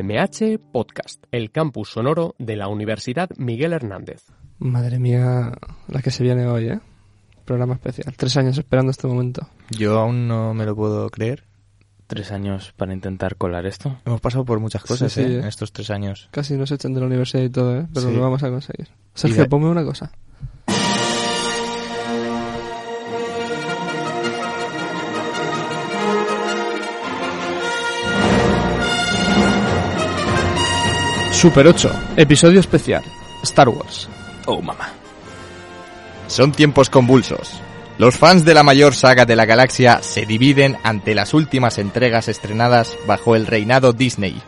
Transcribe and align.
UMH 0.00 0.58
Podcast, 0.72 1.24
el 1.32 1.50
campus 1.50 1.88
sonoro 1.92 2.34
de 2.38 2.54
la 2.56 2.68
Universidad 2.68 3.30
Miguel 3.38 3.72
Hernández. 3.72 4.24
Madre 4.58 4.98
mía, 4.98 5.52
la 5.88 6.02
que 6.02 6.10
se 6.10 6.22
viene 6.22 6.46
hoy, 6.46 6.68
¿eh? 6.68 6.80
Programa 7.46 7.74
especial. 7.74 8.14
Tres 8.14 8.36
años 8.36 8.58
esperando 8.58 8.90
este 8.90 9.06
momento. 9.06 9.48
Yo 9.70 9.98
aún 9.98 10.28
no 10.28 10.52
me 10.52 10.66
lo 10.66 10.76
puedo 10.76 11.08
creer. 11.08 11.44
Tres 12.08 12.30
años 12.30 12.74
para 12.76 12.92
intentar 12.92 13.36
colar 13.36 13.64
esto. 13.64 13.96
Hemos 14.04 14.20
pasado 14.20 14.44
por 14.44 14.60
muchas 14.60 14.82
cosas 14.84 15.10
Sí, 15.12 15.22
sí, 15.22 15.26
¿eh? 15.28 15.34
¿eh? 15.36 15.38
en 15.38 15.44
estos 15.46 15.72
tres 15.72 15.88
años. 15.90 16.28
Casi 16.30 16.56
nos 16.58 16.70
echan 16.72 16.92
de 16.92 17.00
la 17.00 17.06
universidad 17.06 17.42
y 17.42 17.48
todo, 17.50 17.74
¿eh? 17.78 17.86
Pero 17.94 18.08
Sí. 18.10 18.14
lo 18.14 18.20
vamos 18.20 18.42
a 18.42 18.50
conseguir. 18.50 18.88
Sergio, 19.14 19.44
de- 19.44 19.48
ponme 19.48 19.68
una 19.68 19.82
cosa. 19.84 20.12
Super 31.36 31.66
8, 31.66 31.90
episodio 32.16 32.60
especial. 32.60 33.04
Star 33.42 33.68
Wars. 33.68 34.08
Oh, 34.46 34.62
mamá. 34.62 34.88
Son 36.28 36.50
tiempos 36.50 36.88
convulsos. 36.88 37.60
Los 37.98 38.16
fans 38.16 38.46
de 38.46 38.54
la 38.54 38.62
mayor 38.62 38.94
saga 38.94 39.26
de 39.26 39.36
la 39.36 39.44
galaxia 39.44 40.00
se 40.00 40.24
dividen 40.24 40.78
ante 40.82 41.14
las 41.14 41.34
últimas 41.34 41.76
entregas 41.76 42.28
estrenadas 42.28 42.96
bajo 43.06 43.36
el 43.36 43.46
reinado 43.46 43.92
Disney. 43.92 44.40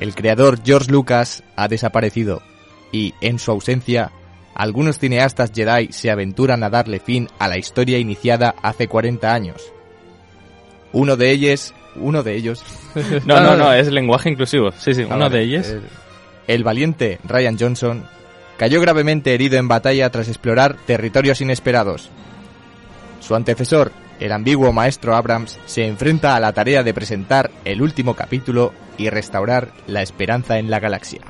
El 0.00 0.16
creador 0.16 0.58
George 0.64 0.90
Lucas 0.90 1.44
ha 1.54 1.68
desaparecido 1.68 2.42
y, 2.90 3.14
en 3.20 3.38
su 3.38 3.52
ausencia, 3.52 4.10
algunos 4.52 4.98
cineastas 4.98 5.52
Jedi 5.54 5.92
se 5.92 6.10
aventuran 6.10 6.64
a 6.64 6.70
darle 6.70 6.98
fin 6.98 7.28
a 7.38 7.46
la 7.46 7.56
historia 7.56 7.98
iniciada 7.98 8.56
hace 8.64 8.88
40 8.88 9.32
años. 9.32 9.62
Uno 10.92 11.16
de 11.16 11.30
ellos, 11.30 11.72
uno 11.96 12.22
de 12.22 12.34
ellos, 12.36 12.64
No, 13.26 13.40
no, 13.40 13.56
no, 13.56 13.72
es 13.74 13.88
lenguaje 13.90 14.30
inclusivo. 14.30 14.70
Sí, 14.72 14.94
sí, 14.94 15.02
Ah, 15.02 15.14
uno 15.14 15.24
vale. 15.26 15.38
de 15.38 15.44
ellos. 15.44 15.68
El, 15.68 15.82
el 16.48 16.64
valiente 16.64 17.18
Ryan 17.24 17.56
Johnson 17.58 18.04
cayó 18.58 18.80
gravemente 18.80 19.34
herido 19.34 19.58
en 19.58 19.68
batalla 19.68 20.10
tras 20.10 20.28
explorar 20.28 20.76
territorios 20.86 21.40
inesperados. 21.40 22.10
Su 23.20 23.34
antecesor, 23.34 23.92
el 24.18 24.32
ambiguo 24.32 24.72
maestro 24.72 25.14
Abrams, 25.14 25.58
se 25.66 25.86
enfrenta 25.86 26.34
a 26.36 26.40
la 26.40 26.52
tarea 26.52 26.82
de 26.82 26.92
presentar 26.94 27.50
el 27.64 27.80
último 27.82 28.14
capítulo 28.14 28.72
y 28.98 29.08
restaurar 29.08 29.68
la 29.86 30.02
esperanza 30.02 30.58
en 30.58 30.70
la 30.70 30.80
galaxia. 30.80 31.20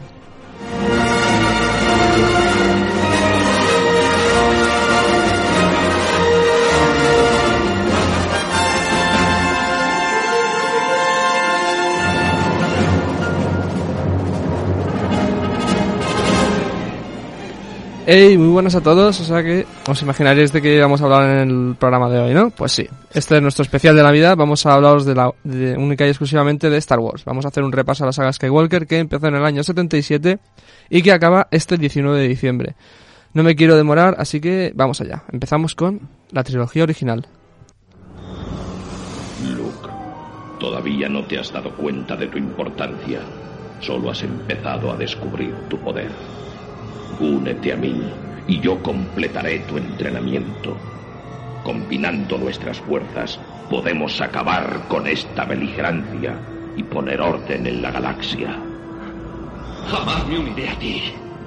Hey, 18.13 18.37
muy 18.37 18.49
buenas 18.49 18.75
a 18.75 18.81
todos. 18.81 19.21
O 19.21 19.25
sea 19.25 19.41
que 19.41 19.65
os 19.89 20.03
imaginaréis 20.03 20.53
de 20.53 20.61
qué 20.61 20.81
vamos 20.81 21.01
a 21.01 21.05
hablar 21.05 21.31
en 21.31 21.49
el 21.49 21.77
programa 21.77 22.11
de 22.11 22.19
hoy, 22.19 22.35
¿no? 22.35 22.51
Pues 22.51 22.73
sí. 22.73 22.89
Este 23.15 23.37
es 23.37 23.41
nuestro 23.41 23.63
especial 23.63 23.95
de 23.95 24.03
Navidad. 24.03 24.37
Vamos 24.37 24.67
a 24.67 24.75
hablaros 24.75 25.05
de 25.05 25.15
la 25.15 25.33
única 25.45 26.05
y 26.05 26.09
exclusivamente 26.09 26.69
de 26.69 26.77
Star 26.79 26.99
Wars. 26.99 27.25
Vamos 27.25 27.45
a 27.45 27.49
hacer 27.51 27.63
un 27.63 27.71
repaso 27.71 28.03
a 28.03 28.07
la 28.07 28.13
saga 28.13 28.33
Skywalker 28.33 28.89
que 28.89 28.99
empezó 28.99 29.29
en 29.29 29.37
el 29.37 29.45
año 29.45 29.63
77 29.63 30.41
y 30.89 31.03
que 31.03 31.13
acaba 31.13 31.47
este 31.53 31.77
19 31.77 32.19
de 32.19 32.27
diciembre. 32.27 32.75
No 33.33 33.45
me 33.45 33.55
quiero 33.55 33.77
demorar, 33.77 34.17
así 34.19 34.41
que 34.41 34.73
vamos 34.75 35.01
allá. 35.01 35.23
Empezamos 35.31 35.77
con 35.77 36.09
la 36.33 36.43
trilogía 36.43 36.83
original. 36.83 37.29
Luke, 39.55 39.89
todavía 40.59 41.09
no 41.09 41.25
te 41.27 41.39
has 41.39 41.53
dado 41.53 41.71
cuenta 41.77 42.17
de 42.17 42.27
tu 42.27 42.39
importancia. 42.39 43.21
Solo 43.79 44.11
has 44.11 44.21
empezado 44.25 44.91
a 44.91 44.97
descubrir 44.97 45.55
tu 45.69 45.79
poder. 45.79 46.11
Únete 47.21 47.73
a 47.75 47.77
mí 47.77 48.03
y 48.47 48.61
yo 48.61 48.83
completaré 48.83 49.59
tu 49.61 49.77
entrenamiento. 49.77 50.75
Combinando 51.63 52.39
nuestras 52.39 52.81
fuerzas, 52.81 53.39
podemos 53.69 54.19
acabar 54.23 54.89
con 54.89 55.07
esta 55.07 55.45
beligerancia 55.45 56.41
y 56.77 56.83
poner 56.83 57.21
orden 57.21 57.67
en 57.67 57.83
la 57.83 57.91
galaxia. 57.91 58.59
Jamás 59.87 60.27
me 60.29 60.39
uniré 60.39 60.71
a 60.71 60.79
ti. 60.79 61.03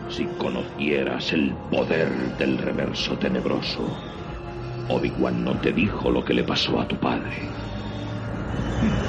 Si 0.10 0.26
conocieras 0.38 1.34
el 1.34 1.54
poder 1.72 2.38
del 2.38 2.60
reverso 2.60 3.18
tenebroso, 3.18 3.82
Obi-Wan 4.90 5.44
no 5.44 5.54
te 5.54 5.74
dijo 5.74 6.12
lo 6.12 6.24
que 6.24 6.36
le 6.36 6.44
pasó 6.44 6.80
a 6.80 6.88
tu 6.88 6.96
padre. 6.98 7.50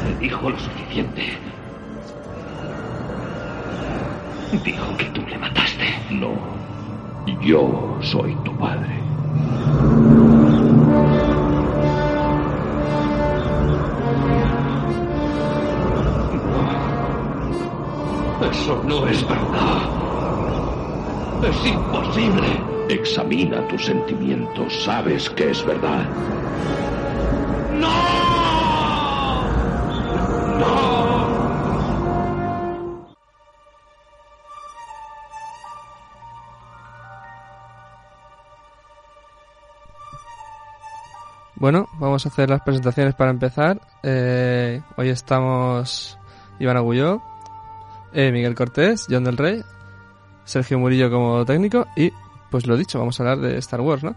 Me 0.03 0.15
dijo 0.15 0.49
lo 0.49 0.59
suficiente. 0.59 1.23
Dijo 4.63 4.97
que 4.97 5.07
tú 5.07 5.23
le 5.27 5.37
mataste. 5.39 5.85
No. 6.11 6.33
Yo 7.41 7.99
soy 8.01 8.37
tu 8.45 8.57
padre. 8.57 9.01
Eso 18.51 18.83
no 18.85 19.07
es 19.07 19.29
verdad. 19.29 19.83
Es 21.43 21.67
imposible. 21.67 22.47
Examina 22.89 23.67
tus 23.69 23.85
sentimientos. 23.87 24.85
Sabes 24.85 25.29
que 25.31 25.51
es 25.51 25.65
verdad. 25.65 26.07
¡No! 27.73 27.89
¡No! 30.59 31.14
Bueno, 41.65 41.89
vamos 41.95 42.27
a 42.27 42.29
hacer 42.29 42.51
las 42.51 42.61
presentaciones 42.61 43.15
para 43.15 43.31
empezar. 43.31 43.81
Eh, 44.03 44.83
hoy 44.99 45.09
estamos 45.09 46.19
Iván 46.59 46.77
Agulló, 46.77 47.23
eh, 48.13 48.31
Miguel 48.31 48.55
Cortés, 48.55 49.07
John 49.09 49.25
del 49.25 49.39
Rey, 49.39 49.65
Sergio 50.45 50.79
Murillo 50.79 51.11
como 51.11 51.43
técnico 51.47 51.87
y, 51.97 52.13
pues 52.51 52.67
lo 52.67 52.77
dicho, 52.77 52.99
vamos 52.99 53.19
a 53.19 53.23
hablar 53.23 53.39
de 53.39 53.57
Star 53.61 53.81
Wars, 53.81 54.05
¿no? 54.05 54.15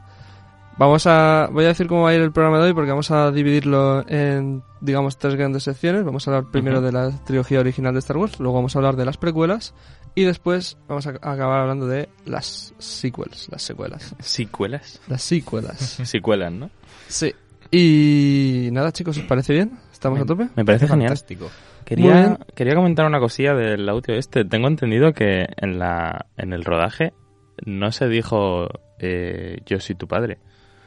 Vamos 0.77 1.07
a, 1.07 1.49
voy 1.51 1.65
a 1.65 1.69
decir 1.69 1.87
cómo 1.87 2.03
va 2.03 2.11
a 2.11 2.13
ir 2.13 2.21
el 2.21 2.31
programa 2.31 2.59
de 2.59 2.65
hoy 2.65 2.73
porque 2.73 2.91
vamos 2.91 3.09
a 3.09 3.31
dividirlo 3.31 4.07
en, 4.07 4.61
digamos, 4.79 5.17
tres 5.17 5.33
grandes 5.35 5.63
secciones. 5.63 6.03
Vamos 6.03 6.27
a 6.27 6.31
hablar 6.31 6.51
primero 6.51 6.81
de 6.81 6.91
la 6.91 7.09
trilogía 7.25 7.59
original 7.59 7.93
de 7.93 7.99
Star 7.99 8.17
Wars, 8.17 8.39
luego 8.39 8.55
vamos 8.55 8.75
a 8.75 8.79
hablar 8.79 8.95
de 8.95 9.03
las 9.05 9.17
precuelas 9.17 9.73
y 10.13 10.23
después 10.23 10.77
vamos 10.87 11.07
a 11.07 11.11
acabar 11.11 11.61
hablando 11.61 11.87
de 11.87 12.09
las 12.25 12.75
sequels, 12.77 13.49
las 13.51 13.63
secuelas. 13.63 14.15
¿Secuelas? 14.19 15.01
Las 15.07 15.23
secuelas. 15.23 15.79
Secuelas, 16.03 16.51
¿no? 16.51 16.69
Sí. 17.07 17.33
Y 17.71 18.69
nada, 18.71 18.91
chicos, 18.91 19.17
¿os 19.17 19.23
parece 19.23 19.53
bien? 19.53 19.79
¿Estamos 19.91 20.19
a 20.19 20.25
tope? 20.25 20.47
Me 20.55 20.63
parece 20.63 20.87
genial. 20.87 21.09
Fantástico. 21.09 21.45
Muy 21.45 21.85
Quería, 21.85 22.37
quería 22.53 22.75
comentar 22.75 23.05
una 23.05 23.19
cosilla 23.19 23.55
del 23.55 23.87
audio 23.87 24.13
este. 24.15 24.43
Tengo 24.43 24.67
entendido 24.67 25.13
que 25.13 25.47
en 25.55 25.79
la 25.79 26.27
en 26.35 26.51
el 26.51 26.65
rodaje 26.65 27.13
no 27.65 27.91
se 27.91 28.07
dijo 28.09 28.67
eh, 28.99 29.61
yo 29.65 29.79
soy 29.79 29.95
tu 29.95 30.07
padre. 30.07 30.39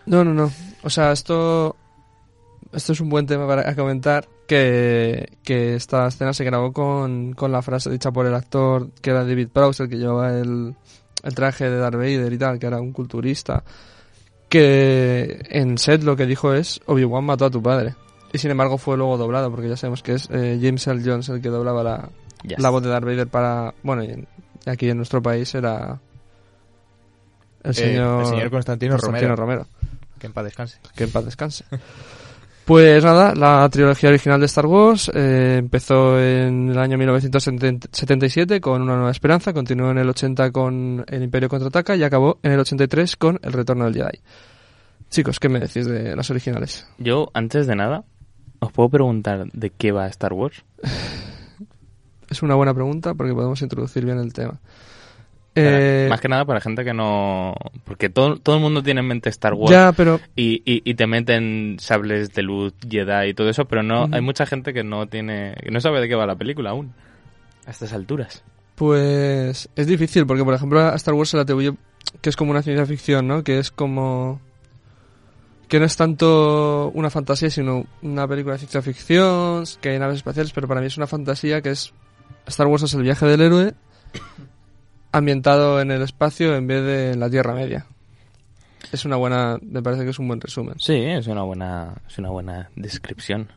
No, 0.07 0.25
no, 0.25 0.33
no. 0.35 0.51
O 0.83 0.91
sea, 0.91 1.13
esto 1.13 1.77
esto 2.73 2.93
es 2.93 3.01
un 3.01 3.09
buen 3.11 3.27
tema 3.27 3.47
para 3.47 3.75
comentar 3.75 4.29
que, 4.47 5.37
que 5.45 5.75
esta 5.75 6.07
escena 6.07 6.33
se 6.33 6.45
grabó 6.45 6.73
con, 6.73 7.33
con 7.35 7.51
la 7.53 7.63
frase 7.63 7.91
dicha 7.91 8.11
por 8.13 8.27
el 8.27 8.35
actor 8.35 8.91
que 9.03 9.11
era 9.11 9.25
David 9.25 9.49
Prowse, 9.53 9.85
el 9.85 9.89
que 9.89 9.97
llevaba 9.99 10.33
el, 10.39 10.75
el 11.23 11.35
traje 11.35 11.69
de 11.69 11.77
Darth 11.79 11.97
Vader 11.97 12.33
y 12.33 12.39
tal, 12.39 12.59
que 12.59 12.67
era 12.67 12.81
un 12.81 12.93
culturista, 12.93 13.63
que 14.49 15.45
en 15.51 15.79
set 15.79 16.03
lo 16.03 16.17
que 16.17 16.27
dijo 16.27 16.55
es 16.55 16.81
Obi-Wan 16.87 17.25
mató 17.25 17.45
a 17.47 17.51
tu 17.51 17.63
padre. 17.63 17.95
Y 18.33 18.39
sin 18.39 18.51
embargo 18.53 18.79
fue 18.79 18.97
luego 18.97 19.17
doblado, 19.19 19.51
porque 19.51 19.69
ya 19.69 19.77
sabemos 19.77 20.03
que 20.03 20.13
es 20.15 20.29
eh, 20.31 20.59
James 20.63 20.87
Earl 20.87 21.03
Jones 21.05 21.29
el 21.29 21.41
que 21.43 21.49
doblaba 21.49 21.83
la, 21.83 22.09
Yes. 22.43 22.59
la 22.59 22.71
voz 22.71 22.83
de 22.83 22.89
Darth 22.89 23.05
Vader 23.05 23.27
para... 23.27 23.75
Bueno, 23.83 24.03
y 24.05 24.11
en- 24.13 24.29
aquí 24.67 24.89
en 24.89 24.97
nuestro 24.97 25.21
país 25.21 25.53
era 25.55 26.01
el 27.65 27.71
Eh, 27.73 27.75
señor, 27.75 28.21
el 28.23 28.27
señor 28.29 28.51
Constantino, 28.51 28.93
Constantino 28.93 29.37
Romero. 29.37 29.65
Romero 29.65 29.80
Que 30.21 30.29
en 30.29 30.33
paz 30.33 30.45
descanse. 30.45 30.79
que 30.95 31.05
en 31.05 31.11
paz 31.11 31.25
descanse. 31.25 31.65
Pues 32.71 33.03
nada, 33.03 33.35
la 33.35 33.69
trilogía 33.69 34.11
original 34.11 34.39
de 34.39 34.47
Star 34.47 34.67
Wars 34.67 35.11
eh, 35.13 35.57
empezó 35.59 36.21
en 36.21 36.69
el 36.69 36.79
año 36.79 36.97
1977 36.99 38.61
con 38.61 38.83
Una 38.83 38.95
Nueva 38.95 39.11
Esperanza, 39.11 39.53
continuó 39.53 39.91
en 39.91 39.99
el 39.99 40.09
80 40.09 40.53
con 40.53 41.05
El 41.09 41.25
Imperio 41.25 41.49
Contraataca 41.49 41.97
y 41.97 42.05
acabó 42.05 42.39
en 42.45 42.53
el 42.53 42.61
83 42.61 43.17
con 43.17 43.41
El 43.43 43.55
Retorno 43.55 43.87
del 43.87 43.95
Jedi. 43.95 44.21
Chicos, 45.09 45.41
¿qué 45.41 45.49
me 45.49 45.59
decís 45.59 45.87
de 45.87 46.15
las 46.15 46.31
originales? 46.31 46.87
Yo, 46.99 47.33
antes 47.35 47.67
de 47.67 47.75
nada, 47.75 48.05
¿os 48.61 48.71
puedo 48.71 48.89
preguntar 48.89 49.51
de 49.53 49.71
qué 49.71 49.91
va 49.91 50.07
Star 50.07 50.33
Wars? 50.33 50.63
Es 52.31 52.45
una 52.45 52.55
buena 52.55 52.73
pregunta 52.73 53.15
porque 53.15 53.35
podemos 53.35 53.61
introducir 53.61 54.05
bien 54.05 54.19
el 54.21 54.33
tema. 54.33 54.61
Eh, 55.55 56.07
más 56.09 56.21
que 56.21 56.29
nada 56.29 56.45
para 56.45 56.61
gente 56.61 56.85
que 56.85 56.95
no... 56.95 57.55
Porque 57.85 58.09
todo, 58.09 58.37
todo 58.37 58.57
el 58.57 58.63
mundo 58.63 58.83
tiene 58.83 59.01
en 59.01 59.09
mente 59.09 59.31
Star 59.31 59.55
Wars 59.55 59.73
ya, 59.73 59.93
pero 59.93 60.21
y, 60.37 60.63
y, 60.65 60.89
y 60.89 60.95
te 60.95 61.09
meten 61.09 61.77
sables 61.81 62.33
de 62.33 62.43
luz, 62.43 62.73
Jedi 62.89 63.31
y 63.31 63.35
todo 63.35 63.49
eso, 63.49 63.65
pero 63.65 63.83
no 63.83 64.09
hay 64.13 64.21
mucha 64.21 64.47
gente 64.47 64.73
que 64.73 64.85
no 64.85 65.09
tiene... 65.09 65.57
que 65.61 65.71
no 65.71 65.81
sabe 65.81 66.01
de 66.01 66.09
qué 66.09 66.15
va 66.15 66.27
la 66.27 66.37
película 66.37 66.71
aún. 66.71 66.93
A 67.67 67.71
estas 67.71 67.93
alturas. 67.93 68.45
Pues 68.77 69.69
es 69.75 69.87
difícil 69.87 70.25
porque, 70.25 70.45
por 70.45 70.55
ejemplo, 70.55 70.81
a 70.81 70.95
Star 70.95 71.15
Wars 71.15 71.31
se 71.31 71.37
le 71.37 71.43
atribuye 71.43 71.75
que 72.21 72.31
es 72.31 72.37
como 72.37 72.53
una 72.53 72.63
ciencia 72.63 72.87
ficción, 72.87 73.27
¿no? 73.27 73.43
Que 73.43 73.59
es 73.59 73.71
como... 73.71 74.41
Que 75.69 75.79
no 75.79 75.85
es 75.85 75.97
tanto 75.97 76.91
una 76.95 77.11
fantasía, 77.11 77.51
sino 77.51 77.87
una 78.03 78.27
película 78.27 78.55
de 78.55 78.61
ciencia 78.61 78.83
ficción, 78.83 79.65
que 79.81 79.91
hay 79.91 79.99
naves 79.99 80.17
espaciales, 80.19 80.53
pero 80.53 80.69
para 80.69 80.81
mí 80.81 80.87
es 80.87 80.97
una 80.97 81.07
fantasía 81.07 81.61
que 81.61 81.71
es... 81.71 81.93
Star 82.47 82.69
Wars 82.69 82.85
es 82.85 82.95
el 82.95 83.03
viaje 83.03 83.27
del 83.27 83.41
héroe 83.41 83.75
ambientado 85.13 85.81
en 85.81 85.91
el 85.91 86.03
espacio 86.03 86.55
en 86.55 86.67
vez 86.67 86.83
de 86.85 87.13
en 87.13 87.21
la 87.21 87.31
Tierra 87.31 87.55
Media. 87.55 87.87
Es 88.93 89.05
una 89.05 89.17
buena... 89.17 89.59
Me 89.63 89.83
parece 89.83 90.05
que 90.05 90.11
es 90.11 90.19
un 90.19 90.29
buen 90.29 90.41
resumen. 90.41 90.75
Sí, 90.79 90.95
es 90.95 91.27
una 91.27 91.43
buena, 91.43 91.95
es 92.09 92.19
una 92.19 92.31
buena 92.31 92.71
descripción. 92.77 93.53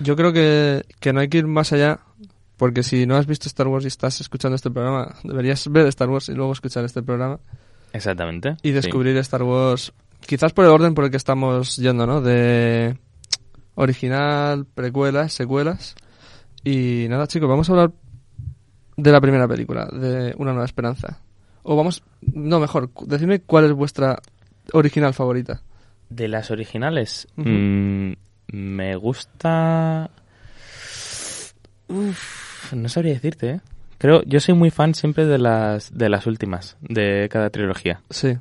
Yo 0.00 0.16
creo 0.16 0.32
que, 0.32 0.84
que 1.00 1.12
no 1.12 1.20
hay 1.20 1.28
que 1.28 1.38
ir 1.38 1.46
más 1.46 1.72
allá, 1.72 2.00
porque 2.56 2.82
si 2.82 3.06
no 3.06 3.16
has 3.16 3.26
visto 3.26 3.48
Star 3.48 3.68
Wars 3.68 3.84
y 3.84 3.88
estás 3.88 4.20
escuchando 4.20 4.56
este 4.56 4.70
programa, 4.70 5.14
deberías 5.22 5.66
ver 5.68 5.86
Star 5.86 6.10
Wars 6.10 6.28
y 6.28 6.34
luego 6.34 6.52
escuchar 6.52 6.84
este 6.84 7.02
programa. 7.02 7.38
Exactamente. 7.92 8.56
y 8.62 8.68
sí. 8.68 8.72
descubrir 8.72 9.16
Star 9.18 9.44
Wars, 9.44 9.92
quizás 10.26 10.52
por 10.52 10.64
el 10.64 10.72
orden 10.72 10.94
por 10.94 11.04
el 11.04 11.10
que 11.10 11.16
estamos 11.16 11.76
yendo, 11.76 12.06
¿no? 12.06 12.20
De 12.20 12.98
original, 13.76 14.66
precuelas, 14.66 15.32
secuelas. 15.32 15.94
Y 16.64 17.06
nada, 17.08 17.26
chicos, 17.26 17.48
vamos 17.48 17.68
a 17.68 17.72
hablar 17.72 17.92
de 18.96 19.12
la 19.12 19.20
primera 19.20 19.48
película, 19.48 19.86
de 19.86 20.34
Una 20.38 20.52
Nueva 20.52 20.64
Esperanza. 20.64 21.18
O 21.62 21.76
vamos, 21.76 22.02
no, 22.20 22.60
mejor, 22.60 22.90
decidme 23.06 23.40
cuál 23.40 23.66
es 23.66 23.72
vuestra 23.72 24.20
original 24.72 25.14
favorita. 25.14 25.62
De 26.10 26.28
las 26.28 26.50
originales, 26.50 27.26
mm, 27.36 28.12
me 28.52 28.96
gusta... 28.96 30.10
Uf, 31.88 32.72
no 32.72 32.88
sabría 32.88 33.14
decirte, 33.14 33.50
¿eh? 33.50 33.60
Creo, 33.98 34.22
yo 34.24 34.40
soy 34.40 34.54
muy 34.54 34.70
fan 34.70 34.94
siempre 34.94 35.24
de 35.24 35.38
las, 35.38 35.96
de 35.96 36.08
las 36.08 36.26
últimas, 36.26 36.76
de 36.82 37.28
cada 37.30 37.50
trilogía. 37.50 38.00
Sí. 38.10 38.36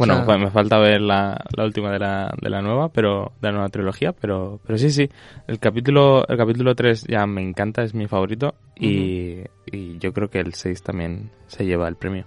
Bueno, 0.00 0.14
O 0.14 0.16
sea, 0.16 0.24
pues 0.24 0.38
me 0.38 0.50
falta 0.50 0.78
ver 0.78 1.02
la, 1.02 1.38
la 1.54 1.64
última 1.66 1.92
de 1.92 1.98
la, 1.98 2.34
de 2.40 2.48
la 2.48 2.62
nueva, 2.62 2.88
pero 2.88 3.32
de 3.38 3.48
la 3.48 3.52
nueva 3.52 3.68
trilogía, 3.68 4.12
pero, 4.12 4.58
pero 4.66 4.78
sí, 4.78 4.88
sí. 4.88 5.10
El 5.46 5.58
capítulo, 5.58 6.26
el 6.26 6.38
capítulo 6.38 6.74
3 6.74 7.04
ya 7.06 7.26
me 7.26 7.42
encanta, 7.42 7.82
es 7.82 7.92
mi 7.92 8.08
favorito, 8.08 8.54
y, 8.76 9.40
y 9.66 9.98
yo 9.98 10.14
creo 10.14 10.30
que 10.30 10.40
el 10.40 10.54
6 10.54 10.82
también 10.82 11.30
se 11.48 11.66
lleva 11.66 11.86
el 11.86 11.96
premio. 11.96 12.24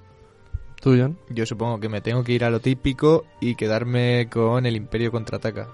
¿Tú, 0.83 0.95
John? 0.95 1.17
Yo 1.31 1.47
supongo 1.47 1.79
que 1.79 1.89
me 1.89 1.99
tengo 2.01 2.23
que 2.23 2.33
ir 2.33 2.43
a 2.43 2.51
lo 2.51 2.59
típico 2.59 3.25
y 3.41 3.55
quedarme 3.55 4.27
con 4.29 4.67
el 4.67 4.75
Imperio 4.75 5.11
Contraataca. 5.11 5.67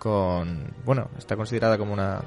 Con... 0.00 0.72
Bueno, 0.84 1.10
está 1.16 1.36
considerada 1.36 1.78
como 1.78 1.92
una 1.92 2.22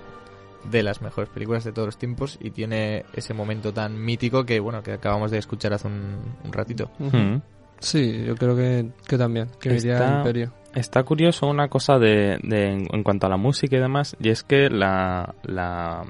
de 0.63 0.81
las 0.81 1.01
mejores 1.01 1.29
películas 1.29 1.65
de 1.65 1.73
todos 1.73 1.89
los 1.89 1.97
tiempos 1.97 2.37
y 2.39 2.51
tiene 2.51 3.03
ese 3.11 3.33
momento 3.33 3.73
tan 3.73 4.01
mítico 4.01 4.45
que, 4.45 4.61
bueno, 4.61 4.81
que 4.81 4.93
acabamos 4.93 5.29
de 5.29 5.39
escuchar 5.39 5.73
hace 5.73 5.87
un, 5.87 6.19
un 6.45 6.53
ratito. 6.53 6.89
Mm. 6.99 7.56
Sí, 7.79 8.23
yo 8.25 8.35
creo 8.35 8.55
que, 8.55 8.89
que 9.07 9.17
también, 9.17 9.47
que 9.59 9.75
está, 9.75 9.87
iría 9.87 10.17
Imperio. 10.17 10.53
Está 10.73 11.03
curioso 11.03 11.47
una 11.47 11.69
cosa 11.69 11.97
de, 11.97 12.37
de, 12.43 12.87
en 12.91 13.03
cuanto 13.03 13.27
a 13.27 13.29
la 13.29 13.37
música 13.37 13.77
y 13.77 13.79
demás, 13.79 14.15
y 14.19 14.29
es 14.29 14.43
que 14.43 14.69
la, 14.69 15.33
la, 15.43 16.03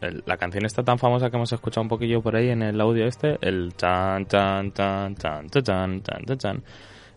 la 0.00 0.36
canción 0.36 0.64
está 0.64 0.82
tan 0.82 0.98
famosa 0.98 1.30
que 1.30 1.36
hemos 1.36 1.52
escuchado 1.52 1.82
un 1.82 1.88
poquillo 1.88 2.22
por 2.22 2.36
ahí 2.36 2.50
en 2.50 2.62
el 2.62 2.80
audio 2.80 3.06
este, 3.06 3.38
el 3.40 3.72
chan, 3.76 4.26
chan, 4.26 4.72
chan, 4.72 5.14
chan, 5.16 5.48
chan, 5.50 5.62
chan, 5.62 6.02
chan, 6.02 6.38
chan. 6.38 6.62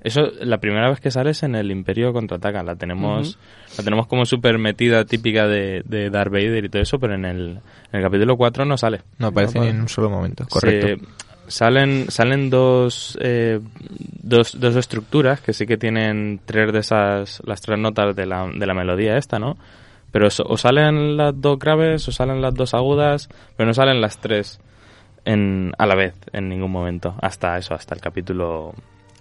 Eso, 0.02 0.22
la 0.42 0.60
primera 0.60 0.90
vez 0.90 1.00
que 1.00 1.12
sales 1.12 1.42
en 1.44 1.56
el 1.56 1.72
Imperio 1.72 2.14
Contraataca, 2.14 2.64
la 2.64 2.76
tenemos, 2.76 3.38
la 3.78 3.84
tenemos 3.84 4.08
como 4.08 4.26
súper 4.26 4.58
metida, 4.60 5.06
típica 5.06 5.48
de, 5.48 5.82
de, 5.86 6.10
Darth 6.10 6.32
Vader 6.32 6.66
y 6.66 6.70
todo 6.70 6.82
eso, 6.82 7.00
pero 7.00 7.16
en 7.16 7.26
el, 7.26 7.60
el 7.92 8.02
capítulo 8.02 8.38
4 8.38 8.64
no 8.64 8.78
sale. 8.78 9.02
No 9.18 9.28
aparece 9.28 9.60
ni 9.60 9.68
en 9.68 9.82
un 9.82 9.90
solo 9.90 10.10
momento, 10.10 10.46
correcto. 10.50 10.88
Se, 10.88 11.26
salen 11.48 12.10
salen 12.10 12.50
dos, 12.50 13.18
eh, 13.22 13.60
dos 14.22 14.60
dos 14.60 14.76
estructuras 14.76 15.42
que 15.42 15.54
sí 15.54 15.66
que 15.66 15.78
tienen 15.78 16.40
tres 16.46 16.72
de 16.74 16.80
esas 16.80 17.42
las 17.46 17.62
tres 17.62 17.80
notas 17.80 18.16
de 18.16 18.26
la, 18.26 18.48
de 18.48 18.66
la 18.66 18.74
melodía 18.74 19.18
esta 19.18 19.40
no 19.40 19.58
pero 20.12 20.30
so- 20.30 20.46
o 20.48 20.58
salen 20.58 21.18
las 21.18 21.40
dos 21.40 21.58
graves 21.60 22.08
o 22.08 22.12
salen 22.12 22.42
las 22.42 22.54
dos 22.54 22.74
agudas 22.74 23.30
pero 23.56 23.68
no 23.68 23.74
salen 23.74 24.02
las 24.02 24.18
tres 24.20 24.60
en, 25.26 25.72
a 25.78 25.86
la 25.86 25.96
vez 25.96 26.14
en 26.34 26.50
ningún 26.50 26.72
momento 26.72 27.16
hasta 27.22 27.58
eso 27.58 27.74
hasta 27.74 27.96
el 27.96 28.02
capítulo 28.02 28.74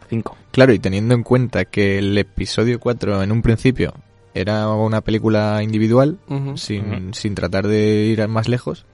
5 0.09 0.37
Claro, 0.53 0.73
y 0.73 0.79
teniendo 0.79 1.15
en 1.15 1.23
cuenta 1.23 1.65
que 1.65 1.99
el 1.99 2.17
episodio 2.17 2.79
4 2.81 3.23
en 3.23 3.33
un 3.33 3.43
principio 3.43 3.93
era 4.35 4.69
una 4.69 5.01
película 5.01 5.63
individual, 5.63 6.19
sin, 6.57 7.15
sin 7.15 7.35
tratar 7.35 7.67
de 7.67 8.05
ir 8.05 8.29
más 8.29 8.49
lejos, 8.49 8.85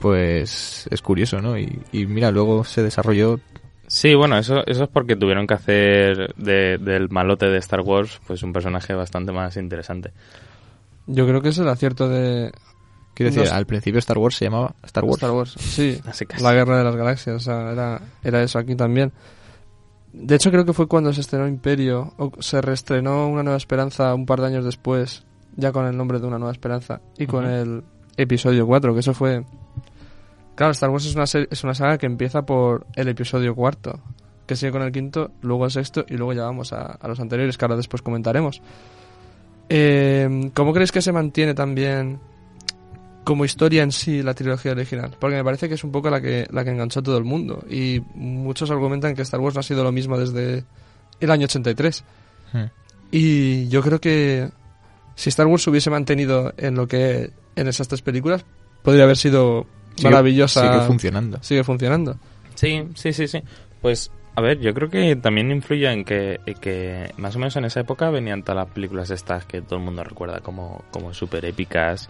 pues 0.00 0.88
es 0.90 1.02
curioso, 1.02 1.40
¿no? 1.40 1.56
Y, 1.58 1.80
y 1.92 2.06
mira, 2.06 2.30
luego 2.30 2.64
se 2.64 2.82
desarrolló 2.82 3.38
Sí, 3.86 4.14
bueno, 4.14 4.38
eso, 4.38 4.64
eso 4.68 4.84
es 4.84 4.88
porque 4.88 5.16
tuvieron 5.16 5.48
que 5.48 5.54
hacer 5.54 6.32
de- 6.36 6.78
del 6.78 7.08
malote 7.10 7.46
de 7.46 7.58
Star 7.58 7.80
Wars 7.80 8.20
pues 8.24 8.42
un 8.44 8.52
personaje 8.52 8.94
bastante 8.94 9.32
más 9.32 9.56
interesante. 9.56 10.12
Yo 11.08 11.26
creo 11.26 11.42
que 11.42 11.48
es 11.48 11.58
el 11.58 11.68
acierto 11.68 12.08
de 12.08 12.52
Quiero 13.14 13.30
decir, 13.30 13.42
No 13.42 13.48
sé. 13.50 13.54
al 13.54 13.66
principio 13.66 13.98
Star 13.98 14.16
Wars 14.18 14.36
se 14.36 14.44
llamaba 14.44 14.74
Star 14.84 15.04
Wars. 15.04 15.16
Star 15.16 15.30
Wars. 15.32 15.54
Sí, 15.58 16.00
la 16.40 16.52
guerra 16.54 16.78
de 16.78 16.84
las 16.84 16.94
galaxias, 16.94 17.36
o 17.36 17.40
sea, 17.40 17.72
era, 17.72 18.00
era 18.22 18.42
eso 18.42 18.60
aquí 18.60 18.76
también. 18.76 19.12
De 20.12 20.36
hecho, 20.36 20.50
creo 20.52 20.64
que 20.64 20.72
fue 20.72 20.86
cuando 20.86 21.12
se 21.12 21.20
estrenó 21.20 21.48
Imperio, 21.48 22.14
o 22.16 22.30
se 22.40 22.60
reestrenó 22.60 23.28
Una 23.28 23.42
Nueva 23.42 23.56
Esperanza 23.56 24.14
un 24.14 24.24
par 24.26 24.40
de 24.40 24.46
años 24.46 24.64
después, 24.64 25.24
ya 25.56 25.72
con 25.72 25.86
el 25.86 25.96
nombre 25.96 26.20
de 26.20 26.26
Una 26.28 26.38
Nueva 26.38 26.52
Esperanza, 26.52 27.00
y 27.18 27.26
con 27.26 27.44
el 27.44 27.82
episodio 28.16 28.66
4, 28.66 28.94
que 28.94 29.00
eso 29.00 29.14
fue... 29.14 29.44
Claro, 30.54 30.72
Star 30.72 30.90
Wars 30.90 31.06
es 31.06 31.14
una, 31.14 31.26
serie- 31.26 31.48
es 31.50 31.64
una 31.64 31.74
saga 31.74 31.96
que 31.98 32.06
empieza 32.06 32.42
por 32.44 32.86
el 32.94 33.08
episodio 33.08 33.54
cuarto, 33.54 33.98
que 34.46 34.56
sigue 34.56 34.72
con 34.72 34.82
el 34.82 34.92
quinto, 34.92 35.30
luego 35.42 35.64
el 35.64 35.70
sexto, 35.70 36.04
y 36.08 36.14
luego 36.16 36.32
ya 36.34 36.42
vamos 36.42 36.72
a, 36.72 36.82
a 36.92 37.08
los 37.08 37.18
anteriores, 37.20 37.56
que 37.56 37.64
ahora 37.64 37.76
después 37.76 38.02
comentaremos. 38.02 38.60
Eh, 39.68 40.50
¿Cómo 40.54 40.72
creéis 40.72 40.92
que 40.92 41.00
se 41.02 41.12
mantiene 41.12 41.54
también 41.54 42.18
como 43.24 43.44
historia 43.44 43.82
en 43.82 43.92
sí 43.92 44.22
la 44.22 44.34
trilogía 44.34 44.72
original? 44.72 45.16
Porque 45.18 45.36
me 45.36 45.44
parece 45.44 45.68
que 45.68 45.74
es 45.74 45.84
un 45.84 45.92
poco 45.92 46.10
la 46.10 46.20
que, 46.20 46.46
la 46.50 46.64
que 46.64 46.70
enganchó 46.70 47.00
a 47.00 47.02
todo 47.02 47.16
el 47.18 47.24
mundo. 47.24 47.64
Y 47.70 48.02
muchos 48.14 48.70
argumentan 48.70 49.14
que 49.14 49.22
Star 49.22 49.40
Wars 49.40 49.54
no 49.54 49.60
ha 49.60 49.62
sido 49.64 49.84
lo 49.84 49.92
mismo 49.92 50.18
desde 50.18 50.64
el 51.20 51.30
año 51.30 51.44
83. 51.44 52.04
Hmm. 52.52 52.64
Y 53.12 53.68
yo 53.68 53.82
creo 53.82 54.00
que 54.00 54.50
si 55.14 55.28
Star 55.28 55.46
Wars 55.46 55.62
se 55.62 55.70
hubiese 55.70 55.90
mantenido 55.90 56.52
en 56.56 56.74
lo 56.74 56.88
que 56.88 57.30
en 57.56 57.68
esas 57.68 57.86
tres 57.88 58.02
películas, 58.02 58.44
podría 58.82 59.04
haber 59.04 59.16
sido 59.16 59.66
Sigue- 60.00 60.10
maravillosa. 60.10 60.72
Sigue 60.72 60.86
funcionando. 60.86 61.38
Sigue 61.42 61.64
funcionando. 61.64 62.16
Sí, 62.54 62.84
sí, 62.94 63.12
sí, 63.12 63.26
sí. 63.28 63.42
Pues, 63.80 64.10
a 64.36 64.40
ver, 64.42 64.58
yo 64.60 64.74
creo 64.74 64.90
que 64.90 65.16
también 65.16 65.50
influye 65.50 65.90
en 65.90 66.04
que, 66.04 66.40
en 66.46 66.54
que 66.54 67.12
más 67.16 67.34
o 67.36 67.38
menos 67.38 67.56
en 67.56 67.64
esa 67.64 67.80
época 67.80 68.10
venían 68.10 68.42
todas 68.42 68.64
las 68.66 68.74
películas 68.74 69.10
estas 69.10 69.44
que 69.46 69.62
todo 69.62 69.78
el 69.78 69.84
mundo 69.84 70.02
recuerda 70.04 70.40
como, 70.40 70.82
como 70.90 71.12
súper 71.14 71.44
épicas, 71.46 72.08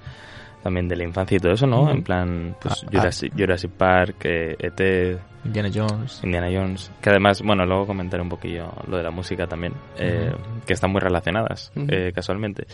también 0.63 0.89
de 0.89 0.97
la 0.97 1.05
infancia 1.05 1.37
y 1.37 1.41
todo 1.41 1.53
eso, 1.53 1.67
¿no? 1.67 1.91
En 1.91 2.03
plan, 2.03 2.55
pues 2.61 2.83
Ah, 2.83 2.87
ah. 2.87 2.91
Jurassic, 2.93 3.33
Jurassic 3.37 3.71
Park, 3.71 4.17
eh, 4.25 4.57
E.T., 4.59 5.19
Indiana 5.45 5.71
Jones. 5.73 6.21
Indiana 6.23 6.49
Jones, 6.53 6.91
que 7.01 7.09
además, 7.11 7.41
bueno, 7.41 7.65
luego 7.65 7.87
comentaré 7.87 8.23
un 8.23 8.29
poquillo 8.29 8.71
lo 8.89 8.99
de 8.99 9.03
la 9.03 9.11
música 9.11 9.47
también, 9.47 9.73
eh, 9.97 10.31
que 10.67 10.75
están 10.75 10.91
muy 10.91 11.01
relacionadas, 11.01 11.73
eh, 11.89 12.13
casualmente. 12.15 12.67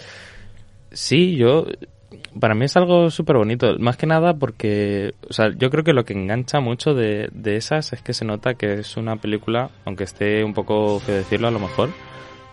Sí, 0.91 1.37
yo, 1.37 1.67
para 2.39 2.55
mí 2.55 2.65
es 2.65 2.77
algo 2.77 3.11
súper 3.11 3.37
bonito, 3.37 3.79
más 3.79 3.97
que 3.97 4.07
nada 4.07 4.35
porque, 4.35 5.15
o 5.29 5.33
sea, 5.33 5.51
yo 5.57 5.71
creo 5.71 5.85
que 5.85 5.93
lo 5.93 6.05
que 6.05 6.13
engancha 6.13 6.61
mucho 6.61 6.95
de, 6.95 7.29
de 7.33 7.57
esas 7.57 7.93
es 7.93 8.03
que 8.03 8.13
se 8.13 8.25
nota 8.25 8.55
que 8.55 8.75
es 8.75 8.97
una 8.97 9.17
película, 9.17 9.71
aunque 9.85 10.05
esté 10.05 10.45
un 10.45 10.55
poco 10.55 11.01
feo 11.01 11.17
decirlo 11.17 11.49
a 11.49 11.51
lo 11.51 11.59
mejor, 11.59 11.91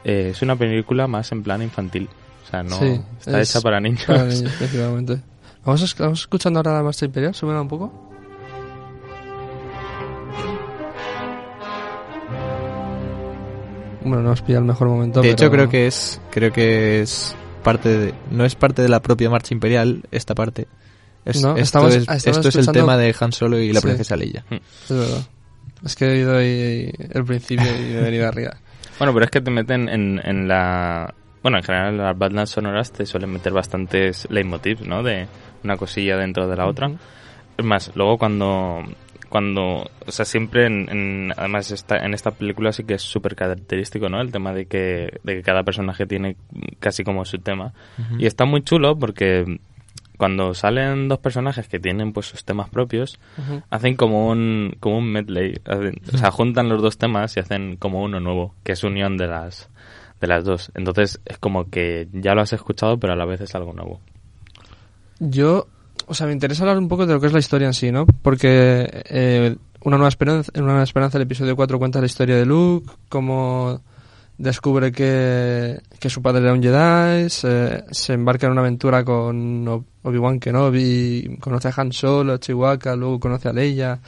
eh, 0.04 0.30
es 0.32 0.42
una 0.42 0.56
película 0.56 1.08
más 1.08 1.32
en 1.32 1.44
plan 1.44 1.62
infantil. 1.62 2.10
O 2.46 2.50
sea, 2.50 2.64
no 2.64 2.78
Sí, 2.78 3.02
está 3.20 3.42
es 3.42 3.50
hecha 3.50 3.62
para 3.62 3.80
niños. 3.80 4.04
Para 4.06 4.26
niños, 4.26 4.54
efectivamente. 4.54 5.22
¿Vamos, 5.66 5.82
a, 5.82 6.04
vamos 6.04 6.20
escuchando 6.20 6.60
ahora 6.60 6.74
la 6.74 6.84
Marcha 6.84 7.06
Imperial? 7.06 7.34
Súbela 7.34 7.62
un 7.62 7.68
poco. 7.70 7.92
Bueno, 14.04 14.22
no 14.22 14.32
os 14.32 14.42
pilla 14.42 14.58
el 14.58 14.66
mejor 14.66 14.90
momento. 14.90 15.22
De 15.22 15.32
hecho, 15.32 15.50
creo 15.50 15.70
que 15.70 15.88
es 15.88 16.20
creo 16.30 16.52
que 16.52 17.02
es 17.02 17.36
parte 17.64 17.90
de, 17.98 18.14
no 18.30 18.46
es 18.46 18.56
parte 18.56 18.82
de 18.82 18.90
la 18.90 19.02
propia 19.02 19.30
marcha 19.30 19.54
imperial 19.54 20.04
esta 20.12 20.36
parte. 20.36 20.68
Es- 21.26 21.42
No, 21.42 21.52
esto 21.52 21.62
estamos- 21.62 21.96
es, 21.96 22.02
estamos 22.02 22.26
esto 22.46 22.50
es 22.50 22.56
el 22.68 22.74
tema 22.74 22.98
de 22.98 23.16
Han 23.20 23.32
Solo 23.32 23.58
y 23.60 23.72
la 23.74 23.80
Sí. 23.80 23.88
princesa 23.88 24.16
Leia. 24.16 24.46
Es 24.52 24.90
verdad. 24.96 25.22
Es 25.84 25.96
que 25.96 26.06
he 26.06 26.12
oído 26.12 26.38
ahí 26.38 26.92
el 27.12 27.24
principio 27.26 27.66
y 27.66 27.94
he 27.94 28.02
venido 28.02 28.28
arriba. 28.28 28.58
Bueno, 29.00 29.12
pero 29.14 29.26
es 29.26 29.32
que 29.32 29.42
te 29.42 29.50
meten 29.50 29.90
en, 29.90 30.22
en 30.24 30.48
la... 30.48 31.12
Bueno, 31.42 31.58
en 31.58 31.64
general 31.64 31.98
las 31.98 32.18
bandas 32.18 32.52
sonoras 32.52 32.92
te 32.92 33.06
suelen 33.08 33.32
meter 33.32 33.52
bastantes 33.52 34.28
leitmotivs, 34.30 34.82
¿no? 34.86 35.02
De 35.02 35.28
una 35.64 35.78
cosilla 35.78 36.16
dentro 36.16 36.48
de 36.48 36.56
la 36.56 36.68
otra. 36.68 36.92
Es 37.58 37.66
más, 37.66 37.92
luego 37.96 38.18
cuando... 38.20 38.84
cuando 39.34 39.90
o 40.06 40.12
sea, 40.12 40.26
siempre 40.26 40.68
en, 40.68 40.88
en- 40.92 41.34
además 41.36 41.72
esta, 41.72 41.98
en 42.06 42.14
esta 42.14 42.30
película 42.30 42.72
sí 42.72 42.84
que 42.84 42.94
es 42.94 43.02
súper 43.02 43.36
característico, 43.36 44.08
¿no? 44.08 44.22
El 44.22 44.32
tema 44.32 44.54
de 44.54 44.68
que, 44.68 45.20
de 45.24 45.38
que 45.38 45.42
cada 45.42 45.64
personaje 45.64 46.06
tiene 46.06 46.36
casi 46.80 47.04
como 47.04 47.26
su 47.26 47.40
tema. 47.40 47.74
Y 48.20 48.28
está 48.28 48.46
muy 48.46 48.62
chulo 48.62 48.96
porque 49.00 49.58
cuando 50.20 50.54
salen 50.54 51.08
dos 51.08 51.18
personajes 51.18 51.68
que 51.68 51.80
tienen 51.80 52.14
pues 52.14 52.28
sus 52.28 52.46
temas 52.46 52.70
propios, 52.70 53.20
hacen 53.72 53.96
como 53.96 54.28
un 54.30 54.76
como 54.80 55.00
un 55.00 55.12
medley, 55.12 55.56
hacen- 55.66 56.00
o 56.14 56.18
sea, 56.20 56.30
juntan 56.30 56.70
los 56.70 56.84
dos 56.84 57.00
temas 57.00 57.36
y 57.36 57.40
hacen 57.40 57.78
como 57.78 58.04
uno 58.04 58.20
nuevo, 58.20 58.54
que 58.64 58.74
es 58.74 58.84
unión 58.84 59.18
de 59.18 59.26
las 59.26 59.68
de 60.22 60.28
las 60.28 60.44
dos. 60.46 60.72
Entonces 60.76 61.20
es 61.26 61.40
como 61.40 61.72
que 61.72 62.08
ya 62.14 62.36
lo 62.36 62.42
has 62.42 62.54
escuchado, 62.54 63.00
pero 63.00 63.14
a 63.14 63.16
la 63.16 63.26
vez 63.26 63.42
es 63.42 63.56
algo 63.56 63.74
nuevo. 63.74 64.00
Yo, 65.20 65.68
o 66.08 66.14
sea, 66.14 66.28
me 66.28 66.34
interesa 66.34 66.64
hablar 66.64 66.78
un 66.78 66.88
poco 66.88 67.06
de 67.06 67.14
lo 67.14 67.20
que 67.20 67.28
es 67.28 67.34
la 67.34 67.40
historia 67.40 67.68
en 67.68 67.74
sí, 67.74 67.92
¿no? 67.92 68.06
Porque 68.22 68.88
eh, 69.10 69.56
una, 69.82 69.98
nueva 69.98 70.10
esperanza, 70.10 70.52
Una 70.56 70.68
Nueva 70.68 70.84
Esperanza, 70.84 71.18
el 71.18 71.24
episodio 71.24 71.56
4 71.56 71.80
cuenta 71.80 72.00
la 72.00 72.06
historia 72.06 72.36
de 72.38 72.46
Luke, 72.46 72.92
cómo 73.10 73.82
descubre 74.38 74.92
que, 74.92 75.80
que 76.00 76.10
su 76.10 76.22
padre 76.22 76.42
era 76.44 76.54
un 76.54 76.62
Jedi, 76.64 77.30
se, 77.30 77.84
se 77.92 78.14
embarca 78.14 78.48
en 78.48 78.52
una 78.54 78.62
aventura 78.62 79.04
con 79.06 79.66
Ob- 79.66 79.84
Obi-Wan 80.04 80.40
Kenobi, 80.40 81.38
conoce 81.40 81.68
a 81.70 81.74
Han 81.78 81.92
Solo, 81.94 82.34
a 82.34 82.40
Chihuahua, 82.40 82.96
luego 82.96 83.20
conoce 83.20 83.50
a 83.50 83.54
Leia 83.54 84.00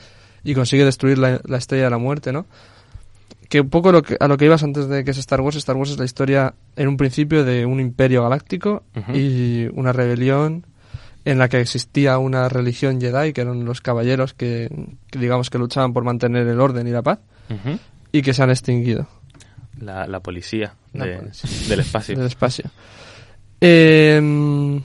y 0.44 0.54
consigue 0.54 0.84
destruir 0.84 1.18
la, 1.18 1.40
la 1.44 1.58
Estrella 1.58 1.84
de 1.84 1.90
la 1.90 1.98
Muerte, 1.98 2.32
¿no? 2.32 2.46
Que 3.48 3.60
un 3.60 3.70
poco 3.70 3.92
lo 3.92 4.02
que, 4.02 4.16
a 4.18 4.26
lo 4.26 4.36
que 4.36 4.46
ibas 4.46 4.64
antes 4.64 4.88
de 4.88 5.04
que 5.04 5.12
es 5.12 5.18
Star 5.18 5.40
Wars, 5.40 5.56
Star 5.56 5.76
Wars 5.76 5.90
es 5.90 5.98
la 5.98 6.04
historia 6.04 6.54
en 6.74 6.88
un 6.88 6.96
principio 6.96 7.44
de 7.44 7.64
un 7.64 7.78
imperio 7.78 8.22
galáctico 8.24 8.82
Ujú. 8.96 9.12
y 9.14 9.68
una 9.74 9.92
rebelión 9.92 10.66
en 11.26 11.38
la 11.38 11.48
que 11.50 11.60
existía 11.60 12.16
una 12.16 12.48
religión 12.48 12.98
Jedi, 13.00 13.34
que 13.34 13.42
eran 13.42 13.64
los 13.66 13.82
caballeros 13.82 14.32
que, 14.32 14.70
que 15.10 15.18
digamos 15.18 15.50
que 15.50 15.58
luchaban 15.58 15.92
por 15.92 16.04
mantener 16.04 16.46
el 16.46 16.58
orden 16.60 16.86
y 16.86 16.90
la 16.92 17.02
paz, 17.02 17.18
y 18.12 18.22
que 18.22 18.32
se 18.32 18.42
han 18.42 18.50
extinguido 18.50 19.06
La, 19.80 20.06
la 20.06 20.20
policía, 20.20 20.74
La 20.94 21.04
de- 21.04 21.16
policía. 21.18 21.50
del 21.68 21.80
espacio. 21.80 22.16
del 22.16 22.26
espacio. 22.26 22.70
Eh, 23.60 24.80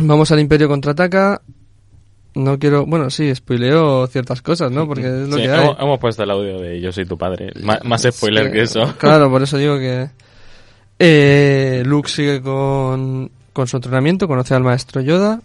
vamos 0.00 0.32
al 0.32 0.40
Imperio 0.40 0.68
contraataca. 0.68 1.40
No 2.34 2.58
quiero, 2.58 2.86
bueno, 2.86 3.10
sí, 3.10 3.34
spoileo 3.34 4.06
ciertas 4.06 4.40
cosas, 4.40 4.70
¿no? 4.70 4.86
Porque 4.86 5.02
es 5.06 5.28
lo 5.28 5.36
Sí, 5.36 5.42
que 5.42 5.50
hay. 5.50 5.64
hemos, 5.64 5.80
hemos 5.80 5.98
puesto 5.98 6.22
el 6.22 6.30
audio 6.30 6.60
de 6.60 6.80
Yo 6.80 6.92
soy 6.92 7.04
tu 7.04 7.18
padre. 7.18 7.52
Más 7.84 8.02
spoiler 8.10 8.46
Sí, 8.46 8.52
que 8.52 8.62
eso. 8.62 8.94
Claro, 8.98 9.28
por 9.30 9.42
eso 9.42 9.58
digo 9.58 9.78
que 9.78 10.08
eh, 10.98 11.82
Luke 11.84 12.08
sigue 12.08 12.40
con, 12.40 13.30
con 13.52 13.66
su 13.66 13.76
entrenamiento, 13.76 14.26
conoce 14.28 14.54
al 14.54 14.62
maestro 14.62 15.00
Yoda. 15.00 15.40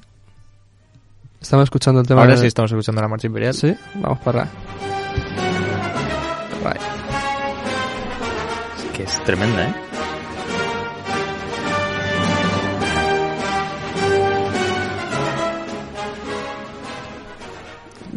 Estamos 1.41 1.65
escuchando 1.65 2.01
el 2.01 2.07
tema 2.07 2.21
Ahora 2.21 2.33
de- 2.35 2.41
sí 2.41 2.47
estamos 2.47 2.71
escuchando 2.71 3.01
la 3.01 3.07
marcha 3.07 3.27
imperial. 3.27 3.53
Sí, 3.53 3.75
vamos 3.95 4.19
para 4.19 4.43
allá. 4.43 4.51
Right. 6.63 6.81
Es 8.79 8.91
que 8.97 9.03
es 9.03 9.23
tremenda, 9.23 9.67
¿eh? 9.67 9.75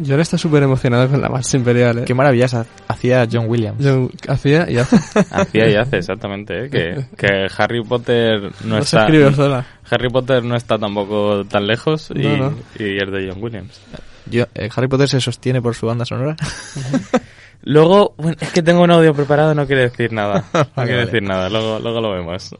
John 0.05 0.19
está 0.19 0.37
súper 0.37 0.63
emocionado 0.63 1.09
con 1.09 1.21
la 1.21 1.29
marcha 1.29 1.57
imperial, 1.57 1.99
¿eh? 1.99 2.03
Qué 2.05 2.13
maravillas 2.13 2.53
ha- 2.53 2.65
hacía 2.87 3.27
John 3.31 3.45
Williams. 3.47 3.83
John 3.83 4.09
hacía 4.27 4.69
y 4.69 4.77
hace. 4.77 4.95
Hacía 5.31 5.69
y 5.69 5.75
hace, 5.75 5.97
exactamente, 5.97 6.65
¿eh? 6.65 6.69
Que, 6.69 7.05
que 7.17 7.47
Harry 7.57 7.83
Potter 7.83 8.41
no, 8.63 8.75
No 8.75 8.75
se 8.77 8.81
está... 8.95 9.01
escribe 9.05 9.33
sola. 9.33 9.65
Harry 9.91 10.09
Potter 10.09 10.43
no 10.43 10.55
está 10.55 10.77
tampoco 10.77 11.43
tan 11.45 11.67
lejos 11.67 12.09
y, 12.15 12.19
No, 12.19 12.37
no. 12.37 12.53
y 12.77 12.97
es 12.97 13.11
de 13.11 13.29
John 13.31 13.43
Williams. 13.43 13.81
Yo- 14.29 14.45
eh, 14.55 14.69
Harry 14.75 14.87
Potter 14.87 15.09
se 15.09 15.19
sostiene 15.19 15.61
por 15.61 15.75
su 15.75 15.85
banda 15.87 16.05
sonora. 16.05 16.35
Luego, 17.63 18.13
bueno, 18.17 18.37
es 18.39 18.51
que 18.51 18.61
tengo 18.63 18.81
un 18.83 18.91
audio 18.91 19.13
preparado, 19.13 19.53
no 19.53 19.67
quiere 19.67 19.81
decir 19.89 20.13
nada. 20.13 20.45
No 20.53 20.59
Vale, 20.75 20.87
quiere 20.87 20.93
vale. 20.93 21.05
decir 21.07 21.23
nada, 21.23 21.49
luego, 21.49 21.79
luego 21.79 21.99
lo 22.01 22.11
vemos. 22.13 22.55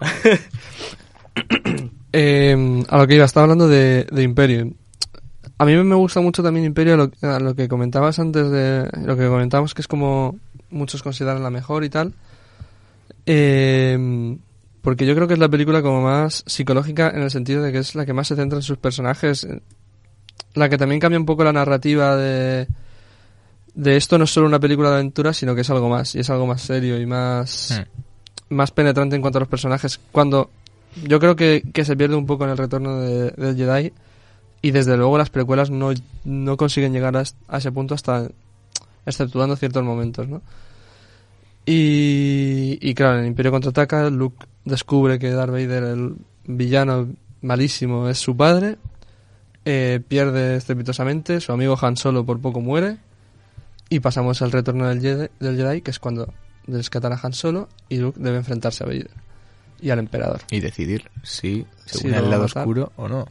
Eh, 2.11 2.83
a 2.89 2.97
lo 2.97 3.07
que 3.07 3.15
iba, 3.15 3.25
estaba 3.25 3.43
hablando 3.45 3.67
de, 3.67 4.05
de 4.11 4.23
Imperio. 4.23 4.71
A 5.59 5.65
mí 5.65 5.75
me 5.75 5.95
gusta 5.95 6.21
mucho 6.21 6.41
también 6.41 6.65
Imperio, 6.65 6.97
lo, 6.97 7.11
lo 7.21 7.55
que 7.55 7.67
comentabas 7.67 8.17
antes 8.17 8.49
de. 8.49 8.89
Lo 9.03 9.15
que 9.15 9.27
comentábamos 9.27 9.73
que 9.73 9.81
es 9.81 9.87
como 9.87 10.39
muchos 10.69 11.03
consideran 11.03 11.43
la 11.43 11.49
mejor 11.49 11.83
y 11.83 11.89
tal. 11.89 12.13
Eh, 13.25 14.37
porque 14.81 15.05
yo 15.05 15.13
creo 15.15 15.27
que 15.27 15.33
es 15.33 15.39
la 15.39 15.49
película 15.49 15.81
como 15.81 16.01
más 16.01 16.43
psicológica 16.47 17.09
en 17.09 17.21
el 17.21 17.29
sentido 17.29 17.61
de 17.61 17.71
que 17.71 17.79
es 17.79 17.93
la 17.93 18.05
que 18.05 18.13
más 18.13 18.29
se 18.29 18.35
centra 18.35 18.57
en 18.57 18.63
sus 18.63 18.77
personajes. 18.77 19.47
La 20.53 20.69
que 20.69 20.77
también 20.77 20.99
cambia 20.99 21.19
un 21.19 21.25
poco 21.25 21.43
la 21.43 21.53
narrativa 21.53 22.15
de. 22.15 22.67
De 23.75 23.97
esto 23.97 24.17
no 24.17 24.23
es 24.23 24.31
solo 24.31 24.47
una 24.47 24.59
película 24.59 24.89
de 24.89 24.95
aventura, 24.95 25.33
sino 25.33 25.53
que 25.55 25.61
es 25.61 25.69
algo 25.69 25.89
más. 25.89 26.15
Y 26.15 26.19
es 26.19 26.29
algo 26.29 26.47
más 26.47 26.61
serio 26.61 26.99
y 26.99 27.05
más 27.05 27.79
más 28.49 28.71
penetrante 28.71 29.15
en 29.15 29.21
cuanto 29.21 29.37
a 29.37 29.41
los 29.41 29.49
personajes. 29.49 29.99
Cuando 30.11 30.49
yo 31.03 31.19
creo 31.19 31.35
que, 31.35 31.63
que 31.73 31.85
se 31.85 31.95
pierde 31.95 32.15
un 32.15 32.25
poco 32.25 32.45
en 32.45 32.51
el 32.51 32.57
retorno 32.57 32.99
de, 32.99 33.55
Jedi 33.55 33.93
y 34.61 34.71
desde 34.71 34.97
luego 34.97 35.17
las 35.17 35.29
precuelas 35.29 35.69
no, 35.69 35.91
no 36.25 36.57
consiguen 36.57 36.93
llegar 36.93 37.15
a, 37.15 37.23
ese 37.57 37.71
punto 37.71 37.95
hasta 37.95 38.29
exceptuando 39.05 39.55
ciertos 39.55 39.83
momentos, 39.83 40.27
¿no? 40.27 40.41
Y, 41.65 42.77
y 42.81 42.93
claro, 42.93 43.19
en 43.19 43.27
Imperio 43.27 43.51
contraataca, 43.51 44.09
Luke 44.09 44.45
descubre 44.65 45.19
que 45.19 45.29
Darth 45.31 45.51
Vader, 45.51 45.83
el 45.83 46.15
villano 46.45 47.09
malísimo, 47.41 48.09
es 48.09 48.17
su 48.17 48.35
padre, 48.35 48.77
eh, 49.65 50.01
pierde 50.07 50.55
estrepitosamente, 50.55 51.39
su 51.41 51.51
amigo 51.51 51.77
Han 51.81 51.95
Solo 51.95 52.25
por 52.25 52.39
poco 52.39 52.59
muere 52.59 52.97
y 53.89 53.99
pasamos 53.99 54.41
al 54.41 54.51
retorno 54.51 54.87
del 54.87 55.01
Jedi, 55.01 55.27
del 55.39 55.57
Jedi 55.57 55.81
que 55.81 55.91
es 55.91 55.99
cuando 55.99 56.33
rescatan 56.67 57.13
a 57.13 57.19
Han 57.21 57.33
Solo 57.33 57.69
y 57.87 57.97
Luke 57.97 58.19
debe 58.21 58.37
enfrentarse 58.37 58.83
a 58.83 58.87
Vader 58.87 59.11
y 59.81 59.89
al 59.91 59.99
emperador. 59.99 60.41
Y 60.51 60.59
decidir 60.59 61.09
si 61.23 61.65
se 61.85 62.07
une 62.07 62.17
al 62.17 62.29
lado 62.29 62.43
matar. 62.43 62.63
oscuro 62.63 62.91
o 62.95 63.07
no. 63.07 63.27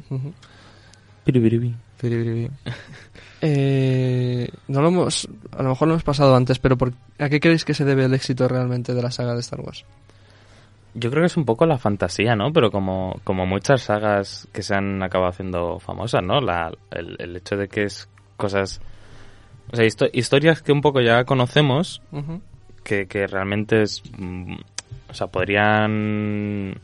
Piribiribi. 1.28 1.75
Piribiribi. 2.00 2.49
Eh, 3.40 4.49
no 4.66 4.82
lo 4.82 4.88
hemos, 4.88 5.28
a 5.56 5.62
lo 5.62 5.68
mejor 5.68 5.87
lo 5.87 5.94
hemos 5.94 6.02
pasado 6.02 6.35
antes, 6.35 6.58
pero 6.58 6.76
por, 6.76 6.92
¿a 7.20 7.28
qué 7.28 7.38
creéis 7.38 7.64
que 7.64 7.73
se 7.73 7.85
debe 7.85 8.04
el 8.04 8.12
éxito 8.14 8.49
realmente 8.49 8.94
de 8.94 9.00
la 9.00 9.12
saga 9.12 9.35
de 9.35 9.38
Star 9.40 9.61
Wars? 9.61 9.85
Yo 10.94 11.08
creo 11.08 11.23
que 11.23 11.28
es 11.28 11.37
un 11.37 11.44
poco 11.44 11.64
la 11.64 11.78
fantasía, 11.78 12.35
¿no? 12.35 12.52
Pero 12.52 12.73
como, 12.73 13.20
como 13.23 13.47
muchas 13.47 13.82
sagas 13.82 14.49
que 14.52 14.62
se 14.64 14.75
han 14.75 15.00
acabado 15.04 15.30
haciendo 15.30 15.78
famosas, 15.78 16.20
¿no? 16.25 16.40
La, 16.40 16.73
el, 16.90 17.14
el 17.20 17.37
hecho 17.37 17.56
de 17.56 17.68
que 17.68 17.85
es 17.85 18.08
cosas... 18.37 18.80
O 19.70 19.76
sea, 19.76 19.85
histo- 19.85 20.11
historias 20.12 20.61
que 20.61 20.73
un 20.73 20.80
poco 20.80 21.00
ya 21.00 21.23
conocemos, 21.23 22.02
que, 22.82 23.06
que 23.06 23.28
realmente 23.28 23.82
es... 23.82 24.02
mm, 24.18 24.54
o 25.11 25.14
sea, 25.14 25.28
podrían... 25.28 26.75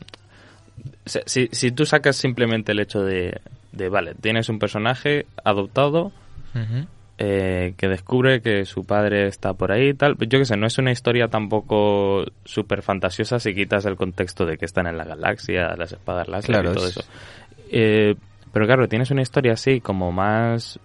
si, 1.05 1.47
si 1.51 1.71
tú 1.71 1.85
sacas 1.85 2.15
simplemente 2.15 2.71
el 2.71 2.79
hecho 2.79 3.03
de, 3.03 3.39
de, 3.71 3.89
vale, 3.89 4.13
tienes 4.15 4.49
un 4.49 4.59
personaje 4.59 5.25
adoptado 5.43 6.11
eh, 7.17 7.73
que 7.77 7.87
descubre 7.87 8.41
que 8.41 8.65
su 8.65 8.83
padre 8.85 9.27
está 9.27 9.53
por 9.53 9.71
ahí 9.71 9.89
y 9.89 9.93
tal. 9.93 10.17
Yo 10.19 10.39
que 10.39 10.45
sé, 10.45 10.57
no 10.57 10.67
es 10.67 10.77
una 10.77 10.91
historia 10.91 11.27
tampoco 11.29 12.25
súper 12.43 12.81
fantasiosa 12.81 13.39
si 13.39 13.53
quitas 13.55 13.85
el 13.85 13.95
contexto 13.95 14.45
de 14.45 14.57
que 14.57 14.65
están 14.65 14.87
en 14.87 14.97
la 14.97 15.05
galaxia, 15.05 15.75
las 15.77 15.93
espadas 15.93 16.27
láser 16.27 16.51
Claro, 16.51 16.71
y 16.71 16.75
todo 16.75 16.87
es- 16.87 16.97
eso. 16.97 17.09
Eh, 17.71 18.15
pero 18.51 18.65
claro, 18.65 18.87
tienes 18.87 19.11
una 19.11 19.21
historia 19.21 19.53
así 19.53 19.81
como 19.81 20.11
más 20.11 20.79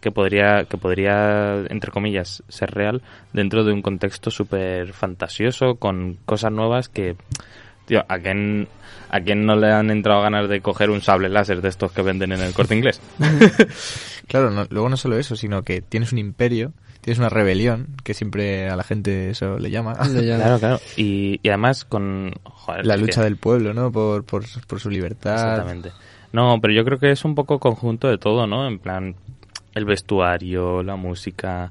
que 0.00 0.10
podría 0.10 0.64
que 0.64 0.76
podría 0.76 1.64
entre 1.70 1.90
comillas 1.90 2.42
ser 2.48 2.70
real 2.70 3.02
dentro 3.32 3.64
de 3.64 3.72
un 3.72 3.80
contexto 3.82 4.30
súper 4.30 4.92
fantasioso 4.92 5.76
con 5.76 6.14
cosas 6.26 6.52
nuevas 6.52 6.88
que 6.88 7.16
tío 7.86 8.04
a 8.08 8.18
quién 8.18 8.68
a 9.08 9.20
quién 9.20 9.46
no 9.46 9.56
le 9.56 9.70
han 9.72 9.90
entrado 9.90 10.20
ganas 10.22 10.48
de 10.48 10.60
coger 10.60 10.90
un 10.90 11.00
sable 11.00 11.28
láser 11.28 11.62
de 11.62 11.68
estos 11.68 11.92
que 11.92 12.02
venden 12.02 12.32
en 12.32 12.40
el 12.40 12.52
corte 12.52 12.74
inglés 12.76 13.00
Claro, 14.28 14.50
no- 14.50 14.66
luego 14.70 14.88
no 14.88 14.96
solo 14.96 15.16
eso, 15.18 15.36
sino 15.36 15.62
que 15.62 15.80
tienes 15.80 16.12
un 16.12 16.18
imperio, 16.18 16.72
tienes 17.00 17.18
una 17.20 17.28
rebelión, 17.28 17.88
que 18.02 18.12
siempre 18.14 18.68
a 18.68 18.74
la 18.76 18.82
gente 18.82 19.30
eso 19.30 19.58
le 19.58 19.70
llama. 19.70 19.94
Le 20.12 20.26
llama- 20.26 20.38
Claro, 20.44 20.58
claro. 20.58 20.80
Y, 20.96 21.38
y 21.44 21.48
además 21.48 21.84
con... 21.84 22.32
joder, 22.42 22.84
La 22.86 22.96
lucha 22.96 23.20
que- 23.20 23.24
del 23.26 23.36
pueblo, 23.36 23.72
¿no? 23.72 23.92
Por, 23.92 24.24
por, 24.24 24.42
por 24.66 24.80
su 24.80 24.90
libertad. 24.90 25.34
Exactamente. 25.34 25.92
No, 26.32 26.58
pero 26.60 26.74
yo 26.74 26.84
creo 26.84 26.98
que 26.98 27.12
es 27.12 27.24
un 27.24 27.34
poco 27.36 27.60
conjunto 27.60 28.08
de 28.08 28.18
todo, 28.18 28.48
¿no? 28.48 28.66
En 28.66 28.80
plan, 28.80 29.14
el 29.76 29.84
vestuario, 29.84 30.82
la 30.82 30.96
música, 30.96 31.70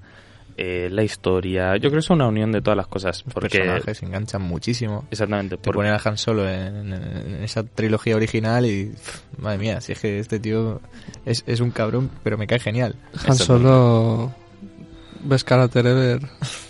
eh, 0.58 0.90
la 0.92 1.04
historia. 1.04 1.74
Yo 1.76 1.82
creo 1.90 1.94
que 1.94 2.00
es 2.00 2.10
una 2.10 2.28
unión 2.28 2.52
de 2.52 2.62
todas 2.62 2.78
las 2.78 2.88
cosas. 2.88 3.24
Los 3.26 3.34
Porque, 3.34 3.60
personajes 3.60 4.04
enganchan 4.04 4.42
muchísimo. 4.42 5.06
exactamente. 5.12 5.58
Te 5.58 5.64
por- 5.64 5.76
ponen 5.76 5.94
a 5.94 6.02
Han 6.04 6.18
Solo 6.18 6.50
en, 6.50 6.94
en 6.94 7.44
esa 7.44 7.64
trilogía 7.64 8.16
original 8.16 8.66
y... 8.66 8.86
pff, 8.86 9.22
madre 9.40 9.58
mía, 9.58 9.82
si 9.82 9.92
es 9.92 10.00
que 10.00 10.20
este 10.20 10.40
tío 10.40 10.80
es, 11.26 11.44
es 11.48 11.60
un 11.60 11.72
cabrón, 11.72 12.10
pero 12.24 12.38
me 12.38 12.48
cae 12.48 12.60
genial. 12.60 12.96
Han 13.28 13.36
Solo 13.36 14.34
ves 15.26 15.44
carácter 15.44 15.86
ever 15.88 16.20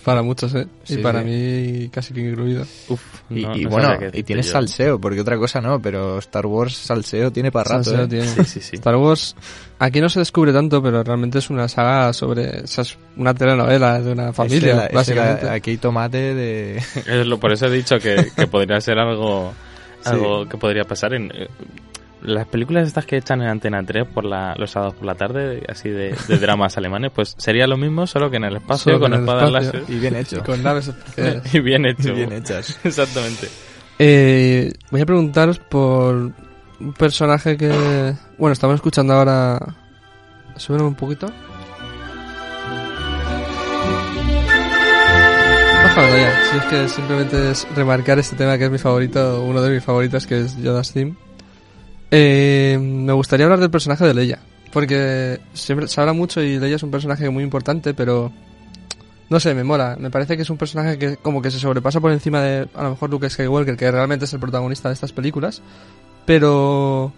para 0.04 0.22
muchos, 0.22 0.54
¿eh? 0.54 0.66
Sí, 0.84 0.94
y 0.94 0.96
para 0.98 1.20
sí. 1.22 1.26
mí 1.28 1.88
casi 1.90 2.12
que 2.14 2.20
incluido. 2.28 2.62
Uf, 2.88 3.00
Y, 3.30 3.42
no- 3.42 3.56
y 3.56 3.64
no 3.64 3.70
bueno, 3.70 3.96
y 4.12 4.22
yo. 4.22 4.42
salseo, 4.42 5.00
porque 5.00 5.20
otra 5.20 5.36
cosa 5.38 5.60
no, 5.60 5.80
pero 5.80 6.18
Star 6.18 6.46
Wars 6.46 6.74
salseo 6.76 7.30
tiene 7.32 7.52
para 7.52 7.70
rato. 7.76 7.84
Salseo 7.84 8.04
¿eh? 8.04 8.08
tiene. 8.08 8.26
Sí, 8.26 8.44
sí, 8.44 8.60
sí. 8.60 8.76
Star 8.76 8.96
Wars 8.96 9.36
aquí 9.78 10.00
no 10.00 10.08
se 10.08 10.20
descubre 10.20 10.52
tanto, 10.52 10.82
pero 10.82 11.02
realmente 11.02 11.38
es 11.38 11.50
una 11.50 11.68
saga 11.68 12.12
sobre... 12.12 12.60
o 12.62 12.66
sea, 12.66 12.82
es 12.82 12.96
una 13.16 13.34
telenovela 13.34 14.00
de 14.00 14.12
una 14.12 14.32
familia, 14.32 14.84
Es 14.84 14.88
es 14.88 14.94
básicamente. 14.94 15.48
aquí 15.50 15.70
hay 15.72 15.76
tomate 15.78 16.34
de... 16.34 16.76
Es 17.06 17.26
lo- 17.26 17.38
por 17.38 17.52
eso 17.52 17.66
he 17.66 17.70
dicho 17.70 17.98
que, 17.98 18.28
que 18.36 18.46
podría 18.46 18.80
ser 18.80 18.98
algo, 18.98 19.52
Sí. 20.02 20.10
algo 20.12 20.48
que 20.48 20.56
podría 20.56 20.84
pasar 20.84 21.14
en... 21.14 21.30
Las 22.22 22.46
películas 22.48 22.88
estas 22.88 23.04
que 23.06 23.16
echan 23.18 23.42
en 23.42 23.48
Antena 23.48 23.82
3 23.84 24.06
por 24.08 24.24
la, 24.24 24.54
los 24.56 24.70
sábados 24.70 24.94
por 24.94 25.04
la 25.06 25.14
tarde, 25.14 25.62
así 25.68 25.90
de, 25.90 26.16
de 26.28 26.38
dramas 26.40 26.76
alemanes, 26.76 27.12
pues 27.14 27.34
sería 27.38 27.66
lo 27.66 27.76
mismo, 27.76 28.06
solo 28.06 28.30
que 28.30 28.38
en 28.38 28.44
el 28.44 28.56
espacio, 28.56 28.92
Solo 28.94 29.00
con 29.00 29.14
espadas 29.14 29.44
espacio. 29.48 29.80
láser. 29.80 29.94
y 29.94 29.98
bien 30.00 30.16
hecho. 30.16 30.42
Con 30.44 30.62
naves 30.62 30.88
espaciales. 30.88 31.54
Y 31.54 31.60
bien 31.60 31.84
hecho. 31.86 32.14
bien 32.14 32.32
hechas. 32.32 32.80
Exactamente. 32.84 33.48
Eh, 33.98 34.72
voy 34.90 35.00
a 35.02 35.06
preguntaros 35.06 35.58
por 35.58 36.14
un 36.80 36.92
personaje 36.98 37.56
que... 37.56 38.14
Bueno, 38.38 38.52
estamos 38.52 38.74
escuchando 38.76 39.14
ahora... 39.14 39.58
Súbelo 40.56 40.86
un 40.88 40.94
poquito. 40.94 41.26
Bájalo 45.84 46.16
ya. 46.16 46.44
Si 46.50 46.56
es 46.58 46.64
que 46.64 46.88
simplemente 46.88 47.50
es 47.50 47.66
remarcar 47.74 48.18
este 48.18 48.36
tema 48.36 48.58
que 48.58 48.64
es 48.64 48.70
mi 48.70 48.78
favorito, 48.78 49.42
uno 49.42 49.62
de 49.62 49.70
mis 49.74 49.84
favoritos, 49.84 50.26
que 50.26 50.40
es 50.40 50.56
Yoda's 50.56 50.92
Theme. 50.92 51.14
Eh, 52.10 52.78
me 52.80 53.12
gustaría 53.12 53.46
hablar 53.46 53.60
del 53.60 53.70
personaje 53.70 54.04
de 54.04 54.14
Leia. 54.14 54.38
Porque 54.72 55.40
siempre 55.54 55.88
se 55.88 56.00
habla 56.00 56.12
mucho 56.12 56.42
y 56.42 56.58
Leia 56.58 56.76
es 56.76 56.82
un 56.82 56.90
personaje 56.90 57.28
muy 57.30 57.44
importante, 57.44 57.94
pero... 57.94 58.32
No 59.28 59.40
sé, 59.40 59.54
me 59.54 59.64
mola. 59.64 59.96
Me 59.98 60.10
parece 60.10 60.36
que 60.36 60.42
es 60.42 60.50
un 60.50 60.56
personaje 60.56 60.98
que 60.98 61.16
como 61.16 61.42
que 61.42 61.50
se 61.50 61.58
sobrepasa 61.58 62.00
por 62.00 62.12
encima 62.12 62.40
de 62.40 62.68
a 62.74 62.82
lo 62.84 62.90
mejor 62.90 63.10
Luke 63.10 63.28
Skywalker, 63.28 63.76
que 63.76 63.90
realmente 63.90 64.24
es 64.24 64.32
el 64.32 64.40
protagonista 64.40 64.88
de 64.88 64.94
estas 64.94 65.12
películas. 65.12 65.62
Pero... 66.24 67.12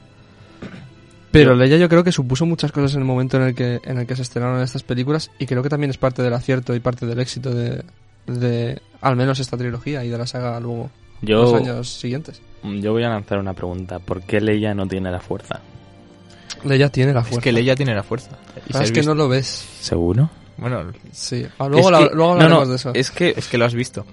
Pero 1.30 1.54
Leia 1.54 1.76
yo 1.76 1.90
creo 1.90 2.02
que 2.02 2.12
supuso 2.12 2.46
muchas 2.46 2.72
cosas 2.72 2.94
en 2.94 3.00
el 3.00 3.06
momento 3.06 3.36
en 3.36 3.42
el 3.42 3.54
que, 3.54 3.80
en 3.84 3.98
el 3.98 4.06
que 4.06 4.16
se 4.16 4.22
estrenaron 4.22 4.62
estas 4.62 4.82
películas 4.82 5.30
y 5.38 5.44
creo 5.44 5.62
que 5.62 5.68
también 5.68 5.90
es 5.90 5.98
parte 5.98 6.22
del 6.22 6.32
acierto 6.32 6.74
y 6.74 6.80
parte 6.80 7.04
del 7.04 7.20
éxito 7.20 7.54
de, 7.54 7.84
de 8.26 8.80
al 9.00 9.16
menos 9.16 9.38
esta 9.38 9.56
trilogía 9.56 10.04
y 10.04 10.08
de 10.08 10.18
la 10.18 10.26
saga 10.26 10.58
luego 10.58 10.90
Yo, 11.20 11.42
los 11.42 11.54
años 11.54 11.88
siguientes. 11.88 12.40
Yo 12.62 12.92
voy 12.92 13.04
a 13.04 13.08
lanzar 13.08 13.38
una 13.38 13.52
pregunta. 13.54 13.98
¿Por 13.98 14.22
qué 14.22 14.40
Leia 14.40 14.74
no 14.74 14.86
tiene 14.86 15.10
la 15.10 15.20
fuerza? 15.20 15.60
Leia 16.64 16.88
tiene 16.90 17.12
la 17.12 17.20
Es 17.20 17.26
fuerza. 17.28 17.42
que 17.42 17.52
Leia 17.52 17.76
tiene 17.76 17.94
la 17.94 18.02
fuerza. 18.02 18.30
Y 18.68 18.76
es 18.76 18.90
que 18.90 19.00
visto- 19.00 19.14
no 19.14 19.14
lo 19.14 19.28
ves. 19.28 19.46
¿Seguro? 19.80 20.28
Bueno, 20.56 20.90
Sí. 21.12 21.46
Ah, 21.58 21.68
luego, 21.68 21.86
Es 21.86 21.92
la- 21.92 21.98
que- 22.08 22.14
luego 22.14 22.34
no, 22.34 22.40
hablaremos 22.40 22.64
no, 22.64 22.70
de 22.70 22.76
eso. 22.76 22.90
Es 22.94 23.10
que 23.12 23.32
es 23.36 23.46
que 23.46 23.58
lo 23.58 23.64
has 23.64 23.74
visto. 23.74 24.04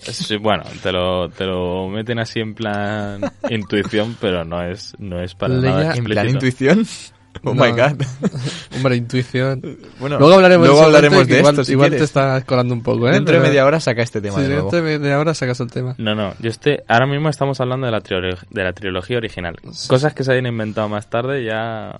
Sí, 0.00 0.36
bueno, 0.36 0.64
te 0.82 0.92
lo, 0.92 1.30
te 1.30 1.44
lo 1.46 1.88
meten 1.88 2.18
así 2.18 2.40
en 2.40 2.54
plan 2.54 3.20
intuición, 3.50 4.16
pero 4.20 4.44
no 4.44 4.60
es, 4.62 4.94
no 4.98 5.22
es 5.22 5.34
para 5.34 5.54
Leia- 5.54 5.70
nada 5.70 5.94
En 5.94 6.04
plan 6.04 6.26
explícito. 6.26 6.64
intuición. 6.74 7.13
Oh 7.44 7.52
No. 7.54 7.64
my 7.64 7.72
god. 7.72 8.00
Hombre, 8.76 8.96
intuición. 8.96 9.60
Bueno, 9.98 10.18
luego 10.18 10.34
hablaremos, 10.34 10.66
luego 10.66 10.80
de, 10.80 10.86
hablaremos 10.86 11.28
igual, 11.28 11.54
esto 11.54 11.64
si 11.64 11.72
igual 11.72 11.90
te 11.90 12.04
estás 12.04 12.44
colando 12.44 12.72
un 12.74 12.82
poco, 12.82 13.08
¿eh? 13.08 13.12
Dentro 13.12 13.34
de 13.34 13.40
media 13.40 13.66
hora 13.66 13.80
saca 13.80 14.02
este 14.02 14.20
tema 14.20 14.36
Sí, 14.36 14.42
de 14.42 14.48
nuevo. 14.48 14.70
dentro 14.70 14.88
de 14.88 14.98
media 14.98 15.18
hora 15.18 15.34
sacas 15.34 15.60
el 15.60 15.70
tema. 15.70 15.94
No, 15.98 16.14
no, 16.14 16.32
yo 16.38 16.50
estoy, 16.50 16.78
ahora 16.88 17.06
mismo 17.06 17.28
estamos 17.28 17.60
hablando 17.60 17.86
de 17.86 17.92
la, 17.92 18.00
de 18.00 18.62
la 18.64 18.72
trilogía 18.72 19.18
original. 19.18 19.56
Cosas 19.88 20.14
que 20.14 20.24
se 20.24 20.32
hayan 20.32 20.46
inventado 20.46 20.88
más 20.88 21.08
tarde 21.10 21.44
ya... 21.44 21.96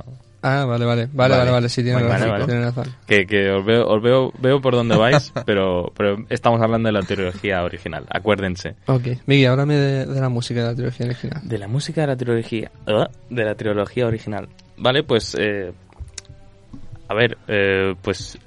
Ah, 0.47 0.67
vale, 0.67 0.85
vale. 0.85 1.09
Vale, 1.11 1.11
Vale. 1.15 1.37
vale, 1.39 1.51
vale. 1.53 1.69
Sí, 1.71 1.83
tienes 1.83 2.03
Vale, 2.03 2.15
razón. 2.17 2.29
vale. 2.31 2.45
tienes 2.45 2.65
razón. 2.67 2.95
Que, 3.07 3.27
que 3.27 3.51
os, 3.51 3.65
veo, 3.65 3.89
os 3.89 4.03
veo, 4.03 4.31
veo 4.39 4.61
por 4.61 4.75
dónde 4.75 4.95
vais, 4.95 5.33
pero, 5.47 5.91
pero 5.97 6.19
estamos 6.29 6.61
hablando 6.61 6.87
de 6.89 6.93
la 6.93 7.01
trilogía 7.01 7.63
original, 7.65 8.05
acuérdense. 8.11 8.75
Ok. 8.85 9.07
Miguel, 9.25 9.53
háblame 9.53 9.75
de, 9.77 10.05
de 10.05 10.21
la 10.21 10.29
música 10.29 10.61
de 10.61 10.67
la 10.67 10.75
trilogía 10.75 11.07
original. 11.07 11.41
De 11.49 11.57
la 11.59 11.67
música 11.67 12.03
de 12.03 12.07
la 12.09 12.17
trilogía, 12.17 12.71
¿eh? 12.87 13.05
de 13.31 13.45
la 13.45 13.55
trilogía 13.55 14.07
original. 14.07 14.49
Vale, 14.77 15.03
pues, 15.03 15.37
eh, 15.39 15.73
a 17.09 17.15
ver, 17.15 17.39
eh, 17.49 17.95
pues, 18.03 18.39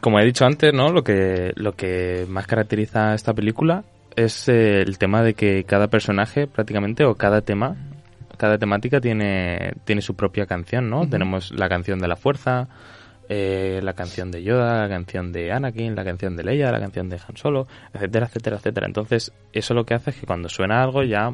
como 0.00 0.18
he 0.18 0.24
dicho 0.24 0.44
antes, 0.44 0.72
¿no? 0.72 0.90
Lo 0.90 1.04
que, 1.04 1.52
lo 1.54 1.72
que 1.72 2.26
más 2.28 2.46
caracteriza 2.46 3.10
a 3.10 3.14
esta 3.14 3.34
película 3.34 3.84
es 4.16 4.48
eh, 4.48 4.80
el 4.80 4.98
tema 4.98 5.22
de 5.22 5.34
que 5.34 5.64
cada 5.64 5.88
personaje, 5.88 6.46
prácticamente, 6.46 7.04
o 7.04 7.14
cada 7.14 7.40
tema, 7.42 7.76
cada 8.36 8.58
temática 8.58 9.00
tiene, 9.00 9.74
tiene 9.84 10.02
su 10.02 10.14
propia 10.16 10.46
canción, 10.46 10.90
¿no? 10.90 11.08
Tenemos 11.08 11.52
la 11.52 11.68
canción 11.68 11.98
de 12.00 12.08
la 12.08 12.16
fuerza, 12.16 12.68
eh, 13.28 13.80
la 13.82 13.94
canción 13.94 14.30
de 14.30 14.42
Yoda, 14.42 14.82
la 14.82 14.88
canción 14.88 15.32
de 15.32 15.52
Anakin, 15.52 15.94
la 15.94 16.04
canción 16.04 16.36
de 16.36 16.44
Leia, 16.44 16.72
la 16.72 16.80
canción 16.80 17.08
de 17.08 17.16
Han 17.16 17.36
Solo, 17.36 17.66
etcétera, 17.94 18.26
etcétera, 18.26 18.56
etcétera. 18.56 18.86
Entonces, 18.86 19.32
eso 19.52 19.74
lo 19.74 19.84
que 19.84 19.94
hace 19.94 20.10
es 20.10 20.16
que 20.16 20.26
cuando 20.26 20.48
suena 20.48 20.82
algo 20.82 21.02
ya 21.04 21.32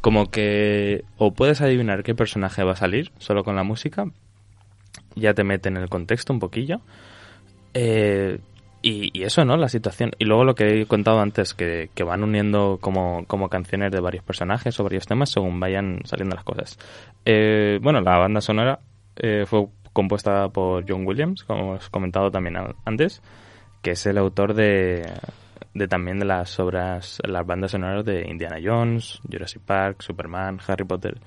como 0.00 0.30
que 0.30 1.04
o 1.18 1.32
puedes 1.32 1.60
adivinar 1.60 2.02
qué 2.02 2.14
personaje 2.14 2.64
va 2.64 2.72
a 2.72 2.76
salir 2.76 3.12
solo 3.18 3.44
con 3.44 3.56
la 3.56 3.62
música, 3.62 4.06
ya 5.14 5.34
te 5.34 5.44
mete 5.44 5.68
en 5.68 5.76
el 5.76 5.88
contexto 5.88 6.32
un 6.32 6.40
poquillo. 6.40 6.80
Eh, 7.74 8.38
y, 8.82 9.10
y 9.18 9.24
eso, 9.24 9.44
¿no? 9.44 9.56
La 9.56 9.68
situación. 9.68 10.12
Y 10.18 10.24
luego 10.24 10.44
lo 10.44 10.54
que 10.54 10.80
he 10.80 10.86
contado 10.86 11.20
antes, 11.20 11.52
que, 11.52 11.90
que 11.94 12.02
van 12.02 12.24
uniendo 12.24 12.78
como, 12.80 13.26
como 13.26 13.48
canciones 13.48 13.92
de 13.92 14.00
varios 14.00 14.24
personajes 14.24 14.78
o 14.80 14.84
varios 14.84 15.06
temas 15.06 15.30
según 15.30 15.60
vayan 15.60 16.00
saliendo 16.04 16.34
las 16.34 16.44
cosas. 16.44 16.78
Eh, 17.24 17.78
bueno, 17.82 18.00
la 18.00 18.18
banda 18.18 18.40
sonora 18.40 18.80
eh, 19.16 19.44
fue 19.46 19.66
compuesta 19.92 20.48
por 20.48 20.84
John 20.88 21.06
Williams, 21.06 21.44
como 21.44 21.72
os 21.72 21.88
he 21.88 21.90
comentado 21.90 22.30
también 22.30 22.56
antes, 22.84 23.22
que 23.82 23.90
es 23.90 24.06
el 24.06 24.16
autor 24.16 24.54
de, 24.54 25.04
de 25.74 25.86
también 25.88 26.18
de 26.18 26.24
las 26.26 26.58
obras, 26.60 27.20
las 27.26 27.46
bandas 27.46 27.70
sonoras 27.70 28.04
de 28.04 28.26
Indiana 28.28 28.56
Jones, 28.62 29.20
Jurassic 29.30 29.62
Park, 29.62 30.02
Superman, 30.02 30.58
Harry 30.66 30.84
Potter. 30.84 31.18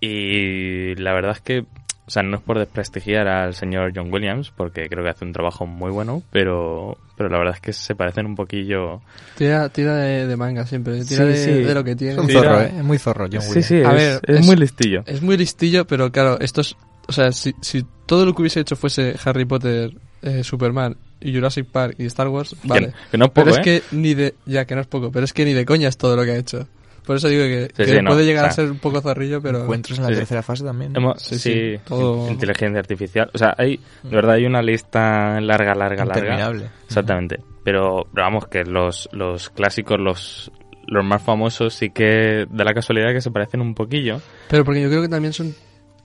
Y 0.00 0.94
la 0.96 1.12
verdad 1.14 1.32
es 1.32 1.40
que, 1.40 1.60
o 1.60 2.10
sea, 2.10 2.22
no 2.22 2.36
es 2.36 2.42
por 2.42 2.58
desprestigiar 2.58 3.26
al 3.26 3.54
señor 3.54 3.92
John 3.94 4.12
Williams, 4.12 4.50
porque 4.54 4.88
creo 4.88 5.02
que 5.02 5.10
hace 5.10 5.24
un 5.24 5.32
trabajo 5.32 5.66
muy 5.66 5.90
bueno, 5.90 6.22
pero, 6.30 6.98
pero 7.16 7.30
la 7.30 7.38
verdad 7.38 7.54
es 7.54 7.60
que 7.62 7.72
se 7.72 7.94
parecen 7.94 8.26
un 8.26 8.34
poquillo. 8.34 9.00
Tira, 9.36 9.68
tira 9.70 9.96
de, 9.96 10.26
de 10.26 10.36
manga 10.36 10.66
siempre. 10.66 11.02
Tira 11.04 11.24
Sí, 11.24 11.28
de, 11.30 11.36
sí. 11.36 11.50
de 11.62 11.74
lo 11.74 11.82
que 11.84 11.96
tiene. 11.96 12.14
Es 12.14 12.18
un 12.20 12.26
Tira- 12.26 12.42
zorro, 12.42 12.60
¿eh? 12.60 12.72
Es 12.76 12.84
muy 12.84 12.98
zorro, 12.98 13.26
John 13.32 13.40
Sí, 13.40 13.48
Williams. 13.48 13.66
sí, 13.66 13.76
A 13.76 13.92
es, 13.92 13.94
ver, 13.96 14.20
es 14.26 14.40
es- 14.40 14.46
muy 14.46 14.56
listillo. 14.56 15.02
Es 15.06 15.22
muy 15.22 15.36
listillo, 15.38 15.86
pero 15.86 16.12
claro, 16.12 16.38
esto 16.40 16.60
es... 16.60 16.76
O 17.06 17.12
sea, 17.12 17.32
si, 17.32 17.54
si 17.60 17.84
todo 18.06 18.24
lo 18.26 18.34
que 18.34 18.42
hubiese 18.42 18.60
hecho 18.60 18.76
fuese 18.76 19.14
Harry 19.24 19.44
Potter, 19.44 19.92
eh, 20.24 20.42
Superman 20.42 20.96
y 21.20 21.32
Jurassic 21.34 21.66
Park 21.66 21.94
y 21.98 22.06
Star 22.06 22.28
Wars, 22.28 22.56
vale. 22.64 22.88
Que, 22.88 22.92
que 23.12 23.18
no 23.18 23.26
es 23.26 23.30
poco, 23.30 23.44
pero 23.44 23.50
es 23.52 23.58
¿eh? 23.58 23.62
que 23.90 23.96
ni 23.96 24.14
de... 24.14 24.34
Ya, 24.46 24.64
que 24.64 24.74
no 24.74 24.80
es 24.80 24.86
poco, 24.86 25.10
pero 25.12 25.24
es 25.24 25.32
que 25.32 25.44
ni 25.44 25.52
de 25.52 25.64
coña 25.64 25.88
es 25.88 25.96
todo 25.96 26.16
lo 26.16 26.24
que 26.24 26.32
ha 26.32 26.36
hecho. 26.36 26.66
Por 27.06 27.16
eso 27.16 27.28
digo 27.28 27.42
que, 27.44 27.66
Sí, 27.76 27.84
que 27.84 27.96
sí, 27.98 28.02
no, 28.02 28.10
puede 28.12 28.24
llegar 28.24 28.46
o 28.46 28.48
a 28.48 28.50
ser 28.50 28.70
un 28.70 28.78
poco 28.78 29.00
zorrillo, 29.02 29.42
pero... 29.42 29.60
Encuentros 29.62 29.98
en 29.98 30.04
la 30.04 30.08
Sí, 30.08 30.14
sí. 30.14 30.20
tercera 30.20 30.42
fase 30.42 30.64
también. 30.64 30.96
Hemos- 30.96 31.20
Sí, 31.22 31.38
sí, 31.38 31.52
sí, 31.52 31.80
todo- 31.86 32.26
in- 32.26 32.32
inteligencia 32.32 32.78
artificial. 32.80 33.30
O 33.34 33.38
sea, 33.38 33.54
hay, 33.58 33.78
de 34.02 34.08
verdad, 34.16 34.34
hay 34.36 34.46
una 34.46 34.62
lista 34.62 35.38
larga, 35.40 35.74
larga, 35.74 36.04
larga. 36.04 36.20
Interminable. 36.20 36.66
Exactamente. 36.86 37.40
Pero, 37.62 38.06
pero 38.12 38.24
vamos, 38.26 38.46
que 38.48 38.64
los, 38.64 39.08
los 39.12 39.50
clásicos, 39.50 39.98
los, 40.00 40.50
los 40.86 41.04
más 41.04 41.22
famosos, 41.22 41.74
sí 41.74 41.90
que 41.90 42.46
da 42.50 42.64
la 42.64 42.72
casualidad 42.74 43.12
que 43.12 43.20
se 43.20 43.30
parecen 43.30 43.60
un 43.60 43.74
poquillo. 43.74 44.20
Pero 44.48 44.64
porque 44.64 44.80
yo 44.82 44.88
creo 44.88 45.02
que 45.02 45.08
también 45.08 45.32
son 45.34 45.54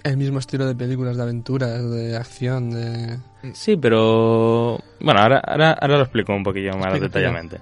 el 0.03 0.17
mismo 0.17 0.39
estilo 0.39 0.65
de 0.65 0.75
películas 0.75 1.17
de 1.17 1.23
aventuras, 1.23 1.89
de 1.91 2.15
acción, 2.17 2.69
de... 2.71 3.17
Sí, 3.53 3.77
pero. 3.77 4.79
Bueno, 4.99 5.19
ahora, 5.21 5.41
ahora, 5.45 5.71
ahora 5.73 5.95
lo 5.97 6.03
explico 6.03 6.33
un 6.33 6.43
poquillo 6.43 6.71
más 6.77 6.99
detalladamente. 6.99 7.57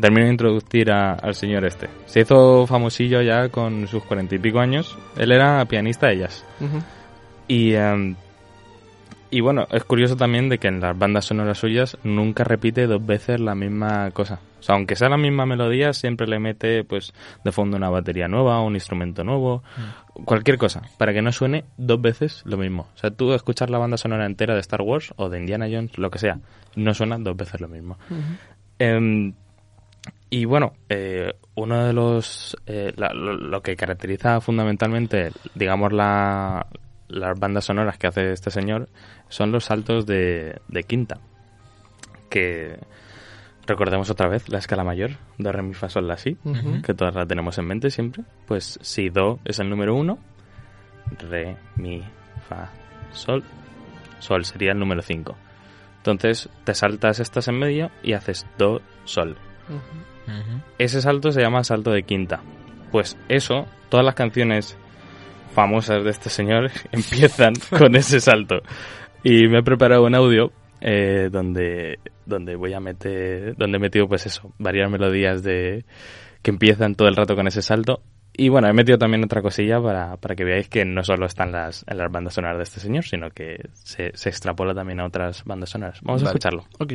Termino 0.00 0.24
de 0.26 0.30
introducir 0.32 0.90
a- 0.92 1.14
al 1.14 1.34
señor 1.34 1.64
este. 1.64 1.88
Se 2.06 2.20
hizo 2.20 2.66
famosillo 2.66 3.20
ya 3.22 3.48
con 3.48 3.86
sus 3.88 4.02
cuarenta 4.04 4.34
y 4.34 4.38
pico 4.38 4.60
años. 4.60 4.96
Él 5.16 5.32
era 5.32 5.64
pianista 5.66 6.06
de 6.08 6.18
jazz. 6.18 6.44
Ujú. 6.60 6.78
Y, 7.48 7.74
em, 7.74 8.14
y 9.30 9.40
bueno, 9.40 9.66
es 9.70 9.84
curioso 9.84 10.16
también 10.16 10.48
de 10.48 10.58
que 10.58 10.68
en 10.68 10.80
las 10.80 10.98
bandas 10.98 11.24
sonoras 11.26 11.58
suyas 11.58 11.96
nunca 12.04 12.44
repite 12.44 12.86
dos 12.86 13.04
veces 13.04 13.40
la 13.40 13.54
misma 13.54 14.10
cosa. 14.10 14.40
O 14.58 14.62
sea, 14.62 14.74
aunque 14.74 14.96
sea 14.96 15.08
la 15.08 15.16
misma 15.16 15.46
melodía, 15.46 15.92
siempre 15.92 16.26
le 16.26 16.38
mete 16.38 16.84
pues 16.84 17.12
de 17.44 17.52
fondo 17.52 17.76
una 17.76 17.88
batería 17.88 18.28
nueva, 18.28 18.60
un 18.62 18.74
instrumento 18.74 19.24
nuevo, 19.24 19.62
cualquier 20.24 20.58
cosa, 20.58 20.82
para 20.98 21.12
que 21.14 21.22
no 21.22 21.32
suene 21.32 21.64
dos 21.78 22.00
veces 22.02 22.42
lo 22.44 22.56
mismo. 22.58 22.88
O 22.94 22.98
sea, 22.98 23.10
tú 23.10 23.32
escuchar 23.32 23.70
la 23.70 23.78
banda 23.78 23.96
sonora 23.96 24.26
entera 24.26 24.54
de 24.54 24.60
Star 24.60 24.82
Wars 24.82 25.14
o 25.16 25.28
de 25.28 25.38
Indiana 25.38 25.66
Jones, 25.70 25.96
lo 25.96 26.10
que 26.10 26.18
sea, 26.18 26.38
no 26.76 26.92
suena 26.92 27.16
dos 27.18 27.36
veces 27.36 27.60
lo 27.60 27.68
mismo. 27.68 27.96
Em, 28.78 29.32
y 30.28 30.44
bueno, 30.44 30.72
eh, 30.88 31.32
uno 31.54 31.84
de 31.86 31.92
los. 31.92 32.56
eh, 32.66 32.92
la- 32.96 33.12
lo, 33.14 33.34
lo 33.36 33.62
que 33.62 33.76
caracteriza 33.76 34.40
fundamentalmente, 34.40 35.30
digamos, 35.54 35.92
la, 35.92 36.66
las 37.10 37.38
bandas 37.38 37.64
sonoras 37.64 37.98
que 37.98 38.06
hace 38.06 38.32
este 38.32 38.50
señor 38.50 38.88
son 39.28 39.52
los 39.52 39.64
saltos 39.64 40.06
de, 40.06 40.60
de 40.68 40.82
quinta. 40.84 41.20
que 42.28 42.78
recordemos 43.66 44.10
otra 44.10 44.28
vez 44.28 44.48
la 44.48 44.58
escala 44.58 44.84
mayor, 44.84 45.12
do, 45.38 45.52
re, 45.52 45.62
mi, 45.62 45.74
fa, 45.74 45.88
sol, 45.88 46.06
la, 46.08 46.16
si, 46.16 46.36
que 46.84 46.94
todas 46.94 47.14
la 47.14 47.26
tenemos 47.26 47.58
en 47.58 47.66
mente 47.66 47.90
siempre. 47.90 48.24
Pues 48.46 48.78
si 48.82 49.10
do 49.10 49.38
es 49.44 49.58
el 49.58 49.68
número 49.68 49.94
uno, 49.94 50.18
re, 51.28 51.56
mi, 51.76 52.02
fa, 52.48 52.70
sol, 53.12 53.44
sol 54.18 54.44
sería 54.44 54.72
el 54.72 54.78
número 54.78 55.02
5. 55.02 55.36
Entonces 55.98 56.48
te 56.64 56.74
saltas 56.74 57.20
estas 57.20 57.48
en 57.48 57.58
medio 57.58 57.90
y 58.02 58.14
haces 58.14 58.46
do, 58.58 58.80
sol. 59.04 59.36
Ese 60.78 61.02
salto 61.02 61.32
se 61.32 61.42
llama 61.42 61.64
salto 61.64 61.90
de 61.90 62.02
quinta. 62.04 62.40
Pues 62.90 63.16
eso, 63.28 63.66
todas 63.88 64.04
las 64.04 64.14
canciones 64.14 64.76
famosas 65.52 66.04
de 66.04 66.10
este 66.10 66.30
señor 66.30 66.70
empiezan 66.92 67.54
con 67.76 67.94
ese 67.96 68.20
salto. 68.20 68.62
Y 69.22 69.48
me 69.48 69.58
he 69.58 69.62
preparado 69.62 70.04
un 70.04 70.14
audio 70.14 70.52
eh, 70.80 71.28
donde, 71.30 71.98
donde 72.24 72.56
voy 72.56 72.72
a 72.72 72.80
meter, 72.80 73.54
donde 73.56 73.76
he 73.76 73.80
metido 73.80 74.08
pues 74.08 74.26
eso, 74.26 74.52
varias 74.58 74.90
melodías 74.90 75.42
de 75.42 75.84
que 76.42 76.50
empiezan 76.50 76.94
todo 76.94 77.08
el 77.08 77.16
rato 77.16 77.36
con 77.36 77.46
ese 77.46 77.62
salto. 77.62 78.02
Y 78.32 78.48
bueno, 78.48 78.68
he 78.68 78.72
metido 78.72 78.96
también 78.96 79.24
otra 79.24 79.42
cosilla 79.42 79.82
para, 79.82 80.16
para 80.16 80.34
que 80.34 80.44
veáis 80.44 80.68
que 80.68 80.84
no 80.84 81.02
solo 81.02 81.26
están 81.26 81.52
las, 81.52 81.84
en 81.86 81.98
las 81.98 82.10
bandas 82.10 82.34
sonoras 82.34 82.56
de 82.56 82.62
este 82.62 82.80
señor, 82.80 83.04
sino 83.04 83.30
que 83.30 83.68
se, 83.74 84.12
se 84.14 84.28
extrapola 84.28 84.72
también 84.72 85.00
a 85.00 85.06
otras 85.06 85.44
bandas 85.44 85.70
sonoras. 85.70 86.00
Vamos 86.02 86.22
a 86.22 86.26
escucharlo. 86.26 86.64
Ok. 86.78 86.94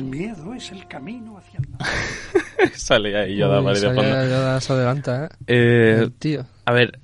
El 0.00 0.06
miedo 0.06 0.54
es 0.54 0.72
el 0.72 0.86
camino 0.86 1.36
hacia 1.36 1.60
el 1.60 1.68
mal. 1.68 1.80
Sale 2.74 3.18
ahí 3.18 3.36
Yoda 3.36 3.60
Uy, 3.60 3.68
ahí 3.74 3.80
de. 3.80 4.28
Yoda, 4.30 4.60
se 4.60 4.72
adelanta, 4.72 5.26
¿eh? 5.26 5.28
Eh, 5.46 6.08
tío. 6.18 6.46
A 6.64 6.72
ver, 6.72 6.98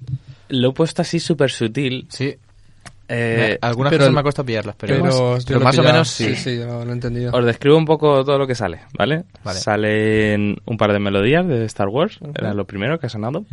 lo 0.49 0.71
he 0.71 0.73
puesto 0.73 1.03
así 1.03 1.21
súper 1.21 1.51
sutil. 1.51 2.07
Sí. 2.09 2.35
Eh, 3.09 3.57
Algunas 3.61 3.91
pero 3.91 4.01
cosas 4.01 4.15
me 4.15 4.21
ha 4.21 4.23
costado 4.23 4.47
pillarlas, 4.47 4.75
pero, 4.77 4.95
Pero, 4.95 5.05
más, 5.05 5.45
pero 5.45 5.61
o 5.61 5.83
menos 5.85 6.09
sí. 6.09 6.35
Sí, 6.35 6.37
sí, 6.37 6.57
lo, 6.57 6.85
lo 6.85 6.91
he 6.91 6.93
entendido. 6.95 7.31
os 7.33 7.45
describo 7.45 7.77
un 7.77 7.85
poco 7.85 8.25
todo 8.25 8.37
lo 8.39 8.47
que 8.49 8.55
sale, 8.57 8.81
¿vale? 8.99 9.25
Vale. 9.45 9.59
Salen 9.61 10.57
un 10.65 10.77
par 10.77 10.93
de 10.93 10.99
melodías 10.99 11.47
de 11.47 11.65
Star 11.67 11.87
Wars, 11.89 12.19
Ujú. 12.21 12.33
era 12.35 12.53
lo 12.55 12.65
primero 12.65 12.99
que 12.99 13.07
ha 13.07 13.11
sonado. 13.11 13.45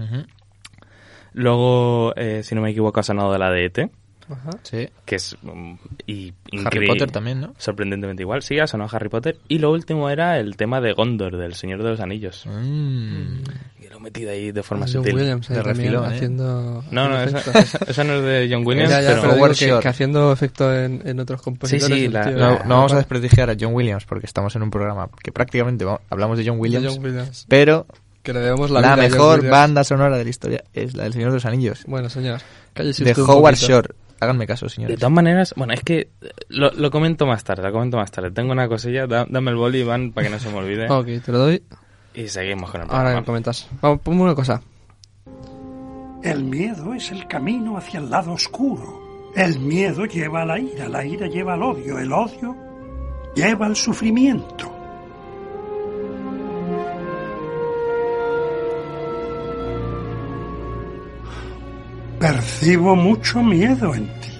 Luego, 1.34 2.14
eh, 2.16 2.42
si 2.44 2.56
no 2.56 2.62
me 2.62 2.72
equivoco, 2.72 3.00
ha 3.00 3.04
sonado 3.04 3.32
de 3.32 3.40
la 3.40 3.52
de 3.52 3.66
ET, 3.66 3.90
Ajá. 4.30 4.52
Sí. 4.64 4.88
que 5.06 5.16
es 5.16 5.36
mm, 5.42 5.74
y, 6.08 6.30
Harry 6.30 6.60
increíble. 6.60 6.88
Potter 6.88 7.12
también, 7.12 7.42
¿no? 7.42 7.54
Sorprendentemente 7.58 8.24
igual, 8.24 8.42
sí, 8.42 8.60
ha 8.60 8.68
sonado 8.68 8.90
Harry 8.96 9.10
Potter. 9.10 9.38
Y 9.48 9.60
lo 9.60 9.72
último 9.72 10.10
era 10.10 10.40
el 10.40 10.56
tema 10.56 10.80
de 10.82 10.94
Gondor, 10.94 11.38
del 11.38 11.54
Señor 11.56 11.84
de 11.84 11.90
los 11.90 12.00
Anillos. 12.00 12.46
Mm. 12.48 13.44
Que 13.82 13.90
lo 13.90 13.98
he 13.98 14.00
metido 14.00 14.32
ahí 14.32 14.52
de 14.52 14.64
forma 14.64 14.86
John 14.86 15.04
sutil. 15.04 15.16
Williams 15.16 15.50
De 15.50 15.62
refilón, 15.62 16.06
¿eh? 16.12 16.16
haciendo... 16.16 16.84
No, 16.92 17.10
no, 17.10 17.22
esa, 17.22 17.38
efectos. 17.40 17.64
esa- 17.76 17.86
esa 17.92 18.04
no 18.04 18.14
es 18.16 18.24
de 18.24 18.50
John 18.56 18.66
Williams, 18.66 18.90
ya, 18.90 19.02
ya, 19.02 19.08
pero... 19.22 19.22
pero 19.36 19.54
digo 19.54 19.80
que, 19.80 19.88
haciendo 19.88 20.32
efecto 20.32 20.74
en, 20.74 21.02
en 21.06 21.20
otros 21.20 21.42
compositores. 21.42 21.98
sí, 21.98 22.06
el 22.06 22.14
la- 22.14 22.24
tío- 22.26 22.38
la- 22.38 22.50
No, 22.60 22.64
no 22.66 22.76
vamos 22.78 22.94
a 22.94 22.98
desprestigiar 22.98 23.50
a 23.50 23.56
John 23.60 23.74
Williams 23.74 24.06
porque 24.06 24.26
estamos 24.26 24.56
en 24.56 24.64
un 24.64 24.72
programa 24.72 25.10
que 25.22 25.32
prácticamente 25.32 25.86
va- 25.86 26.00
hablamos 26.10 26.38
de 26.38 26.46
John 26.46 26.56
de 26.56 26.62
Williams, 26.62 26.88
John 26.96 27.04
Williams. 27.06 27.46
pero 27.50 27.86
Que 28.24 28.32
le 28.34 28.40
debemos 28.40 28.72
la, 28.72 28.80
la, 28.82 28.96
mejor 28.96 29.48
banda 29.50 29.84
sonora 29.84 30.18
de 30.18 30.24
la 30.24 30.30
historia 30.30 30.64
es 30.74 30.96
la 30.96 31.04
del 31.04 31.14
Señor 31.14 31.30
de 31.32 31.36
los 31.36 31.46
Anillos, 31.46 31.84
Bueno, 31.88 32.10
señor. 32.10 32.40
De 32.76 33.14
Howard. 33.22 33.56
Shore. 33.56 33.90
Háganme 34.24 34.48
caso, 34.48 34.66
De 34.66 34.70
señores. 34.72 35.00
todas 35.00 35.12
maneras, 35.14 35.54
bueno, 35.56 35.74
es 35.74 35.82
que 35.82 36.00
eh, 36.00 36.10
lo, 36.50 36.72
lo 36.72 36.90
comento 36.92 37.26
más 37.26 37.44
tarde, 37.44 37.64
lo 37.64 37.72
comento 37.72 37.98
más 37.98 38.12
tarde. 38.12 38.32
Tengo 38.32 38.52
una 38.52 38.68
cosilla, 38.68 39.06
da- 39.08 39.26
dame 39.30 39.52
el 39.52 39.58
boli, 39.58 39.80
Iván, 39.80 40.12
para 40.12 40.28
que 40.28 40.34
no 40.34 40.40
se 40.40 40.50
me 40.50 40.58
olvide. 40.58 40.88
Ok, 40.90 41.08
te 41.26 41.32
lo 41.32 41.38
doy. 41.40 41.64
Y 42.16 42.28
seguimos 42.28 42.70
con 42.72 42.82
el 42.82 42.88
Ahora 42.88 42.96
programa. 42.98 43.20
me 43.22 43.26
comentas. 43.26 43.68
Vamos, 43.82 44.00
ponme 44.02 44.22
una 44.22 44.36
cosa. 44.36 44.62
El 46.24 46.44
miedo 46.46 46.94
es 46.94 47.12
el 47.12 47.28
camino 47.28 47.78
hacia 47.78 48.00
el 48.00 48.10
lado 48.10 48.32
oscuro. 48.34 49.32
El 49.36 49.60
miedo 49.60 50.06
lleva 50.06 50.44
a 50.44 50.46
la 50.46 50.60
ira, 50.60 50.88
la 50.88 51.04
ira 51.06 51.28
lleva 51.28 51.54
al 51.56 51.64
odio, 51.64 51.98
el 52.00 52.12
odio 52.14 52.56
lleva 53.36 53.66
al 53.66 53.76
sufrimiento. 53.76 54.73
Percibo 62.24 62.96
mucho 62.96 63.44
miedo 63.44 63.94
en 63.94 64.08
ti. 64.22 64.33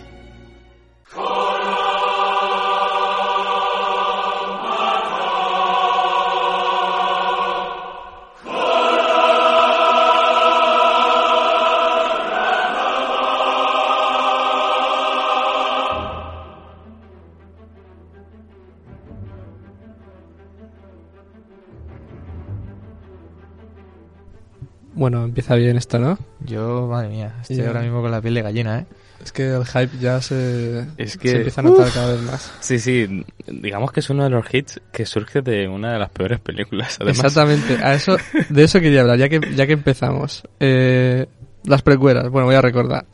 Bueno, 25.04 25.26
empieza 25.26 25.56
bien 25.56 25.76
esto, 25.76 26.00
¿no? 26.00 26.18
Yo, 26.46 26.88
madre 26.88 27.10
mía, 27.10 27.34
estoy 27.42 27.60
ahora 27.66 27.82
mismo 27.82 28.02
con 28.02 28.10
la 28.10 28.22
piel 28.22 28.36
de 28.36 28.42
gallina, 28.42 28.80
¿eh? 28.80 28.86
Es 29.22 29.34
que 29.34 29.50
el 29.54 29.66
hype 29.66 29.98
ya 30.00 30.22
se, 30.22 30.86
Es 30.98 31.18
que- 31.18 31.28
se 31.28 31.36
empieza 31.40 31.60
a 31.60 31.64
notar 31.66 31.92
cada 31.92 32.14
vez 32.14 32.22
más. 32.22 32.54
Sí, 32.62 32.80
sí, 32.80 33.26
digamos 33.46 33.92
que 33.92 34.00
es 34.00 34.10
uno 34.10 34.24
de 34.24 34.30
los 34.30 34.46
hits 34.54 34.80
que 34.94 35.06
surge 35.06 35.42
de 35.42 35.68
una 35.68 35.92
de 35.92 36.00
las 36.00 36.10
peores 36.10 36.40
películas. 36.40 36.96
Además, 37.02 37.18
Exactamente, 37.18 37.84
a 37.84 37.94
eso, 37.96 38.16
de 38.48 38.64
eso 38.64 38.80
quería 38.80 39.02
hablar, 39.02 39.18
ya 39.20 39.28
que, 39.28 39.42
ya 39.54 39.68
que 39.68 39.74
empezamos. 39.74 40.44
Eh, 40.62 41.26
las 41.66 41.82
precuelas, 41.82 42.30
bueno, 42.30 42.46
voy 42.46 42.56
a 42.56 42.62
recordar. 42.62 43.06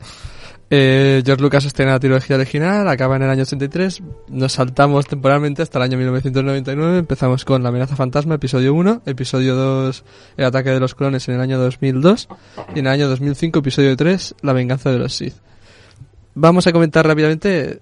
Eh, 0.72 1.22
George 1.26 1.42
Lucas 1.42 1.64
estrena 1.64 1.90
la 1.90 1.98
trilogía 1.98 2.36
original, 2.36 2.86
acaba 2.86 3.16
en 3.16 3.22
el 3.22 3.30
año 3.30 3.42
83, 3.42 4.02
nos 4.28 4.52
saltamos 4.52 5.04
temporalmente 5.04 5.62
hasta 5.62 5.78
el 5.78 5.82
año 5.82 5.98
1999, 5.98 6.98
empezamos 6.98 7.44
con 7.44 7.64
La 7.64 7.70
amenaza 7.70 7.96
fantasma, 7.96 8.36
episodio 8.36 8.72
1, 8.74 9.02
episodio 9.04 9.56
2, 9.56 10.04
El 10.36 10.44
ataque 10.44 10.70
de 10.70 10.78
los 10.78 10.94
clones 10.94 11.28
en 11.28 11.34
el 11.34 11.40
año 11.40 11.58
2002, 11.58 12.28
y 12.76 12.78
en 12.78 12.86
el 12.86 12.92
año 12.92 13.08
2005, 13.08 13.58
episodio 13.58 13.96
3, 13.96 14.36
La 14.42 14.52
venganza 14.52 14.92
de 14.92 14.98
los 15.00 15.12
Sith. 15.12 15.34
Vamos 16.36 16.68
a 16.68 16.72
comentar 16.72 17.04
rápidamente 17.04 17.80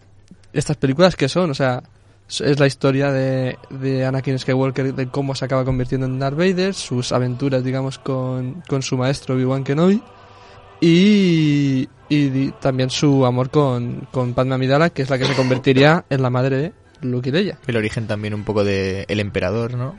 estas 0.55 0.79
películas 0.79 1.14
que 1.14 1.29
son, 1.29 1.51
o 1.51 1.55
sea, 1.55 1.83
es 2.27 2.59
la 2.59 2.66
historia 2.66 3.12
de, 3.12 3.59
de 3.68 4.07
Anakin 4.07 4.38
Skywalker, 4.38 4.94
de 4.94 5.09
cómo 5.09 5.35
se 5.35 5.44
acaba 5.44 5.66
convirtiendo 5.66 6.07
en 6.07 6.18
Darth 6.18 6.38
Vader, 6.38 6.72
sus 6.72 7.12
aventuras, 7.12 7.62
digamos, 7.62 7.98
con, 7.98 8.62
con 8.66 8.81
su 8.81 8.96
maestro 8.96 9.35
Obi-Wan 9.35 9.62
Kenobi, 9.62 10.03
y, 10.81 11.88
y 12.09 12.51
también 12.61 12.91
su 12.91 13.27
amor 13.27 13.51
con, 13.51 14.07
con 14.12 14.35
Padme 14.35 14.55
Amidala, 14.55 14.91
que 14.91 15.03
es 15.03 15.11
la 15.11 15.19
que 15.19 15.25
se 15.25 15.35
convertiría 15.35 16.05
en 16.11 16.23
la 16.23 16.31
madre 16.31 16.57
de 16.57 16.73
Luke 17.03 17.29
y 17.29 17.33
Leia. 17.33 17.59
El 17.67 17.77
origen 17.77 18.07
también 18.07 18.35
un 18.35 18.45
poco 18.45 18.64
de 18.64 19.05
El 19.09 19.21
Emperador, 19.21 19.75
¿no? 19.75 19.97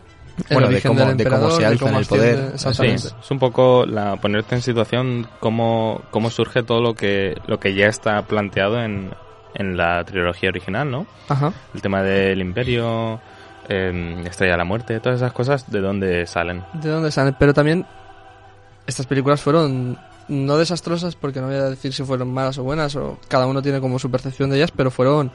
El 0.50 0.56
bueno, 0.56 0.70
de 0.70 0.82
cómo, 0.82 1.06
del 1.06 1.18
de 1.18 1.26
cómo 1.26 1.52
se 1.52 1.66
alza 1.66 1.90
en 1.90 1.96
el 1.96 2.06
poder. 2.06 2.54
Sí, 2.58 2.86
es 2.86 3.14
un 3.30 3.40
poco 3.40 3.86
la 3.86 4.16
ponerte 4.16 4.56
en 4.56 4.62
situación 4.62 5.28
cómo, 5.42 6.02
cómo 6.12 6.30
surge 6.30 6.64
todo 6.64 6.82
lo 6.82 6.96
que 6.96 7.36
lo 7.48 7.60
que 7.60 7.74
ya 7.74 7.88
está 7.88 8.22
planteado 8.22 8.82
en, 8.82 9.12
en 9.54 9.76
la 9.76 10.04
trilogía 10.06 10.48
original, 10.48 10.90
¿no? 10.90 11.08
Ajá. 11.28 11.52
El 11.74 11.82
tema 11.82 12.04
del 12.04 12.40
imperio, 12.40 13.20
eh, 13.68 14.24
Estrella 14.26 14.54
de 14.54 14.58
la 14.58 14.64
Muerte, 14.64 15.02
todas 15.02 15.18
esas 15.18 15.34
cosas, 15.34 15.70
¿de 15.70 15.82
dónde 15.82 16.26
salen? 16.26 16.64
de 16.74 16.90
dónde 16.90 17.12
salen, 17.12 17.36
pero 17.38 17.54
también 17.54 17.86
estas 18.88 19.08
películas 19.08 19.42
fueron 19.42 19.98
no 20.30 20.58
desastrosas 20.58 21.16
porque 21.16 21.42
no 21.42 21.48
voy 21.48 21.56
a 21.56 21.70
decir 21.70 21.94
si 21.94 22.04
fueron 22.04 22.34
malas 22.34 22.58
o 22.58 22.64
buenas 22.64 22.96
o 22.96 23.18
cada 23.28 23.48
uno 23.48 23.62
tiene 23.62 23.82
como 23.82 24.00
su 24.00 24.10
percepción 24.10 24.50
de 24.50 24.58
ellas, 24.58 24.72
pero 24.72 24.92
fueron 24.92 25.32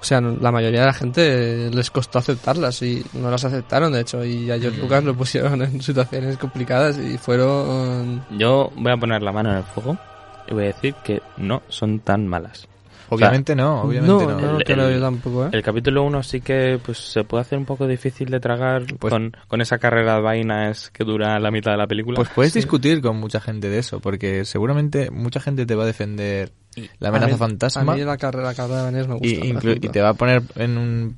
o 0.00 0.04
sea, 0.04 0.20
la 0.20 0.52
mayoría 0.52 0.80
de 0.80 0.86
la 0.86 0.92
gente 0.92 1.70
les 1.72 1.90
costó 1.90 2.20
aceptarlas 2.20 2.82
y 2.82 3.04
no 3.14 3.30
las 3.30 3.44
aceptaron, 3.44 3.92
de 3.92 4.00
hecho, 4.00 4.24
y 4.24 4.50
a 4.50 4.58
George 4.58 4.80
Lucas 4.80 5.02
lo 5.02 5.14
pusieron 5.14 5.60
en 5.62 5.82
situaciones 5.82 6.38
complicadas 6.38 6.98
y 6.98 7.18
fueron 7.18 8.24
Yo 8.30 8.70
voy 8.76 8.92
a 8.92 8.96
poner 8.96 9.22
la 9.22 9.32
mano 9.32 9.50
en 9.50 9.56
el 9.58 9.64
fuego 9.64 9.98
y 10.46 10.54
voy 10.54 10.64
a 10.64 10.66
decir 10.68 10.94
que 11.04 11.20
no 11.36 11.62
son 11.68 11.98
tan 12.00 12.26
malas. 12.28 12.68
Obviamente 13.10 13.54
no, 13.56 13.82
obviamente 13.82 14.12
no, 14.26 14.30
no. 14.32 14.40
no, 14.52 14.58
El- 14.58 14.64
creo 14.64 14.88
el- 14.88 14.94
yo 14.94 15.00
tampoco, 15.00 15.46
¿eh? 15.46 15.50
El 15.52 15.62
capítulo 15.62 16.02
1 16.04 16.22
sí 16.22 16.40
que 16.40 16.78
pues 16.84 16.98
se 16.98 17.24
puede 17.24 17.42
hacer 17.42 17.58
un 17.58 17.64
poco 17.64 17.86
difícil 17.86 18.28
de 18.30 18.40
tragar 18.40 18.84
Pues- 18.98 19.12
con, 19.12 19.36
con 19.48 19.60
esa 19.60 19.78
carrera 19.78 20.16
de 20.16 20.20
vainas 20.22 20.90
que 20.90 21.04
dura 21.04 21.38
la 21.38 21.50
mitad 21.50 21.70
de 21.72 21.78
la 21.78 21.86
película. 21.86 22.16
Pues 22.16 22.28
puedes 22.34 22.52
Sí. 22.52 22.58
discutir 22.58 23.00
con 23.00 23.16
mucha 23.18 23.40
gente 23.40 23.68
de 23.68 23.78
eso, 23.78 24.00
porque 24.00 24.44
seguramente 24.44 25.10
mucha 25.10 25.40
gente 25.40 25.66
te 25.66 25.74
va 25.74 25.84
a 25.84 25.86
defender 25.86 26.52
la 27.00 27.08
amenaza 27.08 27.30
A 27.30 27.34
mí- 27.34 27.38
fantasma 27.38 27.92
A 27.92 27.96
mí 27.96 28.02
la 28.04 28.16
carrera, 28.16 28.44
la 28.48 28.54
carrera 28.54 28.78
de 28.78 28.84
Vanessa 28.84 29.08
me 29.08 29.14
gusta. 29.14 29.28
y, 29.28 29.86
y 29.86 29.88
te 29.88 30.00
va 30.00 30.10
a 30.10 30.14
poner 30.14 30.42
en 30.56 30.78
un 30.78 31.16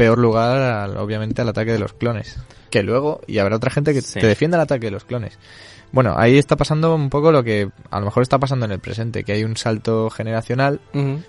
peor 0.00 0.18
lugar, 0.18 0.60
al- 0.62 0.96
obviamente, 0.96 1.42
al 1.42 1.48
ataque 1.50 1.72
de 1.72 1.78
los 1.78 1.92
clones. 1.92 2.38
Que 2.70 2.82
luego, 2.82 3.20
y 3.26 3.38
habrá 3.38 3.56
otra 3.56 3.70
gente 3.70 3.92
que 3.92 4.00
Sí. 4.00 4.18
te 4.20 4.26
defienda 4.26 4.56
el 4.56 4.62
ataque 4.62 4.86
de 4.86 4.90
los 4.92 5.04
clones. 5.04 5.38
Bueno, 5.92 6.14
ahí 6.16 6.38
está 6.38 6.56
pasando 6.56 6.94
un 6.94 7.10
poco 7.10 7.32
lo 7.32 7.42
que 7.42 7.68
a 7.90 7.98
lo 7.98 8.06
mejor 8.06 8.22
está 8.22 8.38
pasando 8.38 8.64
en 8.64 8.72
el 8.72 8.78
presente, 8.78 9.24
que 9.24 9.32
hay 9.32 9.44
un 9.44 9.56
salto 9.56 10.08
generacional, 10.08 10.80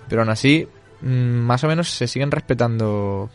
pero 0.08 0.22
aún 0.22 0.30
así, 0.30 0.68
mm, 1.00 1.06
más 1.08 1.64
o 1.64 1.66
menos 1.68 1.90
se 1.90 2.06
siguen 2.06 2.30
respetando 2.30 3.28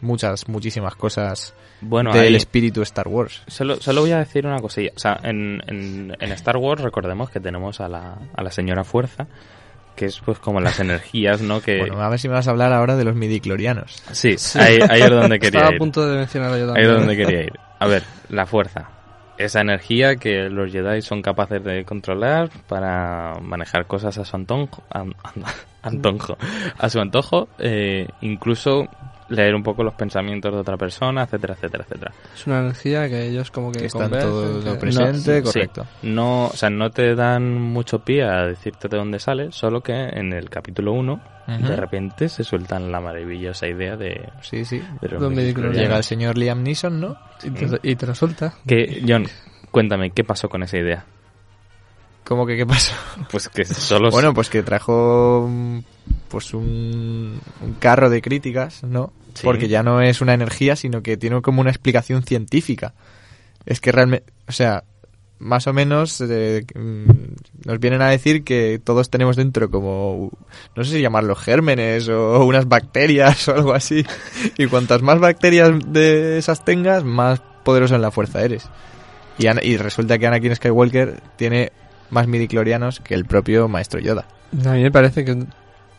muchas, 0.00 0.48
muchísimas 0.48 0.94
cosas 0.94 1.54
Bueno, 1.80 2.12
del 2.12 2.26
ahí- 2.28 2.36
espíritu 2.36 2.82
Star 2.82 3.08
Wars. 3.08 3.42
Solo, 3.48 3.76
solo 3.80 4.00
voy 4.02 4.12
a 4.12 4.18
decir 4.18 4.46
una 4.46 4.58
cosilla. 4.60 4.90
O 4.96 4.98
sea, 4.98 5.18
en, 5.22 5.60
en, 5.66 6.16
en 6.18 6.32
Star 6.32 6.56
Wars 6.56 6.80
recordemos 6.80 7.28
que 7.30 7.40
tenemos 7.40 7.80
a 7.80 7.88
la, 7.88 8.18
a 8.34 8.42
la 8.42 8.50
señora 8.50 8.84
Fuerza, 8.84 9.26
que 9.96 10.06
es 10.06 10.20
pues 10.24 10.38
como 10.38 10.60
las 10.60 10.80
energías, 10.80 11.40
¿no? 11.42 11.60
Que 11.60 11.78
Bueno, 11.78 12.00
a 12.02 12.08
ver 12.08 12.18
si 12.18 12.28
me 12.28 12.34
vas 12.34 12.48
a 12.48 12.50
hablar 12.50 12.72
ahora 12.72 12.96
de 12.96 13.04
los 13.04 13.14
midiclorianos. 13.14 14.02
sí, 14.12 14.36
Ahí, 14.58 14.78
ahí 14.88 15.02
es 15.02 15.10
donde 15.10 15.38
quería 15.38 15.58
Estaba 15.60 15.70
ir. 15.72 15.76
a 15.76 15.78
punto 15.78 16.06
de 16.06 16.16
mencionarlo 16.18 16.56
yo 16.58 16.62
Ahí 16.64 16.68
también. 16.68 16.90
es 16.90 16.98
donde 16.98 17.16
quería 17.16 17.40
ir. 17.42 17.52
A 17.78 17.86
ver, 17.86 18.02
la 18.28 18.46
fuerza. 18.46 18.88
Esa 19.38 19.60
energía 19.60 20.16
que 20.16 20.48
los 20.50 20.70
Jedi 20.70 21.02
son 21.02 21.20
capaces 21.22 21.64
de 21.64 21.84
controlar 21.84 22.50
para 22.68 23.34
manejar 23.40 23.86
cosas 23.86 24.16
a 24.18 24.24
su 24.24 24.36
antonjo, 24.36 24.82
an- 24.90 25.14
an- 25.24 25.44
antonjo, 25.82 26.36
a 26.78 26.88
su 26.88 27.00
antojo, 27.00 27.48
eh, 27.58 28.06
incluso 28.20 28.86
leer 29.32 29.54
un 29.54 29.62
poco 29.62 29.82
los 29.82 29.94
pensamientos 29.94 30.52
de 30.52 30.60
otra 30.60 30.76
persona, 30.76 31.22
etcétera, 31.24 31.54
etcétera, 31.54 31.84
etcétera. 31.84 32.12
Es 32.34 32.46
una 32.46 32.60
energía 32.60 33.08
que 33.08 33.26
ellos 33.26 33.50
como 33.50 33.72
que, 33.72 33.80
Que 33.80 33.86
están 33.86 34.02
convencen, 34.10 34.30
todo 34.30 34.60
lo 34.62 34.78
presente, 34.78 35.42
correcto. 35.42 35.86
no, 36.02 36.46
o 36.46 36.52
sea, 36.56 36.70
no 36.70 36.90
te 36.90 37.14
dan 37.14 37.54
mucho 37.60 37.98
pie 38.00 38.22
a 38.24 38.46
decirte 38.46 38.88
de 38.88 38.96
dónde 38.96 39.18
sale, 39.18 39.52
solo 39.52 39.80
que 39.82 39.92
en 39.94 40.32
el 40.32 40.48
capítulo 40.50 40.92
1 40.92 41.20
Ujú. 41.48 41.66
de 41.66 41.74
repente 41.76 42.28
se 42.28 42.44
sueltan 42.44 42.92
la 42.92 43.00
maravillosa 43.00 43.66
idea 43.66 43.96
de, 43.96 44.28
Sí, 44.42 44.64
sí. 44.64 44.80
Llega 45.72 45.96
el 45.96 46.04
señor 46.04 46.38
Liam 46.38 46.62
Neeson, 46.62 47.00
¿no? 47.00 47.16
Y 47.42 47.50
te, 47.50 47.66
y 47.82 47.96
te 47.96 48.06
resulta. 48.06 48.54
Que, 48.66 49.02
John, 49.06 49.26
cuéntame, 49.70 50.10
¿qué 50.10 50.22
pasó 50.22 50.48
con 50.48 50.62
esa 50.62 50.78
idea? 50.78 51.04
¿Cómo 52.24 52.46
que 52.46 52.56
qué 52.56 52.66
pasó? 52.66 52.94
Pues 53.30 53.48
que 53.48 53.64
solo... 53.64 54.10
Bueno, 54.10 54.32
pues 54.32 54.48
que 54.48 54.62
trajo 54.62 55.48
mm, 55.50 55.78
pues 56.28 56.54
un, 56.54 57.40
un 57.60 57.72
carro 57.74 58.10
de 58.10 58.22
críticas, 58.22 58.82
¿no? 58.84 59.12
Sí. 59.34 59.42
Porque 59.44 59.68
ya 59.68 59.82
no 59.82 60.00
es 60.00 60.20
una 60.20 60.34
energía, 60.34 60.76
sino 60.76 61.02
que 61.02 61.16
tiene 61.16 61.42
como 61.42 61.60
una 61.60 61.70
explicación 61.70 62.22
científica. 62.22 62.94
Es 63.66 63.80
que 63.80 63.92
realmente, 63.92 64.32
o 64.46 64.52
sea, 64.52 64.84
más 65.42 65.66
o 65.66 65.72
menos 65.72 66.20
eh, 66.20 66.64
mm, 66.74 67.10
nos 67.66 67.80
vienen 67.80 68.00
a 68.00 68.08
decir 68.08 68.44
que 68.44 68.80
todos 68.82 69.10
tenemos 69.10 69.36
dentro 69.36 69.70
como, 69.70 70.30
no 70.76 70.84
sé 70.84 70.92
si 70.92 71.00
llamarlos 71.00 71.40
gérmenes 71.40 72.08
o 72.08 72.44
unas 72.44 72.68
bacterias 72.68 73.48
o 73.48 73.54
algo 73.54 73.74
así. 73.74 74.06
Y 74.56 74.66
cuantas 74.66 75.02
más 75.02 75.18
bacterias 75.18 75.72
de 75.86 76.38
esas 76.38 76.64
tengas, 76.64 77.04
más 77.04 77.42
poderoso 77.64 77.96
en 77.96 78.02
la 78.02 78.10
fuerza 78.10 78.42
eres. 78.42 78.68
Y, 79.38 79.46
y 79.66 79.76
resulta 79.76 80.18
que 80.18 80.26
Anakin 80.26 80.54
Skywalker 80.54 81.20
tiene 81.36 81.72
más 82.12 82.28
midiclorianos 82.28 83.00
que 83.00 83.14
el 83.14 83.24
propio 83.24 83.66
Maestro 83.68 83.98
Yoda. 84.00 84.26
A 84.64 84.72
mí 84.74 84.82
me 84.82 84.90
parece 84.92 85.24
que 85.24 85.44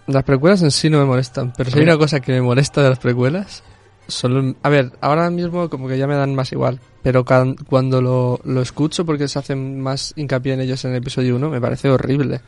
las 0.07 0.23
precuelas 0.23 0.61
en 0.61 0.71
sí 0.71 0.89
no 0.89 0.99
me 0.99 1.05
molestan, 1.05 1.51
pero 1.57 1.69
si 1.69 1.77
hay 1.79 1.83
una 1.83 1.97
cosa 1.97 2.19
que 2.21 2.31
me 2.31 2.41
molesta 2.41 2.81
de 2.83 2.89
las 2.89 2.99
precuelas, 2.99 3.63
solo... 4.07 4.55
A 4.63 4.69
ver, 4.69 4.91
ahora 5.01 5.29
mismo 5.29 5.69
como 5.69 5.87
que 5.87 5.97
ya 5.97 6.07
me 6.07 6.15
dan 6.15 6.35
más 6.35 6.51
igual, 6.51 6.79
pero 7.01 7.25
cuando 7.25 8.01
lo, 8.01 8.39
lo 8.45 8.61
escucho 8.61 9.05
porque 9.05 9.27
se 9.27 9.39
hacen 9.39 9.79
más 9.81 10.13
hincapié 10.15 10.53
en 10.53 10.61
ellos 10.61 10.83
en 10.85 10.91
el 10.91 10.97
episodio 10.97 11.35
1, 11.35 11.49
me 11.49 11.59
parece 11.61 11.89
horrible. 11.89 12.41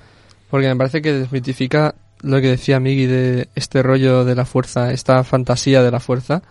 Porque 0.50 0.68
me 0.68 0.76
parece 0.76 1.02
que 1.02 1.12
desmitifica 1.14 1.96
lo 2.22 2.40
que 2.40 2.48
decía 2.50 2.80
Miggy 2.80 3.08
de 3.08 3.50
este 3.56 3.82
rollo 3.84 4.24
de 4.26 4.36
la 4.36 4.46
fuerza, 4.46 4.92
esta 4.92 5.24
fantasía 5.24 5.82
de 5.82 5.92
la 5.92 6.00
fuerza, 6.00 6.42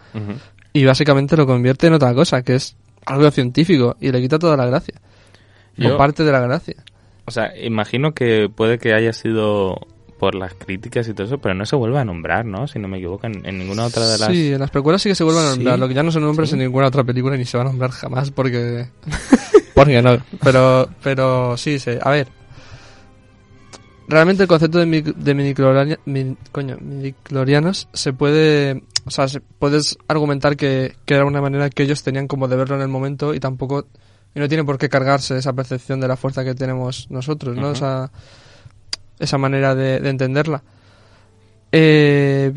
y 0.72 0.84
básicamente 0.84 1.36
lo 1.36 1.46
convierte 1.46 1.86
en 1.86 1.92
otra 1.94 2.12
cosa, 2.14 2.42
que 2.42 2.56
es 2.56 2.76
algo 3.06 3.30
científico, 3.30 3.96
y 4.00 4.10
le 4.10 4.20
quita 4.20 4.38
toda 4.38 4.56
la 4.56 4.66
gracia. 4.66 4.94
Yo- 5.76 5.94
O 5.94 5.98
parte 5.98 6.24
de 6.24 6.32
la 6.32 6.40
gracia. 6.40 6.74
O 7.26 7.30
sea, 7.30 7.52
imagino 7.58 8.12
que 8.12 8.50
puede 8.54 8.78
que 8.78 8.92
haya 8.94 9.12
sido 9.12 9.78
por 10.18 10.34
las 10.34 10.54
críticas 10.54 11.08
y 11.08 11.14
todo 11.14 11.26
eso, 11.26 11.38
pero 11.38 11.54
no 11.54 11.66
se 11.66 11.74
vuelve 11.76 11.98
a 11.98 12.04
nombrar, 12.04 12.44
¿no? 12.44 12.66
Si 12.68 12.78
no 12.78 12.86
me 12.88 12.98
equivoco, 12.98 13.26
en, 13.26 13.44
en 13.46 13.58
ninguna 13.58 13.84
otra 13.86 14.06
de 14.06 14.18
las... 14.18 14.28
Sí, 14.30 14.52
en 14.52 14.60
las 14.60 14.70
precuelas 14.70 15.02
sí 15.02 15.08
que 15.08 15.14
se 15.14 15.24
vuelven 15.24 15.44
a 15.44 15.50
nombrar. 15.50 15.74
Sí. 15.74 15.80
Lo 15.80 15.88
que 15.88 15.94
ya 15.94 16.02
no 16.02 16.12
se 16.12 16.20
nombra 16.20 16.44
es 16.44 16.52
en 16.52 16.60
ninguna 16.60 16.86
otra 16.86 17.02
película 17.04 17.36
ni 17.36 17.44
se 17.44 17.56
va 17.58 17.62
a 17.64 17.66
nombrar 17.66 17.90
jamás 17.90 18.30
porque... 18.30 18.86
porque 19.74 20.00
no. 20.02 20.18
Pero, 20.42 20.88
pero 21.02 21.56
sí, 21.56 21.78
sí. 21.78 21.90
A 22.00 22.10
ver. 22.10 22.28
Realmente 24.06 24.42
el 24.42 24.48
concepto 24.48 24.78
de, 24.78 24.86
mi- 24.86 25.00
de 25.00 25.34
coño, 26.52 26.76
se 27.92 28.12
puede... 28.12 28.82
O 29.06 29.10
sea, 29.10 29.28
se- 29.28 29.40
puedes 29.40 29.98
argumentar 30.08 30.56
que, 30.56 30.94
que 31.06 31.14
era 31.14 31.24
una 31.24 31.40
manera 31.40 31.70
que 31.70 31.82
ellos 31.82 32.02
tenían 32.02 32.28
como 32.28 32.48
de 32.48 32.56
verlo 32.56 32.76
en 32.76 32.82
el 32.82 32.88
momento 32.88 33.34
y 33.34 33.40
tampoco... 33.40 33.86
Y 34.34 34.40
no 34.40 34.48
tiene 34.48 34.64
por 34.64 34.78
qué 34.78 34.88
cargarse 34.88 35.36
esa 35.36 35.52
percepción 35.52 36.00
de 36.00 36.08
la 36.08 36.16
fuerza 36.16 36.44
que 36.44 36.54
tenemos 36.54 37.10
nosotros, 37.10 37.56
¿no? 37.56 37.72
Esa, 37.72 38.10
esa 39.18 39.38
manera 39.38 39.74
de, 39.74 40.00
de 40.00 40.10
entenderla. 40.10 40.62
Eh, 41.70 42.52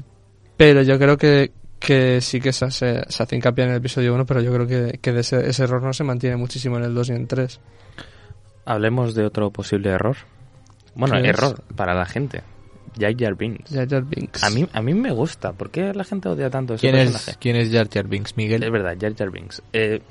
pero 0.55 0.81
yo 0.81 0.97
creo 0.97 1.17
que, 1.17 1.51
que 1.79 2.19
sí 2.21 2.39
que 2.39 2.51
se, 2.51 2.71
se, 2.71 3.03
se 3.07 3.23
hace 3.23 3.35
hincapié 3.35 3.65
en 3.65 3.71
el 3.71 3.77
episodio 3.77 4.13
1, 4.15 4.25
pero 4.25 4.41
yo 4.41 4.51
creo 4.53 4.67
que, 4.67 4.99
que 4.99 5.11
de 5.11 5.21
ese, 5.21 5.47
ese 5.47 5.63
error 5.63 5.83
no 5.83 5.93
se 5.93 6.03
mantiene 6.03 6.35
muchísimo 6.35 6.77
en 6.77 6.83
el 6.83 6.93
2 6.95 7.09
y 7.09 7.11
en 7.11 7.21
el 7.21 7.27
3. 7.27 7.59
Hablemos 8.65 9.13
de 9.15 9.25
otro 9.25 9.51
posible 9.51 9.89
error. 9.91 10.17
Bueno, 10.95 11.15
error 11.17 11.63
para 11.75 11.93
la 11.93 12.05
gente. 12.05 12.41
Jar 12.99 13.15
Jar 13.15 13.35
Binks. 13.35 13.71
Jar 13.71 13.87
Jar 13.87 14.03
Binks. 14.03 14.43
A 14.43 14.49
mí, 14.49 14.67
a 14.73 14.81
mí 14.81 14.93
me 14.95 15.11
gusta. 15.11 15.53
¿Por 15.53 15.69
qué 15.69 15.93
la 15.93 16.03
gente 16.03 16.27
odia 16.29 16.49
tanto 16.49 16.73
a 16.73 16.75
ese 16.75 16.81
¿Quién 16.89 16.95
personaje? 16.95 17.31
es, 17.31 17.37
¿Quién 17.37 17.55
es 17.55 17.71
Jar 17.71 17.87
Jar 17.89 18.07
Binks, 18.07 18.35
Miguel? 18.35 18.63
Es 18.63 18.71
verdad, 18.71 18.97
Jar 18.99 19.15
Jar 19.15 19.29
Binks. 19.29 19.61
Eh, 19.73 20.01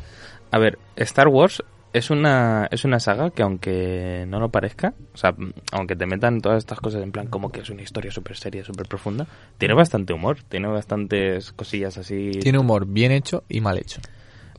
a 0.50 0.58
ver, 0.58 0.78
Star 0.96 1.28
Wars 1.28 1.62
es 1.92 2.10
una, 2.10 2.68
es 2.70 2.84
una 2.84 3.00
saga 3.00 3.30
que 3.30 3.42
aunque 3.42 4.24
no 4.28 4.38
lo 4.38 4.50
parezca, 4.50 4.94
o 5.14 5.16
sea, 5.16 5.34
aunque 5.72 5.96
te 5.96 6.06
metan 6.06 6.40
todas 6.40 6.58
estas 6.58 6.78
cosas 6.78 7.02
en 7.02 7.10
plan 7.10 7.28
como 7.28 7.50
que 7.50 7.60
es 7.60 7.70
una 7.70 7.82
historia 7.82 8.10
súper 8.10 8.36
seria, 8.36 8.64
súper 8.64 8.86
profunda, 8.86 9.26
tiene 9.58 9.74
bastante 9.74 10.12
humor, 10.12 10.38
tiene 10.48 10.68
bastantes 10.68 11.52
cosillas 11.52 11.96
así. 11.96 12.32
Tiene 12.40 12.58
humor 12.58 12.86
bien 12.86 13.12
hecho 13.12 13.44
y 13.48 13.60
mal 13.60 13.78
hecho. 13.78 14.00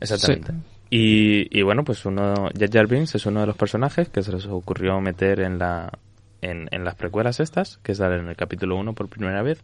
Exactamente. 0.00 0.52
Y, 0.90 1.56
y 1.56 1.62
bueno, 1.62 1.84
pues 1.84 2.04
uno, 2.06 2.48
Jar 2.58 2.70
Jar 2.72 2.86
Binks 2.86 3.14
es 3.14 3.26
uno 3.26 3.40
de 3.40 3.46
los 3.46 3.56
personajes 3.56 4.08
que 4.08 4.22
se 4.22 4.32
les 4.32 4.46
ocurrió 4.46 5.00
meter 5.00 5.40
en 5.40 5.58
la 5.58 5.92
en, 6.40 6.68
en 6.70 6.84
las 6.84 6.94
precuelas 6.94 7.40
estas, 7.40 7.78
que 7.78 7.94
sale 7.94 8.16
en 8.16 8.28
el 8.28 8.36
capítulo 8.36 8.76
1 8.76 8.94
por 8.94 9.08
primera 9.08 9.42
vez, 9.42 9.62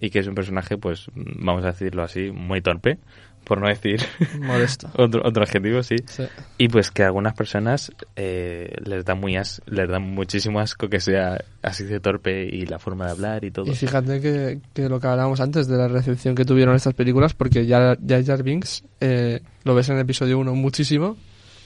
y 0.00 0.10
que 0.10 0.20
es 0.20 0.26
un 0.26 0.34
personaje, 0.34 0.76
pues, 0.76 1.10
vamos 1.14 1.64
a 1.64 1.68
decirlo 1.68 2.02
así, 2.02 2.30
muy 2.30 2.60
torpe, 2.60 2.98
por 3.44 3.60
no 3.60 3.68
decir 3.68 4.00
Modesto. 4.40 4.90
otro, 4.96 5.22
otro 5.24 5.42
adjetivo, 5.42 5.82
sí. 5.82 5.96
Sí. 6.06 6.24
Y 6.58 6.68
pues 6.68 6.90
que 6.90 7.02
a 7.02 7.06
algunas 7.06 7.34
personas 7.34 7.92
eh, 8.16 8.72
les 8.84 9.04
da 9.04 9.14
muy 9.14 9.36
as- 9.36 9.62
les 9.66 9.88
da 9.88 9.98
muchísimo 9.98 10.60
asco 10.60 10.88
que 10.88 11.00
sea 11.00 11.38
así 11.62 11.84
de 11.84 12.00
torpe 12.00 12.44
y 12.44 12.66
la 12.66 12.78
forma 12.78 13.06
de 13.06 13.10
hablar 13.12 13.44
y 13.44 13.50
todo. 13.50 13.70
Y 13.70 13.74
fíjate 13.74 14.20
que, 14.20 14.60
que 14.72 14.88
lo 14.88 14.98
que 15.00 15.06
hablábamos 15.06 15.40
antes 15.40 15.66
de 15.68 15.76
la 15.76 15.88
recepción 15.88 16.34
que 16.34 16.44
tuvieron 16.44 16.74
estas 16.74 16.94
películas, 16.94 17.34
porque 17.34 17.66
ya 17.66 17.96
Jar 18.08 18.24
Jar 18.24 18.42
Binks 18.42 18.84
eh, 19.00 19.40
lo 19.64 19.74
ves 19.74 19.88
en 19.88 19.96
el 19.96 20.02
episodio 20.02 20.38
1 20.38 20.54
muchísimo, 20.54 21.16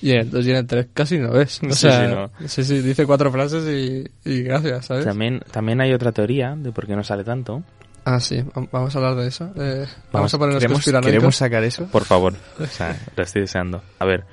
y 0.00 0.12
en 0.12 0.18
el 0.20 0.30
2 0.30 0.46
y 0.46 0.50
en 0.50 0.56
el 0.56 0.66
3 0.66 0.86
casi 0.94 1.18
no 1.18 1.30
ves. 1.32 1.60
O 1.62 1.70
Sí, 1.70 1.74
sea, 1.88 2.08
sí, 2.08 2.14
no. 2.14 2.48
sí, 2.48 2.62
sí, 2.64 2.80
dice 2.82 3.04
cuatro 3.06 3.32
frases 3.32 3.64
y, 3.68 4.04
y 4.28 4.42
gracias, 4.42 4.86
¿sabes? 4.86 5.04
También, 5.04 5.40
también 5.50 5.80
hay 5.80 5.92
otra 5.92 6.12
teoría 6.12 6.54
de 6.56 6.70
por 6.72 6.86
qué 6.86 6.94
no 6.94 7.02
sale 7.02 7.24
tanto. 7.24 7.62
Ah, 8.04 8.20
sí, 8.20 8.36
vam- 8.54 8.68
vamos 8.72 8.94
a 8.94 8.98
hablar 8.98 9.14
de 9.16 9.26
eso. 9.28 9.50
Eh, 9.56 9.86
vamos, 10.12 10.32
a 10.32 10.38
ponernos 10.38 10.60
¿Queremos, 10.60 10.76
conspiranoicos. 10.78 11.10
¿Queremos 11.12 11.36
sacar 11.36 11.64
eso? 11.64 11.86
Por 11.86 12.04
favor. 12.04 12.34
O 12.60 12.66
sea, 12.66 12.98
lo 13.16 13.22
estoy 13.22 13.42
deseando. 13.42 13.82
A 13.98 14.04
ver, 14.06 14.24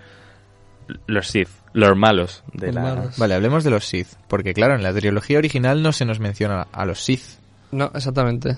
los 1.07 1.27
Sith, 1.27 1.49
los 1.73 1.97
malos 1.97 2.43
de 2.53 2.67
Los 2.67 2.75
la... 2.75 2.81
malos. 2.81 3.17
Vale, 3.17 3.33
hablemos 3.35 3.63
de 3.63 3.71
los 3.71 3.85
Sith. 3.85 4.07
Porque 4.27 4.53
claro, 4.53 4.75
en 4.75 4.83
la 4.83 4.93
trilogía 4.93 5.37
original 5.39 5.81
no 5.81 5.91
se 5.91 6.05
nos 6.05 6.19
menciona 6.19 6.67
a 6.71 6.85
los 6.85 7.03
Sith. 7.03 7.23
No, 7.71 7.91
exactamente. 7.93 8.57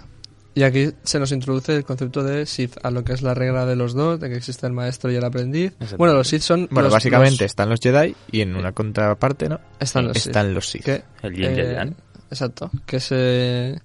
Y 0.53 0.63
aquí 0.63 0.89
se 1.03 1.19
nos 1.19 1.31
introduce 1.31 1.75
el 1.75 1.83
concepto 1.85 2.23
de 2.23 2.45
Sith, 2.47 2.77
a 2.83 2.89
lo 2.89 3.03
que 3.03 3.13
es 3.13 3.21
la 3.21 3.33
regla 3.35 3.65
de 3.67 3.75
los 3.75 3.93
dos, 3.93 4.19
de 4.19 4.27
que 4.27 4.35
existe 4.37 4.65
el 4.65 4.73
maestro 4.73 5.11
y 5.11 5.15
el 5.15 5.23
aprendiz. 5.23 5.73
Bueno, 5.97 6.15
los 6.15 6.27
Sith 6.27 6.41
son... 6.41 6.67
Bueno, 6.71 6.87
los- 6.89 6.93
básicamente 6.93 7.43
los- 7.43 7.51
están 7.51 7.69
los 7.69 7.79
Jedi 7.79 8.15
y 8.31 8.41
en 8.41 8.55
una 8.55 8.71
contraparte, 8.71 9.49
¿no? 9.49 9.59
están 9.79 10.07
los 10.07 10.17
Sith. 10.17 10.27
Están 10.27 10.53
los 10.55 10.67
Sith. 10.67 10.83
Que, 10.83 11.03
El 11.21 11.33
Yin 11.35 11.43
y 11.43 11.45
el 11.47 11.59
eh, 11.59 11.73
Yang. 11.75 11.95
Exacto. 12.31 12.71
Que 12.87 12.99
se... 12.99 13.79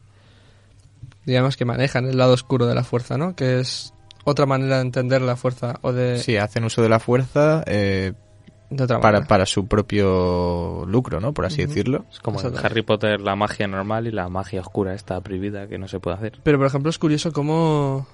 Digamos 1.25 1.57
que 1.57 1.65
manejan 1.65 2.07
el 2.07 2.19
lado 2.19 2.33
oscuro 2.33 2.67
de 2.67 2.75
la 2.75 2.85
fuerza, 2.85 3.17
¿no? 3.17 3.37
Que 3.37 3.61
es 3.61 3.95
otra 4.25 4.47
manera 4.47 4.77
de 4.77 4.83
entender 4.83 5.23
la 5.23 5.37
fuerza 5.37 5.79
o 5.83 5.93
de, 5.93 6.19
Sí, 6.19 6.37
hacen 6.37 6.65
uso 6.65 6.83
de 6.83 6.89
la 6.89 7.01
fuerza 7.01 7.63
eh, 7.67 8.13
de 8.71 8.85
otra 8.85 9.01
para, 9.01 9.25
para 9.27 9.47
su 9.47 9.67
propio 9.67 10.85
lucro, 10.87 11.21
¿no? 11.21 11.33
Por 11.33 11.47
así 11.47 11.65
decirlo. 11.65 12.07
Es 12.11 12.21
como 12.21 12.41
en. 12.41 12.57
Harry 12.57 12.83
Potter 12.83 13.21
la 13.21 13.37
magia 13.37 13.67
normal 13.67 14.07
y 14.07 14.11
la 14.11 14.29
magia 14.29 14.61
oscura 14.61 14.95
está 14.95 15.21
prohibida 15.21 15.67
que 15.69 15.79
no 15.79 15.89
se 15.89 16.01
puede 16.01 16.17
hacer. 16.17 16.41
Pero, 16.43 16.59
por 16.59 16.67
ejemplo, 16.67 16.91
es 16.91 16.99
curioso 16.99 17.33
cómo... 17.33 18.07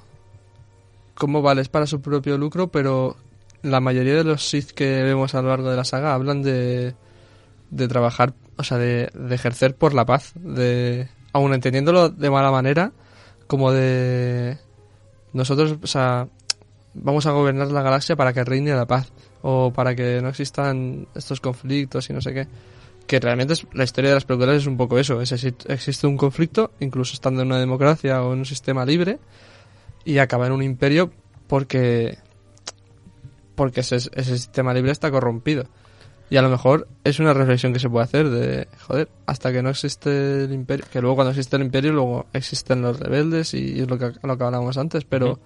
Cómo 1.15 1.43
vale, 1.43 1.63
es 1.63 1.69
para 1.69 1.87
su 1.87 2.01
propio 2.01 2.39
lucro, 2.39 2.69
pero 2.69 3.17
la 3.63 3.81
mayoría 3.81 4.15
de 4.15 4.25
los 4.25 4.49
Sith 4.49 4.71
que 4.71 5.03
vemos 5.03 5.35
a 5.35 5.43
lo 5.43 5.49
largo 5.49 5.69
de 5.69 5.77
la 5.77 5.83
saga 5.83 6.15
hablan 6.15 6.43
de, 6.43 6.95
de 7.71 7.89
trabajar, 7.89 8.35
o 8.57 8.63
sea, 8.63 8.79
de, 8.79 9.11
de 9.13 9.35
ejercer 9.35 9.75
por 9.75 9.95
la 9.95 10.07
paz, 10.07 10.33
de 10.37 11.09
aun 11.39 11.55
entendiéndolo 11.55 12.09
de 12.11 12.31
mala 12.31 12.51
manera, 12.51 12.91
como 13.47 13.71
de 13.73 14.59
nosotros, 15.33 15.79
o 15.81 15.87
sea, 15.87 16.27
vamos 16.95 17.27
a 17.27 17.33
gobernar 17.33 17.71
la 17.71 17.83
galaxia 17.83 18.17
para 18.17 18.33
que 18.33 18.45
reine 18.45 18.75
la 18.75 18.87
paz 18.87 19.13
o 19.43 19.73
para 19.73 19.95
que 19.95 20.21
no 20.21 20.29
existan 20.29 21.07
estos 21.15 21.41
conflictos 21.41 22.11
y 22.11 22.13
no 22.13 22.21
sé 22.21 22.35
qué. 22.35 22.49
Que 23.07 23.21
realmente 23.21 23.55
es, 23.55 23.67
la 23.73 23.85
historia 23.85 24.11
de 24.11 24.17
las 24.17 24.25
películas 24.25 24.57
es 24.57 24.67
un 24.67 24.77
poco 24.77 24.99
eso. 24.99 25.23
Es, 25.23 25.33
exi- 25.33 25.65
existe 25.69 26.07
un 26.07 26.17
conflicto, 26.19 26.73
incluso 26.81 27.15
estando 27.15 27.41
en 27.41 27.47
una 27.49 27.59
democracia 27.59 28.23
o 28.23 28.33
en 28.35 28.41
un 28.41 28.45
sistema 28.45 28.85
libre, 28.85 29.19
y 30.05 30.19
acaba 30.19 30.47
en 30.47 30.53
un 30.53 30.63
imperio 30.63 31.11
porque 31.47 32.19
porque 33.55 33.81
ese 33.81 34.01
sistema 34.25 34.75
libre 34.75 34.93
está 34.93 35.11
corrompido. 35.11 35.65
Y 36.31 36.37
a 36.37 36.43
lo 36.43 36.51
mejor 36.51 36.87
es 37.05 37.19
una 37.21 37.33
reflexión 37.33 37.73
que 37.73 37.79
se 37.81 37.89
puede 37.89 38.05
hacer 38.05 38.29
de, 38.29 38.69
joder, 38.87 39.09
hasta 39.27 39.51
que 39.53 39.63
no 39.63 39.71
existe 39.71 40.45
el 40.45 40.53
imperio, 40.53 40.85
que 40.93 41.01
luego 41.01 41.17
cuando 41.17 41.31
existe 41.31 41.57
el 41.57 41.63
imperio, 41.63 41.93
luego 41.93 42.27
existen 42.35 42.83
los 42.83 43.01
rebeldes 43.01 43.55
y 43.55 43.81
es 43.81 43.89
lo 43.89 43.99
que, 43.99 44.13
lo 44.23 44.37
que 44.39 44.45
hablábamos 44.45 44.77
antes, 44.77 45.05
pero... 45.05 45.39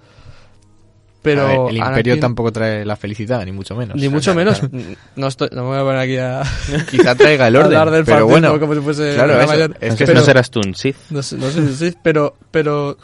Pero 1.23 1.47
ver, 1.47 1.59
el 1.71 1.77
imperio 1.77 2.16
Anakin- 2.16 2.21
tampoco 2.21 2.51
trae 2.51 2.85
la 2.85 2.97
felicidad, 2.97 3.45
ni 3.45 3.53
mucho 3.53 3.77
menos. 3.77 3.97
Ni 3.97 4.09
mucho 4.09 4.35
menos. 4.35 4.61
No, 5.14 5.29
estoy, 5.29 5.51
no 5.53 5.62
me 5.62 5.68
voy 5.68 5.79
a 5.79 5.83
poner 5.83 5.99
aquí 6.01 6.16
a, 6.16 6.42
Quizá 6.90 7.14
traiga 7.14 7.47
el 7.47 7.55
orden, 7.59 7.92
del 7.92 8.05
pero 8.05 8.27
bueno. 8.27 8.59
como 8.59 8.75
si 8.75 8.81
fuese 8.81 9.14
claro, 9.14 9.35
la 9.35 9.45
eso, 9.45 9.53
mayor- 9.53 9.77
es 9.81 9.95
que 9.95 10.05
pero- 10.05 10.18
no 10.18 10.25
serás 10.27 10.51
tú 10.51 10.59
un 10.66 10.75
Sith. 10.75 10.97
no 11.11 11.23
sé, 11.23 11.37
no 11.37 11.49
sé 11.51 11.68
si 11.68 11.90
sí, 11.90 11.97
pero, 12.03 12.35
pero, 12.51 12.99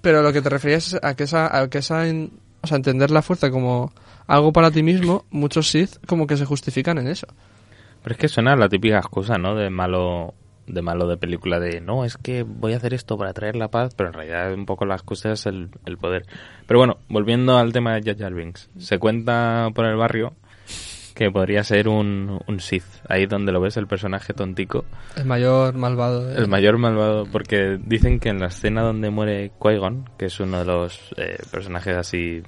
pero 0.00 0.20
lo 0.22 0.32
que 0.32 0.42
te 0.42 0.48
referías 0.48 0.88
es 0.94 0.98
a 1.00 1.14
que 1.14 1.22
esa, 1.24 1.56
a 1.56 1.68
que 1.68 1.78
esa, 1.78 2.08
en- 2.08 2.32
o 2.60 2.66
sea, 2.66 2.76
entender 2.76 3.12
la 3.12 3.22
fuerza 3.22 3.52
como 3.52 3.92
algo 4.28 4.52
para 4.52 4.70
ti 4.70 4.84
mismo, 4.84 5.24
muchos 5.30 5.68
Sith 5.68 5.96
como 6.06 6.26
que 6.28 6.36
se 6.36 6.44
justifican 6.44 6.98
en 6.98 7.08
eso. 7.08 7.26
Pero 8.02 8.12
es 8.14 8.18
que 8.20 8.28
suena 8.28 8.54
la 8.54 8.68
típica 8.68 8.98
excusa, 8.98 9.38
¿no? 9.38 9.56
De 9.56 9.70
malo 9.70 10.34
de 10.68 10.82
malo 10.82 11.08
de 11.08 11.16
película 11.16 11.58
de 11.58 11.80
no, 11.80 12.04
es 12.04 12.18
que 12.18 12.42
voy 12.42 12.74
a 12.74 12.76
hacer 12.76 12.92
esto 12.92 13.16
para 13.16 13.32
traer 13.32 13.56
la 13.56 13.68
paz, 13.68 13.94
pero 13.96 14.10
en 14.10 14.14
realidad 14.14 14.52
un 14.52 14.66
poco 14.66 14.84
la 14.84 14.94
excusa 14.96 15.32
es 15.32 15.46
el, 15.46 15.70
el 15.86 15.96
poder. 15.96 16.26
Pero 16.66 16.78
bueno, 16.78 16.98
volviendo 17.08 17.56
al 17.56 17.72
tema 17.72 17.94
de 17.94 18.02
Jar 18.02 18.18
Jar 18.18 18.34
Binks, 18.34 18.68
se 18.78 18.98
cuenta 18.98 19.70
por 19.74 19.86
el 19.86 19.96
barrio 19.96 20.34
que 21.14 21.30
podría 21.32 21.64
ser 21.64 21.88
un, 21.88 22.38
un 22.46 22.60
Sith, 22.60 22.84
ahí 23.08 23.26
donde 23.26 23.50
lo 23.50 23.60
ves 23.60 23.76
el 23.76 23.88
personaje 23.88 24.34
tontico, 24.34 24.84
El 25.16 25.24
mayor 25.24 25.74
malvado. 25.74 26.30
el 26.30 26.46
mayor 26.46 26.78
malvado, 26.78 27.24
porque 27.32 27.76
dicen 27.82 28.20
que 28.20 28.28
en 28.28 28.38
la 28.38 28.46
escena 28.46 28.82
donde 28.82 29.10
muere 29.10 29.50
Qui-Gon, 29.58 30.04
que 30.16 30.26
es 30.26 30.38
uno 30.38 30.60
de 30.60 30.64
los 30.66 31.12
eh, 31.16 31.38
personajes 31.50 31.96
así, 31.96 32.42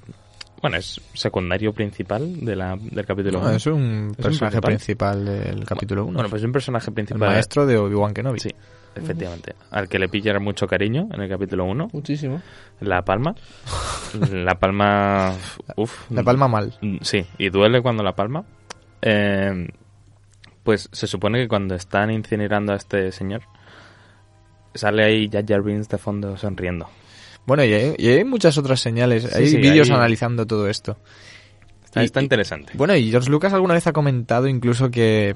bueno, 0.60 0.76
es 0.76 1.00
secundario 1.14 1.72
principal 1.72 2.44
de 2.44 2.54
la, 2.56 2.76
del 2.76 3.06
capítulo 3.06 3.40
No, 3.40 3.46
uno. 3.46 3.56
es 3.56 3.66
un 3.66 4.14
personaje 4.16 4.60
principal? 4.60 5.22
principal 5.22 5.24
del 5.24 5.64
capítulo 5.64 6.04
1. 6.04 6.12
Bueno, 6.14 6.28
pues 6.30 6.42
es 6.42 6.46
un 6.46 6.52
personaje 6.52 6.90
el 6.90 6.94
principal. 6.94 7.28
maestro 7.30 7.66
de 7.66 7.76
Obi-Wan 7.78 8.12
Kenobi. 8.14 8.40
Sí, 8.40 8.50
efectivamente. 8.94 9.54
Al 9.70 9.88
que 9.88 9.98
le 9.98 10.08
pillara 10.08 10.38
mucho 10.40 10.66
cariño 10.66 11.08
en 11.12 11.20
el 11.22 11.28
capítulo 11.28 11.64
1. 11.64 11.88
Muchísimo. 11.92 12.42
La 12.80 13.02
palma. 13.02 13.34
La 14.32 14.54
palma. 14.56 15.32
Uf. 15.76 16.10
La 16.10 16.22
palma 16.22 16.48
mal. 16.48 16.74
Sí, 17.02 17.24
y 17.38 17.48
duele 17.50 17.80
cuando 17.80 18.02
la 18.02 18.14
palma. 18.14 18.44
Eh, 19.02 19.68
pues 20.62 20.88
se 20.92 21.06
supone 21.06 21.38
que 21.40 21.48
cuando 21.48 21.74
están 21.74 22.10
incinerando 22.10 22.72
a 22.72 22.76
este 22.76 23.12
señor, 23.12 23.42
sale 24.74 25.04
ahí 25.04 25.28
Jar 25.32 25.44
Jar 25.46 25.62
Binks 25.62 25.88
de 25.88 25.96
fondo 25.98 26.36
sonriendo. 26.36 26.86
Bueno, 27.50 27.64
y 27.64 27.72
hay, 27.74 27.94
y 27.98 28.08
hay 28.10 28.24
muchas 28.24 28.56
otras 28.58 28.78
señales. 28.78 29.24
Sí, 29.24 29.28
hay 29.34 29.46
sí, 29.48 29.56
vídeos 29.56 29.90
hay- 29.90 29.96
analizando 29.96 30.46
todo 30.46 30.68
esto. 30.68 30.96
Está, 31.84 32.02
Y- 32.02 32.04
está 32.04 32.20
y- 32.20 32.22
interesante. 32.22 32.72
Bueno, 32.76 32.94
y 32.94 33.10
George 33.10 33.28
Lucas 33.28 33.52
alguna 33.52 33.74
vez 33.74 33.88
ha 33.88 33.92
comentado 33.92 34.46
incluso 34.46 34.88
que 34.92 35.34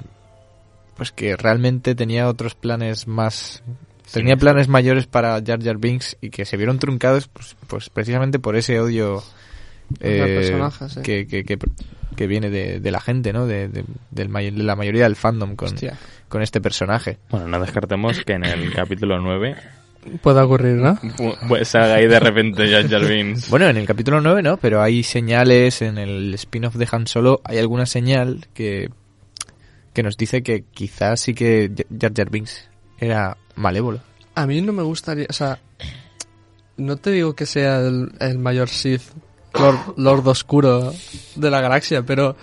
pues 0.95 1.11
que 1.11 1.35
realmente 1.35 1.93
tenía 1.93 2.29
otros 2.29 2.55
planes 2.55 3.05
más 3.05 3.63
tenía 4.13 4.37
planes 4.37 4.69
mayores 4.69 5.07
para 5.07 5.41
Jar 5.45 5.61
Jar 5.61 5.77
Binks 5.77 6.15
y 6.21 6.29
que 6.29 6.45
se 6.45 6.55
vieron 6.55 6.79
truncados 6.79 7.27
pues, 7.27 7.57
pues 7.67 7.89
precisamente 7.89 8.39
por 8.39 8.55
ese 8.55 8.79
odio 8.79 9.21
eh, 9.99 10.69
sí. 10.87 11.01
que, 11.01 11.27
que, 11.27 11.43
que, 11.43 11.57
que 12.15 12.27
viene 12.27 12.49
de, 12.49 12.79
de 12.79 12.91
la 12.91 13.01
gente, 13.01 13.33
¿no? 13.33 13.45
De, 13.45 13.67
de- 13.67 13.83
de 14.11 14.25
la 14.63 14.75
mayoría 14.77 15.03
del 15.03 15.17
fandom 15.17 15.57
con, 15.57 15.73
Hostia. 15.73 15.97
con 16.29 16.41
este 16.41 16.61
personaje. 16.61 17.17
Bueno, 17.29 17.49
no 17.49 17.59
descartemos 17.59 18.23
que 18.23 18.31
en 18.33 18.45
el 18.45 18.71
capítulo 18.73 19.19
9 19.19 19.57
Puede 20.21 20.41
ocurrir, 20.41 20.75
¿no? 20.75 20.99
pues 21.47 21.69
salga 21.69 21.95
ahí 21.95 22.07
de 22.07 22.19
repente 22.19 22.69
Jar 22.69 22.87
Jar 22.87 23.05
Binks. 23.07 23.49
Bueno, 23.49 23.67
en 23.67 23.77
el 23.77 23.87
capítulo 23.87 24.21
9 24.21 24.43
no, 24.43 24.57
pero 24.57 24.81
hay 24.81 25.01
señales 25.03 25.81
en 25.81 25.97
el 25.97 26.33
spin-off 26.35 26.75
de 26.75 26.87
Han 26.91 27.07
Solo, 27.07 27.41
hay 27.43 27.57
alguna 27.57 27.85
señal 27.85 28.47
que, 28.53 28.89
que 29.93 30.03
nos 30.03 30.15
dice 30.15 30.43
que 30.43 30.63
quizás 30.63 31.21
sí 31.21 31.33
que 31.33 31.71
Jar 31.99 32.13
Jar 32.15 32.29
Binks 32.29 32.69
era 32.99 33.37
malévolo. 33.55 33.99
A 34.35 34.45
mí 34.45 34.61
no 34.61 34.73
me 34.73 34.83
gustaría, 34.83 35.25
o 35.29 35.33
sea, 35.33 35.59
no 36.77 36.97
te 36.97 37.11
digo 37.11 37.35
que 37.35 37.45
sea 37.45 37.79
el, 37.79 38.11
el 38.19 38.37
mayor 38.37 38.69
Sith, 38.69 39.03
Lord, 39.53 39.95
Lord 39.97 40.27
Oscuro 40.27 40.93
de 41.35 41.49
la 41.49 41.61
galaxia, 41.61 42.03
pero 42.03 42.35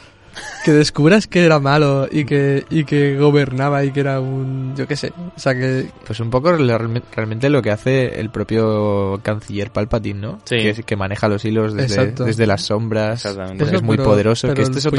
que 0.65 0.73
descubras 0.73 1.27
que 1.27 1.45
era 1.45 1.59
malo 1.59 2.09
y 2.11 2.25
que, 2.25 2.65
y 2.71 2.85
que 2.85 3.17
gobernaba 3.17 3.85
y 3.85 3.91
que 3.91 4.01
era 4.01 4.21
un, 4.21 4.75
yo 4.77 4.87
qué 4.87 4.97
sé, 4.97 5.13
o 5.37 5.39
sea 5.39 5.55
que, 5.55 5.89
Pues 6.07 6.21
un 6.21 6.31
poco 6.31 6.53
realme- 6.53 7.03
realmente 7.15 7.51
lo 7.51 7.61
que 7.63 7.71
hace 7.71 8.21
el 8.21 8.31
propio 8.31 9.21
canciller 9.23 9.71
Palpatine, 9.71 10.21
¿no? 10.21 10.39
Sí. 10.45 10.57
Que, 10.57 10.71
es- 10.71 10.85
que 10.85 10.97
maneja 10.97 11.29
los 11.29 11.45
hilos 11.45 11.75
desde, 11.75 12.13
desde 12.13 12.47
las 12.47 12.63
sombras, 12.63 13.25
Exactamente. 13.25 13.59
porque 13.59 13.71
eso, 13.71 13.77
es 13.77 13.83
muy 13.83 13.97
pero- 13.97 14.09
poderoso. 14.09 14.47
pero 14.49 14.55
Que 14.57 14.63
este 14.63 14.73
el 14.73 14.79
es 14.79 14.87
otro. 14.87 14.97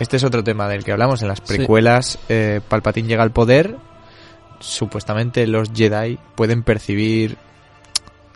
Este 0.00 0.16
es 0.16 0.22
tema 0.44 0.68
del 0.68 0.84
que 0.84 0.92
hablamos. 0.92 1.22
En 1.22 1.28
las 1.28 1.38
Sí. 1.38 1.56
precuelas, 1.56 2.18
eh, 2.28 2.60
Palpatine 2.68 3.08
llega 3.08 3.22
al 3.22 3.32
poder. 3.32 3.76
Supuestamente 4.58 5.46
los 5.46 5.70
Jedi 5.72 6.18
pueden 6.34 6.62
percibir 6.62 7.36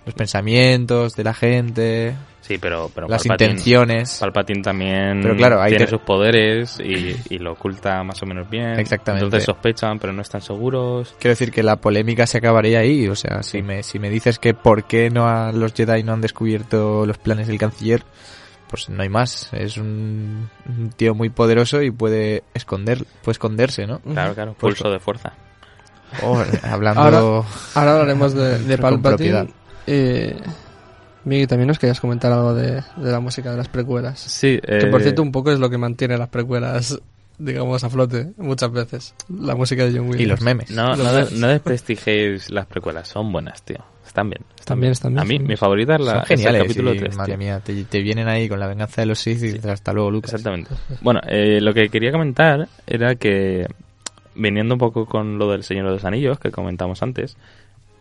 los 0.06 0.14
pensamientos 0.14 1.14
de 1.14 1.24
la 1.24 1.34
gente, 1.34 2.14
Sí, 2.46 2.58
pero, 2.58 2.90
pero 2.94 3.08
las 3.08 3.24
Palpatine- 3.24 3.30
intenciones. 3.52 4.18
Palpatine 4.20 4.60
también 4.62 5.20
Pero 5.22 5.34
claro, 5.34 5.62
ahí 5.62 5.70
tiene 5.70 5.86
te- 5.86 5.90
sus 5.92 6.00
poderes 6.02 6.78
y, 6.78 7.16
y 7.30 7.38
lo 7.38 7.52
oculta 7.52 8.02
más 8.04 8.22
o 8.22 8.26
menos 8.26 8.50
bien. 8.50 8.78
Exactamente. 8.78 9.24
Entonces 9.24 9.46
sospechan, 9.46 9.98
pero 9.98 10.12
no 10.12 10.20
están 10.20 10.42
seguros. 10.42 11.14
Quiero 11.18 11.30
decir 11.32 11.50
que 11.50 11.62
la 11.62 11.76
polémica 11.76 12.26
se 12.26 12.36
acabaría 12.38 12.80
ahí. 12.80 13.08
O 13.08 13.14
sea, 13.16 13.42
si 13.42 13.62
me, 13.62 13.82
si 13.82 13.98
me 13.98 14.10
dices 14.10 14.38
que 14.38 14.52
por 14.52 14.84
qué 14.84 15.08
no 15.08 15.26
ha- 15.26 15.52
los 15.52 15.72
Jedi 15.72 16.02
no 16.02 16.12
han 16.12 16.20
descubierto 16.20 17.06
los 17.06 17.16
planes 17.16 17.46
del 17.48 17.58
canciller, 17.58 18.02
pues 18.68 18.90
no 18.90 19.02
hay 19.02 19.08
más. 19.08 19.48
Es 19.54 19.78
un, 19.78 20.50
un 20.68 20.90
tío 20.90 21.14
muy 21.14 21.30
poderoso 21.30 21.80
y 21.80 21.90
puede 21.90 22.42
esconder, 22.52 23.06
puede 23.22 23.32
esconderse, 23.32 23.86
¿no? 23.86 24.00
Claro, 24.00 24.34
claro, 24.34 24.54
Pues- 24.58 24.74
pulso 24.74 24.90
de 24.92 25.00
fuerza. 25.00 25.32
Oh, 26.22 26.36
hablando 26.62 27.00
Ahora- 27.00 27.48
Ahora 27.74 27.92
hablaremos 27.92 28.34
de, 28.34 28.58
de. 28.64 28.76
Palpatine. 28.76 29.48
Eh, 29.86 30.36
Miguel, 31.24 31.48
también 31.48 31.68
nos 31.68 31.78
querías 31.78 32.00
comentar 32.00 32.32
algo 32.32 32.54
de, 32.54 32.82
de 32.96 33.10
la 33.12 33.20
música 33.20 33.50
de 33.50 33.56
las 33.56 33.68
precuelas. 33.68 34.18
Sí, 34.20 34.60
Que 34.60 34.86
por 34.86 35.00
eh, 35.00 35.04
cierto 35.04 35.22
un 35.22 35.32
poco 35.32 35.50
es 35.52 35.58
lo 35.58 35.70
que 35.70 35.78
mantiene 35.78 36.18
las 36.18 36.28
precuelas, 36.28 37.00
digamos, 37.38 37.82
a 37.84 37.90
flote 37.90 38.32
muchas 38.36 38.70
veces. 38.72 39.14
La 39.28 39.54
música 39.54 39.84
de 39.86 39.92
John 39.92 40.08
Williams. 40.08 40.20
y 40.20 40.26
los 40.26 40.40
memes. 40.42 40.70
No, 40.70 40.88
Los 40.90 40.98
no, 40.98 41.12
memes. 41.12 41.32
no 41.32 41.48
desprestigiéis 41.48 42.50
las 42.50 42.66
precuelas, 42.66 43.08
son 43.08 43.32
buenas, 43.32 43.62
tío. 43.62 43.78
Están 44.06 44.28
bien. 44.30 44.42
Están 44.50 44.66
También 44.76 44.92
están 44.92 45.12
bien, 45.14 45.20
A 45.20 45.24
mí, 45.24 45.38
mi 45.38 45.46
bien. 45.46 45.58
favorita 45.58 45.94
es 45.94 46.00
la 46.02 46.12
Son 46.12 46.22
es 46.24 46.30
el 46.30 46.36
geniales. 46.36 46.62
capítulo 46.62 46.94
y, 46.94 46.98
3. 46.98 47.16
madre 47.16 47.32
tío. 47.32 47.38
mía, 47.38 47.60
te, 47.64 47.84
te 47.84 48.00
vienen 48.00 48.28
ahí 48.28 48.48
con 48.48 48.60
la 48.60 48.66
venganza 48.68 49.00
de 49.00 49.06
los 49.06 49.18
Sith 49.18 49.38
y 49.42 49.46
dices, 49.52 49.66
hasta 49.66 49.92
luego, 49.92 50.10
Lucas. 50.10 50.34
Exactamente. 50.34 50.70
Bueno, 51.00 51.20
eh, 51.26 51.58
lo 51.60 51.72
que 51.74 51.88
quería 51.88 52.12
comentar 52.12 52.68
era 52.86 53.14
que, 53.16 53.66
viniendo 54.36 54.74
un 54.74 54.78
poco 54.78 55.06
con 55.06 55.38
lo 55.38 55.50
del 55.50 55.64
Señor 55.64 55.86
de 55.86 55.92
los 55.92 56.04
Anillos 56.04 56.38
que 56.38 56.50
comentamos 56.50 57.02
antes, 57.02 57.36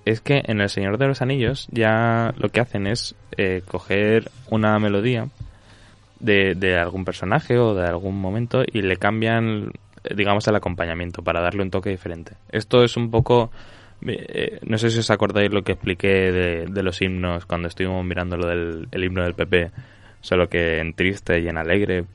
es 0.06 0.22
que 0.22 0.44
en 0.46 0.62
el 0.62 0.70
Señor 0.70 0.98
de 0.98 1.08
los 1.08 1.22
Anillos 1.22 1.68
ya 1.72 2.34
lo 2.38 2.50
que 2.50 2.60
hacen 2.60 2.88
es 2.88 3.16
eh, 3.38 3.62
coger 3.68 4.30
una 4.50 4.78
melodía 4.80 5.28
de, 6.20 6.56
de 6.56 6.78
algún 6.78 7.06
personaje 7.06 7.58
o 7.58 7.74
de 7.74 7.88
algún 7.88 8.20
momento 8.20 8.64
y 8.66 8.82
le 8.82 8.98
cambian, 8.98 9.72
eh, 10.04 10.14
digamos, 10.16 10.48
el 10.48 10.56
acompañamiento 10.56 11.22
para 11.24 11.42
darle 11.42 11.64
un 11.64 11.72
toque 11.72 11.90
diferente. 11.90 12.34
Esto 12.50 12.84
es 12.84 12.98
un 12.98 13.12
poco... 13.12 13.52
eh, 14.06 14.60
no 14.64 14.78
sé 14.78 14.90
si 14.90 15.00
os 15.00 15.10
acordáis 15.10 15.52
lo 15.52 15.64
que 15.64 15.74
expliqué 15.74 16.32
de, 16.32 16.66
de 16.66 16.84
los 16.84 17.02
himnos 17.02 17.46
cuando 17.46 17.68
estuvimos 17.68 18.04
mirando 18.06 18.36
lo 18.38 18.48
del 18.48 18.88
el 18.92 19.04
himno 19.04 19.24
del 19.24 19.34
PP, 19.36 19.72
solo 20.22 20.48
que 20.48 20.80
en 20.80 20.94
triste 20.94 21.40
y 21.40 21.48
en 21.48 21.58
alegre. 21.58 22.06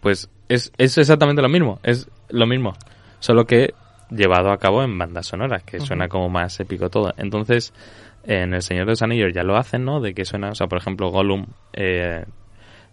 Pues 0.00 0.30
es, 0.48 0.72
es 0.78 0.98
exactamente 0.98 1.42
lo 1.42 1.48
mismo, 1.48 1.78
es 1.82 2.08
lo 2.30 2.46
mismo, 2.46 2.74
solo 3.18 3.44
que 3.44 3.74
llevado 4.10 4.50
a 4.50 4.58
cabo 4.58 4.82
en 4.82 4.96
bandas 4.98 5.26
sonoras, 5.26 5.62
que 5.62 5.80
suena 5.80 6.08
como 6.08 6.28
más 6.28 6.58
épico 6.60 6.90
todo. 6.90 7.12
Entonces, 7.16 7.72
en 8.24 8.54
El 8.54 8.62
Señor 8.62 8.86
de 8.86 8.92
los 8.92 9.02
Anillos 9.02 9.32
ya 9.32 9.42
lo 9.42 9.56
hacen, 9.56 9.84
¿no? 9.84 10.00
De 10.00 10.14
que 10.14 10.24
suena, 10.24 10.50
o 10.50 10.54
sea, 10.54 10.66
por 10.66 10.78
ejemplo, 10.78 11.10
Gollum 11.10 11.46
eh, 11.72 12.24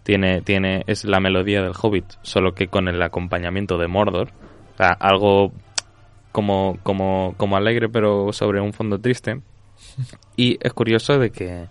tiene, 0.02 0.40
tiene, 0.42 0.84
es 0.86 1.04
la 1.04 1.20
melodía 1.20 1.62
del 1.62 1.74
Hobbit, 1.80 2.06
solo 2.22 2.54
que 2.54 2.68
con 2.68 2.88
el 2.88 3.00
acompañamiento 3.02 3.78
de 3.78 3.88
Mordor. 3.88 4.30
O 4.74 4.76
sea, 4.76 4.92
algo 4.92 5.52
como, 6.32 6.78
como, 6.82 7.34
como 7.36 7.56
alegre, 7.56 7.88
pero 7.88 8.32
sobre 8.32 8.60
un 8.60 8.72
fondo 8.72 8.98
triste. 8.98 9.40
Y 10.36 10.58
es 10.60 10.72
curioso 10.72 11.18
de 11.18 11.30
que 11.30 11.66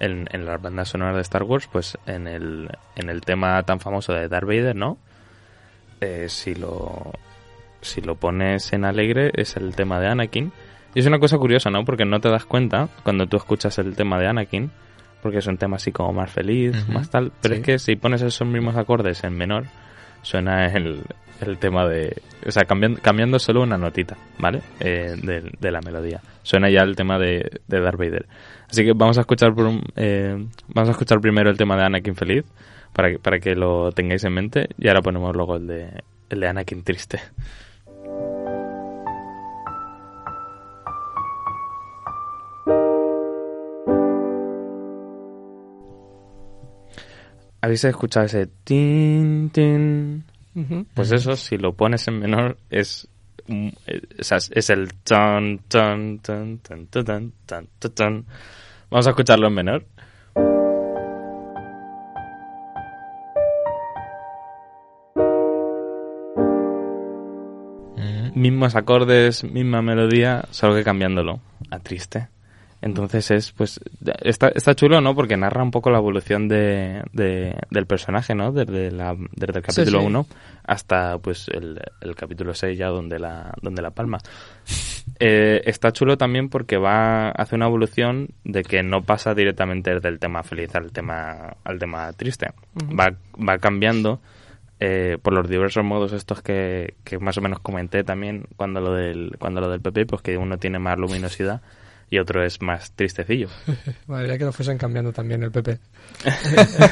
en, 0.00 0.28
en 0.30 0.44
las 0.46 0.60
bandas 0.62 0.88
sonoras 0.88 1.16
de 1.16 1.22
Star 1.22 1.42
Wars, 1.42 1.68
pues 1.70 1.98
en 2.06 2.26
el, 2.26 2.70
en 2.96 3.10
el 3.10 3.20
tema 3.22 3.62
tan 3.64 3.80
famoso 3.80 4.12
de 4.12 4.28
Darth 4.28 4.46
Vader, 4.46 4.76
¿no? 4.76 4.98
Eh, 6.00 6.26
si 6.28 6.54
lo 6.54 7.12
si 7.84 8.00
lo 8.00 8.16
pones 8.16 8.72
en 8.72 8.84
alegre 8.84 9.30
es 9.34 9.56
el 9.56 9.74
tema 9.76 10.00
de 10.00 10.08
Anakin. 10.08 10.52
Y 10.94 11.00
es 11.00 11.06
una 11.06 11.18
cosa 11.18 11.38
curiosa, 11.38 11.70
¿no? 11.70 11.84
Porque 11.84 12.04
no 12.04 12.20
te 12.20 12.28
das 12.28 12.44
cuenta 12.44 12.88
cuando 13.02 13.26
tú 13.26 13.36
escuchas 13.36 13.78
el 13.78 13.96
tema 13.96 14.18
de 14.18 14.28
Anakin 14.28 14.70
porque 15.22 15.38
es 15.38 15.46
un 15.46 15.56
tema 15.56 15.76
así 15.76 15.90
como 15.90 16.12
más 16.12 16.30
feliz, 16.30 16.86
más 16.88 17.08
tal. 17.08 17.32
Pero 17.40 17.54
sí. 17.54 17.60
es 17.60 17.66
que 17.66 17.78
si 17.78 17.96
pones 17.96 18.20
esos 18.20 18.46
mismos 18.46 18.76
acordes 18.76 19.24
en 19.24 19.32
menor, 19.34 19.64
suena 20.20 20.66
el, 20.66 21.02
el 21.40 21.56
tema 21.58 21.88
de... 21.88 22.14
O 22.46 22.50
sea, 22.50 22.64
cambiando, 22.64 23.00
cambiando 23.00 23.38
solo 23.38 23.62
una 23.62 23.78
notita, 23.78 24.18
¿vale? 24.38 24.60
Eh, 24.80 25.16
de, 25.22 25.50
de 25.58 25.70
la 25.70 25.80
melodía. 25.80 26.20
Suena 26.42 26.68
ya 26.68 26.82
el 26.82 26.94
tema 26.94 27.18
de, 27.18 27.60
de 27.66 27.80
Darth 27.80 27.98
Vader. 27.98 28.26
Así 28.68 28.84
que 28.84 28.92
vamos 28.92 29.16
a 29.16 29.22
escuchar 29.22 29.54
por 29.54 29.64
un- 29.64 29.82
eh, 29.96 30.36
vamos 30.68 30.88
a 30.90 30.92
escuchar 30.92 31.20
primero 31.20 31.48
el 31.48 31.56
tema 31.56 31.76
de 31.76 31.84
Anakin 31.84 32.14
feliz, 32.16 32.44
para 32.92 33.10
que, 33.10 33.18
para 33.18 33.38
que 33.40 33.54
lo 33.54 33.92
tengáis 33.92 34.22
en 34.24 34.34
mente, 34.34 34.68
y 34.78 34.88
ahora 34.88 35.00
ponemos 35.00 35.34
luego 35.34 35.56
el 35.56 35.66
de, 35.66 36.02
el 36.28 36.40
de 36.40 36.48
Anakin 36.48 36.84
triste. 36.84 37.18
¿Habéis 47.64 47.82
escuchado 47.84 48.26
ese 48.26 48.46
tin, 48.62 49.48
tin? 49.48 50.22
Pues 50.92 51.12
eso, 51.12 51.34
si 51.34 51.56
lo 51.56 51.72
pones 51.72 52.06
en 52.08 52.18
menor, 52.18 52.58
es 52.68 53.08
mm, 53.46 53.68
eh, 53.86 54.02
es 54.18 54.68
el 54.68 54.92
tan 55.02 55.60
tan 55.60 56.18
tan 56.18 56.58
tan 56.58 56.86
tan 56.88 57.32
tan 57.46 57.68
tan 57.94 58.26
Vamos 58.90 59.06
a 59.06 59.10
escucharlo 59.10 59.46
en 59.46 59.54
menor. 59.54 59.86
Mm. 67.96 68.38
Mismos 68.38 68.76
acordes, 68.76 69.42
misma 69.42 69.80
melodía, 69.80 70.44
solo 70.50 70.74
que 70.74 70.84
cambiándolo 70.84 71.40
a 71.70 71.78
triste. 71.78 72.28
Entonces 72.84 73.30
es, 73.30 73.50
pues, 73.52 73.80
está, 74.20 74.48
está 74.48 74.74
chulo, 74.74 75.00
¿no? 75.00 75.14
Porque 75.14 75.38
narra 75.38 75.62
un 75.62 75.70
poco 75.70 75.88
la 75.88 75.96
evolución 75.96 76.48
de, 76.48 77.02
de- 77.14 77.56
del 77.70 77.86
personaje, 77.86 78.34
¿no? 78.34 78.52
Desde, 78.52 78.90
la, 78.90 79.16
desde 79.32 79.58
el 79.58 79.64
capítulo 79.64 80.00
sí. 80.00 80.06
1 80.06 80.26
hasta, 80.64 81.16
pues, 81.18 81.48
el, 81.48 81.80
el 82.02 82.14
capítulo 82.14 82.52
6 82.52 82.76
ya 82.76 82.88
donde 82.88 83.18
la, 83.18 83.54
donde 83.62 83.80
la 83.80 83.90
palma. 83.90 84.18
Eh, 85.18 85.62
está 85.64 85.92
chulo 85.92 86.18
también 86.18 86.50
porque 86.50 86.76
va 86.76 87.30
hace 87.30 87.54
una 87.54 87.66
evolución 87.66 88.28
de 88.44 88.62
que 88.62 88.82
no 88.82 89.02
pasa 89.02 89.34
directamente 89.34 89.98
del 90.00 90.18
tema 90.18 90.42
feliz 90.42 90.74
al 90.74 90.92
tema 90.92 91.56
al 91.64 91.78
tema 91.78 92.12
triste 92.14 92.48
va, 92.98 93.14
va 93.36 93.58
cambiando 93.58 94.20
eh, 94.80 95.18
por 95.22 95.34
los 95.34 95.48
diversos 95.48 95.84
modos 95.84 96.12
estos 96.12 96.40
que, 96.42 96.94
que 97.04 97.18
más 97.18 97.36
o 97.38 97.42
menos 97.42 97.60
comenté 97.60 98.02
también 98.02 98.46
cuando 98.56 98.80
lo 98.80 98.92
del 98.94 99.36
cuando 99.38 99.60
lo 99.60 99.68
del 99.68 99.80
PP 99.82 100.06
pues 100.06 100.22
que 100.22 100.36
uno 100.38 100.56
tiene 100.58 100.78
más 100.78 100.98
luminosidad 100.98 101.60
y 102.10 102.18
otro 102.18 102.44
es 102.44 102.60
más 102.62 102.92
tristecillo 102.92 103.48
Madre 104.06 104.28
mía, 104.28 104.38
que 104.38 104.44
lo 104.44 104.52
fuesen 104.52 104.78
cambiando 104.78 105.12
también 105.12 105.42
el 105.42 105.50
PP. 105.50 105.78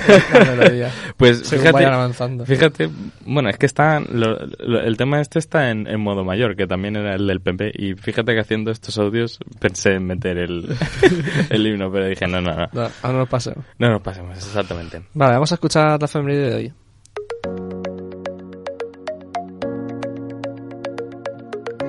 Pues 1.17 1.39
Según 1.41 1.61
fíjate, 1.67 1.73
vayan 1.73 1.93
avanzando. 1.95 2.45
Fíjate, 2.47 2.89
bueno, 3.25 3.49
es 3.49 3.57
que 3.59 3.67
está, 3.67 4.01
lo- 4.01 4.39
lo- 4.59 4.81
el 4.81 4.97
tema 4.97 5.21
este 5.21 5.39
está 5.39 5.71
en, 5.71 5.87
en 5.87 6.01
modo 6.01 6.25
mayor, 6.25 6.57
que 6.57 6.67
también 6.67 6.97
era 6.97 7.15
el 7.15 7.27
del 7.27 7.41
PP, 7.41 7.73
y 7.75 7.95
fíjate 7.95 8.33
que 8.35 8.41
haciendo 8.41 8.71
estos 8.71 8.99
audios 8.99 9.39
pensé 9.61 9.93
en 9.95 10.07
meter 10.07 10.39
el, 10.39 10.69
el 11.51 11.67
himno, 11.67 11.91
pero 11.93 12.07
dije, 12.09 12.27
no, 12.27 12.41
no, 12.41 12.55
no, 12.55 12.69
No, 12.73 12.89
ahora 13.03 13.19
nos 13.19 13.29
pasemos. 13.29 13.65
no 13.79 13.91
nos 13.91 14.03
pasemos, 14.03 14.37
exactamente. 14.37 15.03
Vale, 15.15 15.35
vamos 15.35 15.53
a 15.53 15.55
escuchar 15.57 16.01
la 16.01 16.07
efeméride 16.07 16.51
de 16.51 16.55
hoy. 16.57 16.73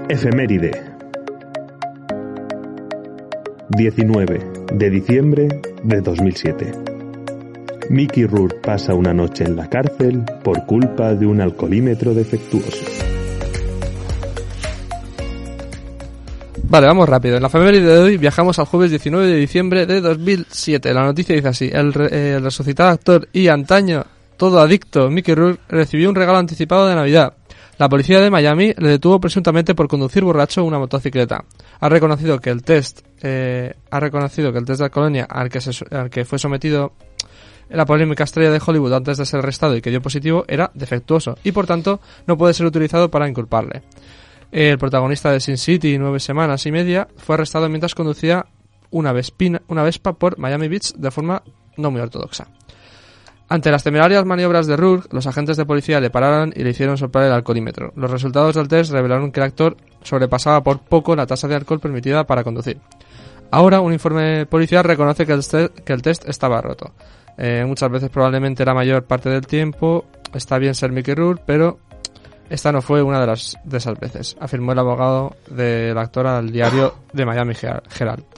Efeméride 0.10 0.72
19 3.76 4.40
de 4.72 4.90
diciembre 4.92 5.48
de 5.84 6.02
2007. 6.02 6.72
Mickey 7.90 8.26
Rourke 8.26 8.60
pasa 8.62 8.94
una 8.94 9.14
noche 9.14 9.46
en 9.46 9.56
la 9.56 9.68
cárcel 9.68 10.24
por 10.44 10.66
culpa 10.68 11.16
de 11.16 11.26
un 11.26 11.42
alcoholímetro 11.42 12.14
defectuoso. 12.14 12.86
Vale, 16.64 16.88
vamos 16.88 17.10
rápido. 17.10 17.36
En 17.36 17.42
la 17.42 17.48
efeméride 17.48 17.88
de 17.88 18.00
hoy 18.00 18.18
viajamos 18.18 18.60
al 18.60 18.66
jueves 18.66 18.92
19 18.92 19.26
de 19.26 19.36
diciembre 19.38 19.86
de 19.88 20.02
2007. 20.02 20.94
La 20.94 21.04
noticia 21.04 21.36
dice 21.36 21.48
así. 21.48 21.70
El, 21.74 21.94
eh, 22.12 22.36
el 22.38 22.44
resucitado 22.44 22.90
actor 22.90 23.28
y 23.34 23.48
antaño 23.48 24.06
todo 24.38 24.60
adicto 24.60 25.10
Mickey 25.10 25.36
Rourke 25.36 25.62
recibió 25.70 26.10
un 26.10 26.16
regalo 26.16 26.38
anticipado 26.38 26.88
de 26.88 26.96
Navidad. 26.96 27.34
La 27.78 27.90
policía 27.90 28.20
de 28.20 28.30
Miami 28.30 28.74
le 28.78 28.90
detuvo 28.90 29.20
presuntamente 29.20 29.74
por 29.74 29.88
conducir 29.88 30.24
borracho 30.24 30.64
una 30.64 30.78
motocicleta. 30.78 31.44
Ha 31.80 31.90
reconocido 31.90 32.40
que 32.40 32.52
el 32.52 32.62
test 32.62 33.02
eh, 33.22 33.74
ha 33.90 34.00
reconocido 34.00 34.52
que 34.52 34.60
el 34.60 34.66
test 34.66 34.80
de 34.80 34.86
alcoholemia 34.86 35.26
al 35.26 35.50
que, 35.50 35.60
se, 35.60 35.84
al 35.96 36.10
que 36.10 36.24
fue 36.24 36.38
sometido 36.38 36.94
la 37.70 37.86
polémica 37.86 38.26
estrella 38.26 38.52
de 38.52 38.62
Hollywood 38.64 38.94
antes 38.94 39.18
de 39.18 39.26
ser 39.26 39.40
arrestado 39.40 39.76
y 39.76 39.82
que 39.82 39.90
dio 39.90 40.02
positivo 40.02 40.46
era 40.48 40.70
defectuoso 40.76 41.38
y 41.44 41.52
por 41.52 41.66
tanto 41.66 42.00
no 42.28 42.38
puede 42.38 42.54
ser 42.54 42.68
utilizado 42.68 43.10
para 43.10 43.28
inculparle. 43.28 43.82
El 44.52 44.78
protagonista 44.78 45.32
de 45.32 45.40
Sin 45.40 45.58
City, 45.58 45.98
nueve 45.98 46.20
semanas 46.20 46.66
y 46.68 46.72
media, 46.72 47.08
fue 47.18 47.36
arrestado 47.36 47.68
mientras 47.70 47.96
conducía 47.96 48.46
una, 48.92 49.12
Vespina, 49.12 49.64
una 49.68 49.82
Vespa 49.82 50.14
por 50.14 50.38
Miami 50.38 50.68
Beach 50.68 50.94
de 50.94 51.10
forma 51.10 51.42
no 51.78 51.90
muy 51.90 52.02
ortodoxa. 52.02 52.48
Ante 53.54 53.70
las 53.70 53.84
temerarias 53.84 54.26
maniobras 54.26 54.66
de 54.66 54.76
Rourke, 54.76 55.10
los 55.12 55.28
agentes 55.28 55.58
de 55.58 55.66
policía 55.68 56.00
le 56.00 56.10
pararon 56.10 56.52
y 56.56 56.64
le 56.64 56.72
hicieron 56.72 56.98
soplar 56.98 57.26
el 57.26 57.34
alcoholímetro. 57.34 57.94
Los 57.96 58.10
resultados 58.10 58.56
del 58.56 58.68
test 58.68 58.92
revelaron 58.92 59.32
que 59.32 59.42
el 59.42 59.46
actor 59.46 59.78
sobrepasaba 60.02 60.64
por 60.64 60.80
poco 60.80 61.16
la 61.16 61.28
tasa 61.28 61.48
de 61.48 61.54
alcohol 61.54 61.80
permitida 61.80 62.24
para 62.24 62.44
conducir. 62.44 62.80
Ahora, 63.52 63.80
un 63.80 63.94
informe 63.94 64.48
policial 64.48 64.84
reconoce 64.84 65.28
que 65.28 65.34
el, 65.94 66.02
test 66.02 66.28
estaba 66.28 66.62
roto. 66.62 66.94
Eh, 67.38 67.64
muchas 67.68 67.92
veces, 67.92 68.10
probablemente 68.10 68.66
la 68.66 68.74
mayor 68.74 69.04
parte 69.04 69.30
del 69.30 69.46
tiempo, 69.46 70.06
está 70.34 70.58
bien 70.58 70.74
ser 70.74 70.92
Mickey 70.92 71.14
Rourke, 71.14 71.44
pero 71.46 71.78
esta 72.50 72.72
no 72.72 72.82
fue 72.82 73.04
una 73.04 73.20
de, 73.22 73.28
las, 73.28 73.56
de 73.66 73.78
esas 73.78 74.00
veces, 74.00 74.36
afirmó 74.40 74.72
el 74.72 74.80
abogado 74.80 75.36
del 75.52 75.96
actor 76.00 76.26
al 76.26 76.52
diario 76.52 76.96
de 77.14 77.24
Miami 77.24 77.54
Her- 77.54 77.84
Herald. 78.00 78.33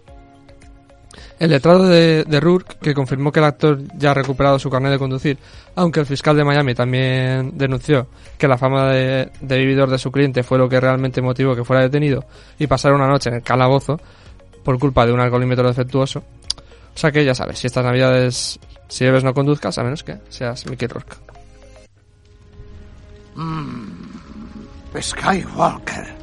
El 1.37 1.49
letrado 1.49 1.87
de, 1.87 2.23
de 2.23 2.39
Rourke, 2.39 2.77
que 2.81 2.93
confirmó 2.93 3.31
que 3.31 3.39
el 3.39 3.45
actor 3.45 3.79
ya 3.97 4.11
ha 4.11 4.13
recuperado 4.13 4.57
su 4.57 4.69
carnet 4.69 4.91
de 4.93 4.99
conducir, 4.99 5.37
aunque 5.75 5.99
el 5.99 6.05
fiscal 6.05 6.37
de 6.37 6.45
Miami 6.45 6.73
también 6.73 7.57
denunció 7.57 8.07
que 8.37 8.47
la 8.47 8.57
fama 8.57 8.89
de, 8.91 9.31
de 9.41 9.57
vividor 9.57 9.89
de 9.89 9.97
su 9.97 10.11
cliente 10.11 10.43
fue 10.43 10.57
lo 10.57 10.69
que 10.69 10.79
realmente 10.79 11.21
motivó 11.21 11.55
que 11.55 11.65
fuera 11.65 11.81
detenido 11.81 12.23
y 12.57 12.67
pasara 12.67 12.95
una 12.95 13.07
noche 13.07 13.29
en 13.29 13.35
el 13.35 13.43
calabozo 13.43 13.99
por 14.63 14.79
culpa 14.79 15.05
de 15.05 15.11
un 15.11 15.19
alcoholímetro 15.19 15.67
defectuoso. 15.67 16.19
O 16.19 16.97
sea 16.97 17.11
que 17.11 17.25
ya 17.25 17.35
sabes, 17.35 17.59
si 17.59 17.67
estas 17.67 17.83
navidades, 17.83 18.57
si 18.87 19.03
bebes 19.03 19.23
no 19.23 19.33
conduzcas, 19.33 19.77
a 19.77 19.83
menos 19.83 20.03
que 20.03 20.17
seas 20.29 20.65
Mickey 20.65 20.87
Rourke. 20.87 21.17
Skywalker. 25.01 26.15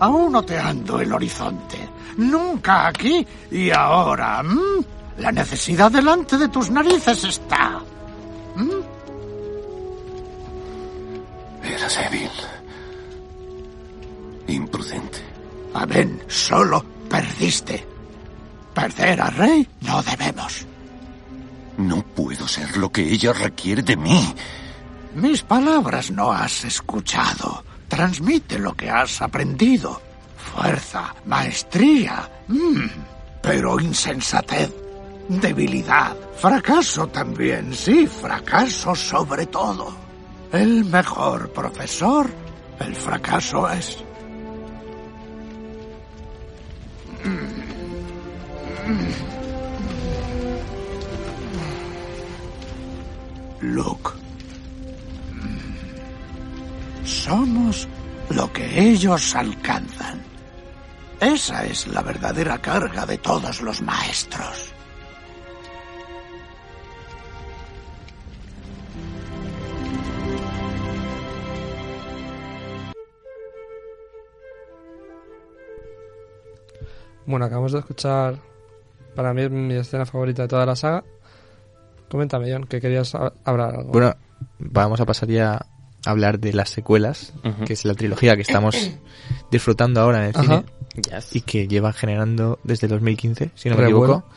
Aún 0.00 0.34
oteando 0.34 1.00
el 1.00 1.12
horizonte. 1.12 1.78
Nunca 2.16 2.88
aquí 2.88 3.26
y 3.50 3.70
ahora. 3.70 4.40
¿m? 4.40 4.84
La 5.18 5.32
necesidad 5.32 5.90
delante 5.90 6.36
de 6.36 6.48
tus 6.48 6.70
narices 6.70 7.24
está. 7.24 7.80
¿m? 8.56 8.72
Eras 11.62 11.98
débil. 11.98 12.30
Imprudente. 14.48 15.18
Aben, 15.74 16.22
solo 16.28 16.84
perdiste. 17.08 17.86
Perder 18.74 19.20
a 19.20 19.30
Rey 19.30 19.66
no 19.80 20.02
debemos. 20.02 20.66
No 21.78 22.02
puedo 22.02 22.46
ser 22.48 22.76
lo 22.76 22.90
que 22.90 23.02
ella 23.02 23.32
requiere 23.32 23.82
de 23.82 23.96
mí. 23.96 24.34
Mis 25.14 25.42
palabras 25.42 26.10
no 26.10 26.32
has 26.32 26.64
escuchado. 26.64 27.64
Transmite 27.88 28.58
lo 28.58 28.74
que 28.74 28.90
has 28.90 29.20
aprendido. 29.22 30.00
Fuerza, 30.56 31.14
maestría. 31.26 32.30
mm, 32.48 32.86
pero 33.42 33.78
insensatez. 33.78 34.72
Debilidad. 35.28 36.16
Fracaso 36.36 37.06
también, 37.08 37.74
sí, 37.74 38.06
fracaso 38.06 38.94
sobre 38.94 39.46
todo. 39.46 39.94
El 40.52 40.84
mejor 40.86 41.52
profesor, 41.52 42.30
el 42.80 42.94
fracaso 42.94 43.68
es. 43.68 43.98
Luke. 53.60 54.10
Somos 57.04 57.86
lo 58.30 58.52
que 58.52 58.90
ellos 58.90 59.34
alcanzan. 59.34 60.25
Esa 61.20 61.64
es 61.64 61.86
la 61.86 62.02
verdadera 62.02 62.58
carga 62.58 63.06
de 63.06 63.18
todos 63.18 63.60
los 63.62 63.80
maestros. 63.82 64.72
Bueno, 77.26 77.44
acabamos 77.46 77.72
de 77.72 77.80
escuchar 77.80 78.36
para 79.14 79.32
mí 79.32 79.42
es 79.42 79.50
mi 79.50 79.74
escena 79.74 80.04
favorita 80.06 80.42
de 80.42 80.48
toda 80.48 80.66
la 80.66 80.76
saga. 80.76 81.02
Coméntame, 82.10 82.52
John, 82.52 82.64
que 82.66 82.80
querías 82.80 83.14
ha- 83.14 83.32
hablar 83.44 83.74
algo. 83.74 83.90
Bueno, 83.92 84.14
vamos 84.58 85.00
a 85.00 85.06
pasar 85.06 85.28
ya 85.28 85.64
hablar 86.06 86.38
de 86.40 86.52
las 86.52 86.70
secuelas, 86.70 87.32
que 87.66 87.72
es 87.72 87.84
la 87.84 87.94
trilogía 87.94 88.34
que 88.36 88.42
estamos 88.42 88.74
disfrutando 89.50 90.00
ahora 90.00 90.18
en 90.18 90.24
el 90.30 90.36
Ajá. 90.36 90.62
cine 90.94 91.20
y 91.32 91.40
que 91.42 91.68
lleva 91.68 91.92
generando 91.92 92.58
desde 92.64 92.86
el 92.86 92.92
2015, 92.92 93.50
si 93.54 93.68
no 93.68 93.76
me 93.76 93.82
Revuelo. 93.82 94.14
equivoco, 94.14 94.28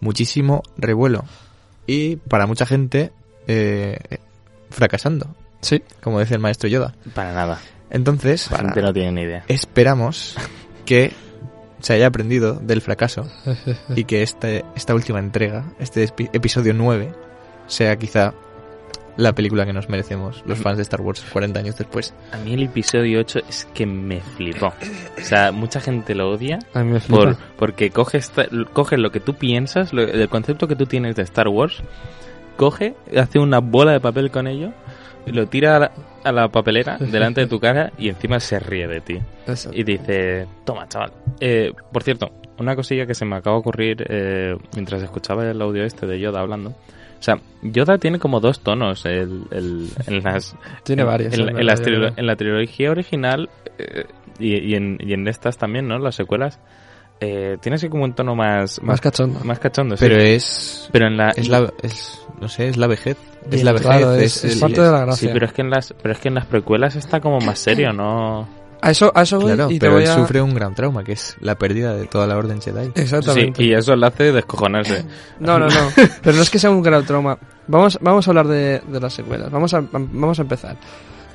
muchísimo 0.00 0.62
revuelo. 0.76 1.24
Y 1.86 2.16
para 2.16 2.46
mucha 2.46 2.66
gente, 2.66 3.12
eh, 3.46 3.98
fracasando, 4.70 5.34
Sí, 5.62 5.82
como 6.02 6.20
dice 6.20 6.34
el 6.34 6.40
maestro 6.40 6.68
Yoda. 6.68 6.94
Para 7.14 7.32
nada. 7.32 7.60
Entonces, 7.90 8.50
La 8.50 8.58
gente 8.58 8.82
no 8.82 8.92
tiene 8.92 9.12
ni 9.12 9.22
idea. 9.22 9.44
esperamos 9.48 10.36
que 10.84 11.12
se 11.80 11.92
haya 11.94 12.06
aprendido 12.06 12.54
del 12.54 12.80
fracaso 12.82 13.28
y 13.96 14.04
que 14.04 14.22
este, 14.22 14.64
esta 14.74 14.94
última 14.94 15.18
entrega, 15.18 15.72
este 15.78 16.06
epi- 16.08 16.30
episodio 16.32 16.72
9, 16.74 17.12
sea 17.66 17.96
quizá 17.96 18.34
la 19.16 19.32
película 19.32 19.64
que 19.64 19.72
nos 19.72 19.88
merecemos 19.88 20.42
los 20.46 20.58
fans 20.58 20.76
de 20.76 20.82
Star 20.82 21.00
Wars 21.00 21.24
40 21.32 21.58
años 21.60 21.76
después. 21.78 22.12
A 22.32 22.36
mí 22.38 22.52
el 22.54 22.62
episodio 22.64 23.20
8 23.20 23.40
es 23.48 23.66
que 23.72 23.86
me 23.86 24.20
flipó. 24.20 24.66
O 24.66 25.22
sea, 25.22 25.52
mucha 25.52 25.80
gente 25.80 26.14
lo 26.14 26.30
odia 26.30 26.58
a 26.74 26.82
mí 26.82 26.92
me 26.92 27.00
flipa. 27.00 27.16
por, 27.22 27.36
porque 27.56 27.90
coge, 27.90 28.18
esta- 28.18 28.46
coge 28.72 28.98
lo 28.98 29.10
que 29.10 29.20
tú 29.20 29.34
piensas, 29.34 29.92
lo- 29.92 30.02
el 30.02 30.28
concepto 30.28 30.68
que 30.68 30.76
tú 30.76 30.86
tienes 30.86 31.16
de 31.16 31.22
Star 31.22 31.48
Wars, 31.48 31.82
coge, 32.56 32.94
hace 33.16 33.38
una 33.38 33.58
bola 33.60 33.92
de 33.92 34.00
papel 34.00 34.30
con 34.30 34.46
ello, 34.46 34.70
y 35.26 35.32
lo 35.32 35.46
tira 35.46 35.76
a 35.76 35.78
la, 35.80 35.92
a 36.24 36.32
la 36.32 36.48
papelera 36.48 36.98
delante 37.00 37.40
de 37.40 37.46
tu 37.46 37.58
cara 37.58 37.92
y 37.98 38.08
encima 38.08 38.38
se 38.40 38.58
ríe 38.60 38.86
de 38.86 39.00
ti. 39.00 39.18
Eso. 39.46 39.70
Y 39.72 39.82
dice, 39.82 40.46
toma, 40.64 40.86
chaval. 40.88 41.12
Eh, 41.40 41.72
por 41.92 42.02
cierto, 42.02 42.30
una 42.58 42.76
cosilla 42.76 43.06
que 43.06 43.14
se 43.14 43.24
me 43.24 43.36
acaba 43.36 43.56
de 43.56 43.60
ocurrir 43.60 44.06
eh, 44.08 44.56
mientras 44.74 45.02
escuchaba 45.02 45.44
el 45.50 45.60
audio 45.60 45.84
este 45.84 46.06
de 46.06 46.20
Yoda 46.20 46.40
hablando. 46.40 46.74
O 47.18 47.22
sea, 47.22 47.40
Yoda 47.62 47.98
tiene 47.98 48.18
como 48.18 48.40
dos 48.40 48.60
tonos 48.60 49.04
el, 49.06 49.44
el- 49.50 49.88
en 50.06 50.22
las... 50.22 50.54
Tiene 50.84 51.02
en- 51.02 51.08
varios, 51.08 51.34
En, 51.34 51.40
es 51.40 51.44
la- 51.46 51.50
en 51.50 51.56
verdad, 51.56 51.64
en 52.18 52.36
trilogía 52.36 52.90
original 52.90 53.48
eh, 53.78 54.04
y, 54.38 54.56
y 54.58 54.74
en, 54.74 54.98
y 55.00 55.12
en 55.14 55.26
estas 55.28 55.56
también, 55.58 55.88
¿no? 55.88 55.98
Las 55.98 56.14
secuelas. 56.14 56.60
Eh, 57.20 57.56
tiene 57.62 57.76
así 57.76 57.88
como 57.88 58.04
un 58.04 58.14
tono 58.14 58.34
más... 58.34 58.82
Más 58.82 59.00
cachondo. 59.00 59.40
Más 59.44 59.58
cachondo, 59.58 59.96
sí. 59.96 60.04
Pero 60.06 60.16
es... 60.20 60.88
Pero 60.92 61.06
en 61.06 61.16
la... 61.16 61.30
Es 61.30 61.48
la, 61.48 61.72
es, 61.82 62.26
no 62.40 62.48
sé, 62.48 62.68
es 62.68 62.76
la 62.76 62.86
vejez. 62.86 63.16
Es 63.50 63.64
la 63.64 63.72
vejez. 63.72 63.86
claro, 63.86 64.14
es- 64.14 64.44
es 64.44 64.54
el- 64.54 64.60
parte 64.60 64.82
de 64.82 64.90
la 64.90 65.00
gracia. 65.06 65.28
Sí, 65.28 65.32
pero 65.32 65.46
es 65.46 65.52
que 65.54 65.62
en 65.62 65.70
las, 65.70 65.94
pero 66.02 66.12
es 66.12 66.20
que 66.20 66.28
en 66.28 66.34
las 66.34 66.44
precuelas 66.46 66.94
está 66.96 67.20
como 67.20 67.38
más 67.40 67.58
serio, 67.58 67.92
¿no? 67.94 68.46
A 68.82 68.90
eso, 68.90 69.10
a 69.14 69.22
eso 69.22 69.40
voy 69.40 69.54
Claro, 69.54 69.70
y 69.70 69.74
te 69.78 69.80
pero 69.86 69.94
voy 69.94 70.02
él 70.04 70.10
a... 70.10 70.14
sufre 70.14 70.40
un 70.42 70.54
gran 70.54 70.74
trauma, 70.74 71.02
que 71.02 71.12
es 71.12 71.36
la 71.40 71.54
pérdida 71.56 71.94
de 71.94 72.06
toda 72.06 72.26
la 72.26 72.36
Orden 72.36 72.60
Jedi. 72.60 72.86
Sí, 72.86 72.92
Exactamente. 73.02 73.62
y 73.64 73.72
eso 73.72 73.96
le 73.96 74.06
hace 74.06 74.32
descojonarse. 74.32 75.04
No, 75.40 75.58
no, 75.58 75.66
no. 75.68 75.90
Pero 76.22 76.36
no 76.36 76.42
es 76.42 76.50
que 76.50 76.58
sea 76.58 76.70
un 76.70 76.82
gran 76.82 77.04
trauma. 77.04 77.38
Vamos, 77.66 77.98
vamos 78.00 78.26
a 78.26 78.30
hablar 78.30 78.46
de, 78.48 78.80
de 78.86 79.00
las 79.00 79.12
secuelas. 79.14 79.50
Vamos 79.50 79.72
a, 79.74 79.80
vamos 79.90 80.38
a 80.38 80.42
empezar. 80.42 80.76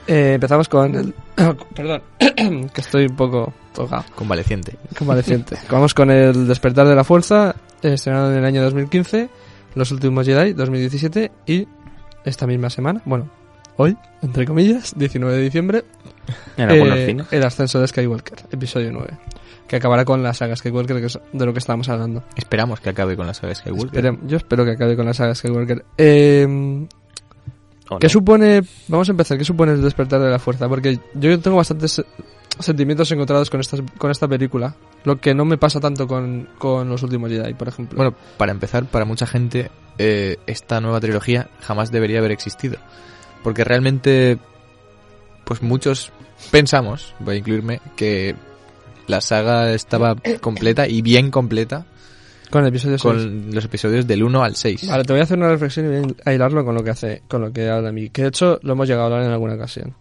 Eh, 0.08 0.34
empezamos 0.36 0.68
con 0.70 0.96
el... 0.96 1.14
Perdón, 1.76 2.02
que 2.20 2.82
estoy 2.82 3.06
un 3.06 3.16
poco 3.16 3.54
tocado, 3.74 4.04
Convaleciente. 4.16 4.78
convaleciente. 4.98 5.58
Vamos 5.70 5.94
con 5.94 6.10
el 6.12 6.48
Despertar 6.48 6.88
de 6.88 6.96
la 6.96 7.04
Fuerza, 7.04 7.56
estrenado 7.82 8.32
en 8.32 8.40
el 8.40 8.46
año 8.46 8.64
2015, 8.64 9.30
Los 9.76 9.92
Últimos 9.92 10.26
Jedi, 10.26 10.54
2017, 10.54 11.32
y 11.46 11.68
esta 12.26 12.46
misma 12.48 12.70
semana, 12.70 13.02
bueno, 13.06 13.30
hoy, 13.78 13.96
entre 14.22 14.46
comillas, 14.46 14.94
19 14.98 15.36
de 15.36 15.42
diciembre, 15.42 15.86
En 16.58 16.70
algunos 16.70 16.98
eh, 16.98 17.06
cines. 17.06 17.28
el 17.32 17.44
ascenso 17.44 17.80
de 17.80 17.88
Skywalker, 17.88 18.40
episodio 18.52 18.92
9, 18.92 19.18
que 19.68 19.76
acabará 19.76 20.06
con 20.06 20.22
la 20.24 20.34
saga 20.34 20.56
Skywalker, 20.56 21.00
que 21.00 21.06
es 21.08 21.20
de 21.32 21.46
lo 21.46 21.54
que 21.54 21.60
estábamos 21.60 21.90
hablando. 21.90 22.24
Esperamos 22.36 22.80
que 22.80 22.90
acabe 22.90 23.16
con 23.16 23.28
la 23.28 23.34
saga 23.34 23.56
Skywalker. 23.56 24.18
Yo 24.28 24.38
espero 24.38 24.66
que 24.66 24.72
acabe 24.72 24.96
con 24.96 25.06
la 25.06 25.14
saga 25.14 25.36
Skywalker. 25.36 25.86
Eh, 25.98 26.88
¿O 27.90 28.00
¿Qué 28.00 28.08
no? 28.08 28.10
supone? 28.10 28.62
Vamos 28.88 29.10
a 29.10 29.12
empezar. 29.12 29.38
¿Qué 29.38 29.44
supone 29.44 29.74
el 29.74 29.82
despertar 29.82 30.22
de 30.22 30.30
la 30.30 30.40
fuerza? 30.40 30.70
Porque 30.70 30.98
yo 31.14 31.38
tengo 31.40 31.58
bastantes 31.58 32.02
sentimientos 32.58 33.12
encontrados 33.12 33.50
con 33.50 33.60
esta, 33.60 33.78
con 33.98 34.12
esta 34.12 34.28
película. 34.28 34.76
Lo 35.04 35.20
que 35.20 35.34
no 35.34 35.44
me 35.44 35.58
pasa 35.58 35.80
tanto 35.82 36.08
con, 36.08 36.48
con 36.58 36.88
los 36.90 37.04
últimos 37.04 37.30
Jedi, 37.30 37.54
por 37.54 37.68
ejemplo. 37.68 37.98
Bueno, 37.98 38.16
para 38.38 38.54
empezar, 38.54 38.86
para 38.86 39.04
mucha 39.04 39.26
gente, 39.26 39.72
eh, 39.98 40.38
esta 40.48 40.80
nueva 40.80 41.00
trilogía 41.02 41.50
jamás 41.60 41.92
debería 41.92 42.20
haber 42.20 42.32
existido. 42.32 42.78
Porque 43.44 43.64
realmente, 43.64 44.38
pues 45.52 45.62
muchos 45.62 46.12
pensamos, 46.50 47.14
voy 47.20 47.36
a 47.36 47.38
incluirme, 47.40 47.82
que 47.98 48.36
la 49.08 49.20
saga 49.20 49.74
estaba 49.74 50.16
completa 50.40 50.88
y 50.88 51.02
bien 51.02 51.30
completa 51.30 51.86
con 52.50 52.62
el 52.64 52.70
episodio 52.70 52.98
6. 52.98 53.02
con 53.04 53.52
los 53.54 53.66
episodios 53.66 54.08
del 54.08 54.24
1 54.24 54.44
al 54.44 54.56
6. 54.56 54.88
Vale, 54.88 55.04
te 55.04 55.12
voy 55.12 55.20
a 55.20 55.24
hacer 55.24 55.38
una 55.38 55.50
reflexión 55.50 55.86
y 55.94 56.00
voy 56.00 56.16
a 56.24 56.34
hilarlo 56.34 56.64
con 56.64 56.74
lo 56.76 56.84
que 56.86 56.92
hace, 56.92 57.22
con 57.28 57.42
lo 57.42 57.52
que 57.52 57.70
habla 57.70 57.90
a 57.90 57.92
mí. 57.92 58.10
Que 58.10 58.22
de 58.22 58.28
hecho 58.30 58.60
lo 58.64 58.72
hemos 58.74 58.88
llegado 58.88 59.04
a 59.04 59.08
hablar 59.08 59.24
en 59.24 59.32
alguna 59.32 59.56
ocasión. 59.56 59.94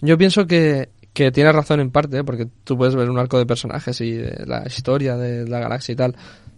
Yo 0.00 0.16
pienso 0.16 0.46
que, 0.46 0.90
que 1.12 1.32
tienes 1.32 1.52
razón 1.52 1.80
en 1.80 1.90
parte, 1.90 2.22
porque 2.22 2.46
tú 2.62 2.76
puedes 2.78 2.94
ver 2.94 3.10
un 3.10 3.18
arco 3.18 3.38
de 3.38 3.46
personajes 3.46 4.00
y 4.00 4.12
de 4.12 4.44
la 4.46 4.62
historia 4.66 5.16
de 5.16 5.48
la 5.48 5.58
galaxia 5.58 5.92
y 5.94 5.96
tal, 5.96 6.14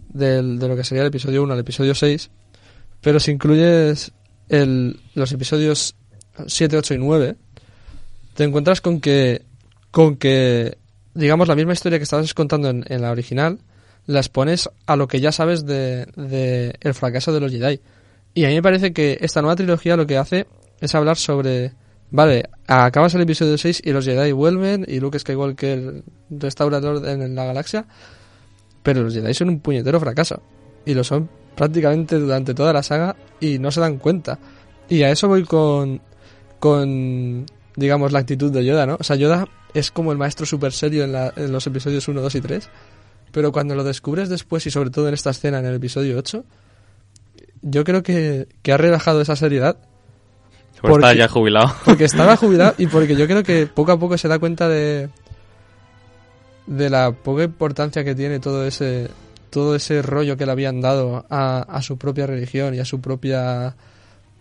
del- 0.09 0.59
de 0.59 0.67
lo 0.67 0.75
que 0.75 0.83
sería 0.83 1.01
el 1.01 1.07
episodio 1.09 1.41
1 1.41 1.53
al 1.53 1.59
episodio 1.59 1.95
6, 1.95 2.29
pero 3.01 3.19
si 3.19 3.31
incluyes 3.31 4.11
el, 4.49 4.99
los 5.15 5.31
episodios 5.31 5.95
7, 6.47 6.77
8 6.77 6.93
y 6.93 6.97
9, 6.99 7.35
te 8.39 8.45
encuentras 8.45 8.79
con 8.79 9.01
que, 9.01 9.41
con 9.91 10.15
que, 10.15 10.77
digamos, 11.13 11.49
la 11.49 11.55
misma 11.55 11.73
historia 11.73 11.99
que 11.99 12.03
estabas 12.03 12.33
contando 12.33 12.69
en, 12.69 12.85
en 12.87 13.01
la 13.01 13.11
original, 13.11 13.59
las 14.05 14.29
pones 14.29 14.69
a 14.85 14.95
lo 14.95 15.09
que 15.09 15.19
ya 15.19 15.33
sabes 15.33 15.65
de, 15.65 16.05
de 16.15 16.73
el 16.79 16.93
fracaso 16.93 17.33
de 17.33 17.41
los 17.41 17.51
Jedi. 17.51 17.81
Y 18.33 18.45
a 18.45 18.47
mí 18.47 18.53
me 18.53 18.61
parece 18.61 18.93
que 18.93 19.17
esta 19.19 19.41
nueva 19.41 19.57
trilogía 19.57 19.97
lo 19.97 20.07
que 20.07 20.17
hace 20.17 20.47
es 20.79 20.95
hablar 20.95 21.17
sobre... 21.17 21.73
Vale, 22.11 22.45
acabas 22.65 23.13
el 23.15 23.23
episodio 23.23 23.57
6 23.57 23.81
y 23.83 23.91
los 23.91 24.05
Jedi 24.05 24.31
vuelven 24.31 24.85
y 24.87 25.01
Luke 25.01 25.19
Skywalker 25.19 26.03
el 26.29 26.85
orden 26.85 27.21
en 27.21 27.35
la 27.35 27.43
galaxia, 27.43 27.87
pero 28.83 29.03
los 29.03 29.13
Jedi 29.13 29.33
son 29.33 29.49
un 29.49 29.59
puñetero 29.59 29.99
fracaso. 29.99 30.41
Y 30.85 30.93
lo 30.93 31.03
son 31.03 31.29
prácticamente 31.57 32.17
durante 32.17 32.53
toda 32.53 32.71
la 32.71 32.83
saga 32.83 33.17
y 33.41 33.59
no 33.59 33.69
se 33.69 33.81
dan 33.81 33.97
cuenta. 33.97 34.39
Y 34.87 35.03
a 35.03 35.11
eso 35.11 35.27
voy 35.27 35.43
con, 35.43 35.99
con 36.57 37.45
digamos, 37.75 38.11
la 38.11 38.19
actitud 38.19 38.51
de 38.51 38.65
Yoda, 38.65 38.85
¿no? 38.85 38.97
O 38.99 39.03
sea, 39.03 39.15
Yoda 39.15 39.47
es 39.73 39.91
como 39.91 40.11
el 40.11 40.17
maestro 40.17 40.45
super 40.45 40.71
serio 40.73 41.03
en, 41.03 41.11
la- 41.13 41.33
en 41.35 41.51
los 41.51 41.65
episodios 41.67 42.07
1, 42.07 42.21
2 42.21 42.35
y 42.35 42.41
3, 42.41 42.69
pero 43.31 43.51
cuando 43.51 43.75
lo 43.75 43.83
descubres 43.83 44.27
después 44.29 44.65
y 44.65 44.71
sobre 44.71 44.89
todo 44.89 45.07
en 45.07 45.13
esta 45.13 45.29
escena 45.29 45.59
en 45.59 45.65
el 45.65 45.75
episodio 45.75 46.17
8, 46.17 46.43
yo 47.61 47.83
creo 47.83 48.01
que, 48.03 48.47
que 48.61 48.71
ha 48.73 48.77
relajado 48.77 49.21
esa 49.21 49.35
seriedad 49.35 49.77
está 50.75 50.81
porque- 50.87 51.17
ya 51.17 51.27
jubilado. 51.27 51.75
porque 51.85 52.05
estaba 52.05 52.35
jubilado 52.37 52.73
y 52.77 52.87
porque 52.87 53.15
yo 53.15 53.27
creo 53.27 53.43
que 53.43 53.67
poco 53.67 53.91
a 53.91 53.99
poco 53.99 54.17
se 54.17 54.27
da 54.27 54.39
cuenta 54.39 54.67
de 54.69 55.09
de 56.67 56.89
la 56.89 57.11
poca 57.11 57.43
importancia 57.43 58.03
que 58.03 58.13
tiene 58.15 58.39
todo 58.39 58.65
ese 58.65 59.09
todo 59.49 59.75
ese 59.75 60.01
rollo 60.03 60.37
que 60.37 60.45
le 60.45 60.51
habían 60.51 60.81
dado 60.81 61.25
a, 61.29 61.61
a 61.61 61.81
su 61.81 61.97
propia 61.97 62.27
religión 62.27 62.75
y 62.75 62.79
a 62.79 62.85
su 62.85 63.01
propia 63.01 63.75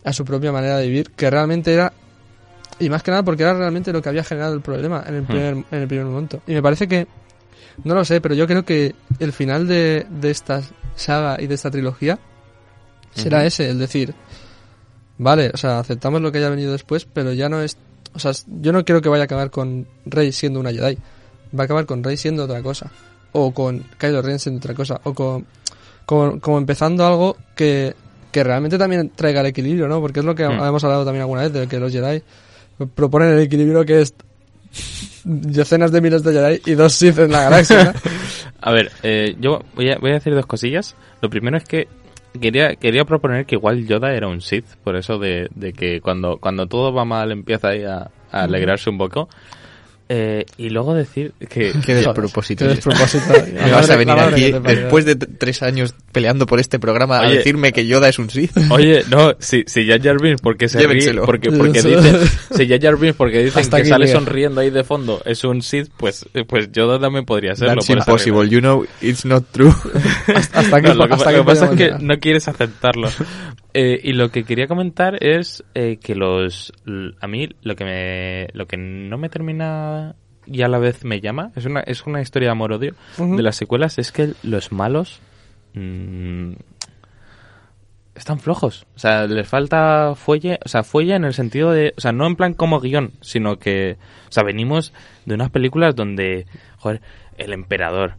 a 0.05 0.13
su 0.13 0.25
propia 0.27 0.53
manera 0.53 0.77
de 0.77 0.87
vivir 0.87 1.11
que 1.13 1.31
realmente 1.31 1.73
era 1.73 1.93
y 2.81 2.89
más 2.89 3.03
que 3.03 3.11
nada 3.11 3.23
porque 3.23 3.43
era 3.43 3.55
realmente 3.55 3.93
lo 3.93 4.01
que 4.03 4.09
había 4.09 4.25
generado 4.25 4.55
el 4.55 4.61
problema 4.61 5.05
en 5.07 5.15
el 5.17 5.23
primer, 5.25 5.55
en 5.71 5.79
el 5.83 5.89
primer 5.89 6.07
momento 6.07 6.41
y 6.47 6.53
me 6.53 6.63
parece 6.63 6.87
que 6.89 7.07
no 7.85 7.95
lo 7.95 8.05
sé 8.05 8.21
pero 8.21 8.35
yo 8.35 8.47
creo 8.47 8.65
que 8.65 8.95
el 9.19 9.33
final 9.33 9.67
de, 9.67 10.07
de 10.11 10.31
esta 10.31 10.63
saga 10.97 11.37
y 11.41 11.47
de 11.47 11.55
esta 11.55 11.71
trilogía 11.71 12.19
será 13.15 13.45
ese 13.45 13.69
el 13.71 13.79
decir 13.79 14.15
Vale, 15.19 15.51
o 15.53 15.57
sea, 15.57 15.81
aceptamos 15.81 16.21
lo 16.23 16.31
que 16.31 16.39
haya 16.39 16.49
venido 16.49 16.73
después, 16.73 17.05
pero 17.05 17.33
ya 17.33 17.49
no 17.49 17.61
es... 17.61 17.77
O 18.15 18.21
sea, 18.21 18.31
yo 18.47 18.73
no 18.73 18.85
quiero 18.85 19.03
que 19.03 19.09
vaya 19.09 19.23
a 19.23 19.25
acabar 19.25 19.51
con 19.51 19.87
Rey 20.07 20.31
siendo 20.31 20.61
una 20.61 20.71
Jedi. 20.71 20.97
Va 21.59 21.63
a 21.63 21.65
acabar 21.65 21.87
con 21.87 22.05
Rey 22.05 22.17
siendo 22.17 22.45
otra 22.45 22.63
cosa. 22.63 22.91
O 23.33 23.53
con 23.53 23.85
Kylo 23.99 24.23
Ren 24.23 24.39
siendo 24.39 24.59
otra 24.59 24.75
cosa. 24.75 25.01
O 25.03 25.15
con... 25.15 25.45
Como, 26.07 26.41
como 26.41 26.59
empezando 26.59 27.05
algo 27.05 27.37
que, 27.57 27.95
que 28.31 28.45
realmente 28.45 28.79
también 28.79 29.11
traiga 29.11 29.41
el 29.41 29.47
equilibrio, 29.47 29.89
¿no? 29.89 30.01
Porque 30.01 30.21
es 30.21 30.25
lo 30.25 30.37
que 30.37 30.47
Hmm. 30.47 30.63
hemos 30.63 30.85
hablado 30.85 31.05
también 31.05 31.23
alguna 31.23 31.43
vez, 31.43 31.53
de 31.53 31.67
que 31.67 31.81
los 31.81 31.93
Jedi 31.93 32.23
proponen 32.87 33.31
el 33.31 33.41
equilibrio 33.41 33.85
que 33.85 34.03
es 34.03 34.15
decenas 35.25 35.93
de 35.93 36.01
miles 36.01 36.23
de 36.23 36.33
Jedi 36.33 36.73
y 36.73 36.75
dos 36.75 36.93
Sith 36.93 37.19
en 37.19 37.33
la 37.33 37.45
galaxia. 37.45 37.95
A 38.61 38.73
ver, 38.73 38.91
eh, 39.03 39.37
yo 39.41 39.63
voy 39.75 39.91
a, 39.91 39.99
voy 39.99 40.11
a 40.11 40.15
decir 40.15 40.35
dos 40.35 40.47
cosillas. 40.47 40.97
Lo 41.21 41.31
primero 41.31 41.57
es 41.57 41.65
que 41.65 41.89
quería 42.41 42.77
quería 42.77 43.05
proponer 43.05 43.47
que 43.47 43.55
igual 43.55 43.87
Yoda 43.87 44.13
era 44.13 44.29
un 44.29 44.41
Sith, 44.41 44.67
por 44.83 44.97
eso 44.97 45.19
de, 45.19 45.49
de 45.55 45.73
que 45.73 46.01
cuando, 46.01 46.39
cuando 46.39 46.67
todo 46.67 46.93
va 46.93 47.05
mal 47.05 47.31
empieza 47.31 47.69
ahí 47.69 47.85
a 47.85 48.11
alegrarse 48.31 48.91
un 48.91 48.99
poco. 48.99 49.29
Eh, 50.11 50.47
y 50.57 50.71
luego 50.71 50.95
decir 50.95 51.33
que... 51.51 51.73
Qué 51.87 51.95
despropósito. 51.95 52.65
Qué 52.65 52.71
despropósito. 52.71 53.25
Me 53.53 53.71
vas 53.71 53.91
a 53.91 53.97
venir 53.97 54.15
aquí 54.19 54.53
que 54.53 54.61
después 54.61 55.05
de 55.05 55.17
tres 55.17 55.63
años 55.63 55.95
peleando 56.13 56.47
por 56.47 56.61
este 56.61 56.79
programa 56.79 57.19
a 57.19 57.27
Oye. 57.27 57.37
decirme 57.37 57.73
que 57.73 57.87
Yoda 57.87 58.09
es 58.09 58.19
un 58.19 58.31
Sith. 58.31 58.57
Oye, 58.71 59.05
no, 59.11 59.35
si, 59.39 59.65
si 59.67 59.87
Jar 59.87 60.01
Jar 60.03 60.21
Binks 60.21 60.41
porque 60.41 60.69
se 60.69 60.87
ríe, 60.87 61.13
porque, 61.15 61.53
porque 61.53 61.81
Eso. 61.81 61.89
dicen, 61.89 62.17
si 62.55 62.67
Jar 62.67 62.81
Jar 62.81 62.97
Binks 62.97 63.17
porque 63.17 63.45
dicen 63.45 63.61
Hasta 63.61 63.79
que 63.79 63.85
sale 63.85 64.07
llega. 64.07 64.19
sonriendo 64.19 64.61
ahí 64.63 64.71
de 64.71 64.85
fondo 64.85 65.21
es 65.27 65.45
un 65.45 65.61
Sith, 65.63 65.91
pues, 65.97 66.25
eh, 66.33 66.45
pues 66.47 66.73
Yoda 66.73 66.99
también 66.99 67.27
podría 67.27 67.55
serlo. 67.55 67.75
That's 67.75 67.91
impossible, 67.91 68.49
you 68.49 68.61
know, 68.61 68.87
it's 69.03 69.27
not 69.27 69.45
true. 69.53 69.73
Hasta 70.55 70.77
aquí, 70.79 70.89
No, 70.89 70.95
lo 70.95 71.09
que, 71.09 71.15
hasta 71.15 71.29
aquí 71.31 71.39
lo 71.39 71.45
que 71.45 71.51
pasa 71.51 71.65
es 71.67 71.77
que 71.77 71.91
no 72.01 72.19
quieres 72.19 72.49
aceptarlo. 72.49 73.11
Eh, 73.75 74.01
y 74.03 74.13
lo 74.15 74.31
que 74.31 74.45
quería 74.45 74.67
comentar 74.67 75.23
es 75.23 75.63
eh, 75.75 75.99
que 76.03 76.15
los 76.15 76.73
a 77.21 77.27
mí 77.29 77.51
lo 77.63 77.77
que 77.77 77.85
me 77.85 78.49
lo 78.55 78.67
que 78.67 78.79
no 78.79 79.19
me 79.19 79.29
termina 79.29 80.17
y 80.47 80.63
a 80.63 80.69
la 80.69 80.79
vez 80.79 81.05
me 81.05 81.21
llama 81.21 81.53
es 81.55 81.67
una 81.67 81.81
es 81.81 82.07
una 82.07 82.23
historia 82.23 82.49
de 82.49 82.53
amor 82.53 82.73
odio 82.73 82.95
de 83.19 83.43
las 83.43 83.57
secuelas 83.57 83.99
es 83.99 84.11
que 84.11 84.33
los 84.43 84.73
malos 84.73 85.21
mm, 85.75 86.53
están 88.19 88.41
flojos, 88.41 88.87
o 88.97 88.99
sea, 88.99 89.27
les 89.27 89.49
falta 89.49 90.15
fuelle, 90.17 90.59
o 90.65 90.69
sea, 90.69 90.83
fuelle 90.83 91.15
en 91.15 91.25
el 91.25 91.35
sentido 91.35 91.71
de, 91.71 91.95
o 91.97 92.01
sea, 92.01 92.13
no 92.13 92.27
en 92.27 92.37
plan 92.37 92.53
como 92.53 92.81
guion, 92.81 93.13
sino 93.21 93.59
que, 93.59 93.97
o 94.29 94.33
sea, 94.33 94.43
venimos 94.43 94.93
de 95.25 95.35
unas 95.35 95.51
películas 95.51 95.95
donde, 95.95 96.47
joder, 96.79 97.01
el 97.37 97.53
emperador, 97.53 98.15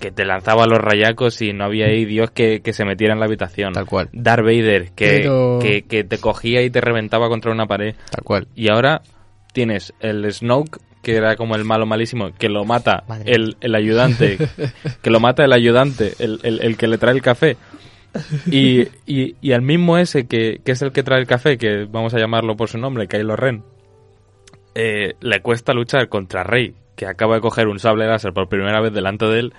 que 0.00 0.10
te 0.10 0.24
lanzaba 0.24 0.66
los 0.66 0.78
rayacos 0.78 1.40
y 1.42 1.52
no 1.52 1.64
había 1.64 1.86
ahí 1.86 2.04
Dios 2.04 2.30
que, 2.30 2.60
que 2.60 2.72
se 2.72 2.84
metiera 2.84 3.14
en 3.14 3.20
la 3.20 3.26
habitación. 3.26 3.72
Tal 3.72 3.86
cual. 3.86 4.08
Darth 4.12 4.44
Vader, 4.44 4.90
que, 4.92 5.06
Pero- 5.22 5.58
que, 5.60 5.82
que 5.82 6.04
te 6.04 6.18
cogía 6.18 6.62
y 6.62 6.70
te 6.70 6.80
reventaba 6.80 7.28
contra 7.28 7.52
una 7.52 7.66
pared. 7.66 7.94
Tal 8.10 8.24
cual. 8.24 8.48
Y 8.54 8.70
ahora 8.70 9.02
tienes 9.52 9.92
el 10.00 10.30
Snoke, 10.32 10.78
que 11.02 11.16
era 11.16 11.36
como 11.36 11.56
el 11.56 11.64
malo 11.64 11.84
malísimo, 11.84 12.30
que 12.38 12.48
lo 12.48 12.64
mata 12.64 13.04
el, 13.26 13.56
el 13.60 13.74
ayudante, 13.74 14.38
que 15.02 15.10
lo 15.10 15.18
mata 15.20 15.44
el 15.44 15.52
ayudante, 15.52 16.12
el, 16.20 16.38
el, 16.44 16.60
el 16.62 16.76
que 16.76 16.86
le 16.86 16.96
trae 16.98 17.14
el 17.14 17.22
café. 17.22 17.56
Y, 18.50 18.82
y, 19.06 19.36
y 19.40 19.52
al 19.52 19.62
mismo 19.62 19.96
ese 19.98 20.26
que, 20.26 20.60
que 20.64 20.72
es 20.72 20.82
el 20.82 20.92
que 20.92 21.02
trae 21.02 21.18
el 21.20 21.26
café, 21.26 21.56
que 21.58 21.86
vamos 21.90 22.14
a 22.14 22.18
llamarlo 22.18 22.56
por 22.56 22.68
su 22.68 22.78
nombre, 22.78 23.08
Kylo 23.08 23.36
Ren, 23.36 23.62
eh, 24.74 25.14
le 25.20 25.40
cuesta 25.40 25.72
luchar 25.72 26.08
contra 26.08 26.44
Rey, 26.44 26.74
que 26.96 27.06
acaba 27.06 27.36
de 27.36 27.40
coger 27.40 27.68
un 27.68 27.78
sable 27.78 28.06
láser 28.06 28.32
por 28.32 28.48
primera 28.48 28.80
vez 28.80 28.92
delante 28.92 29.26
de 29.26 29.38
él. 29.38 29.54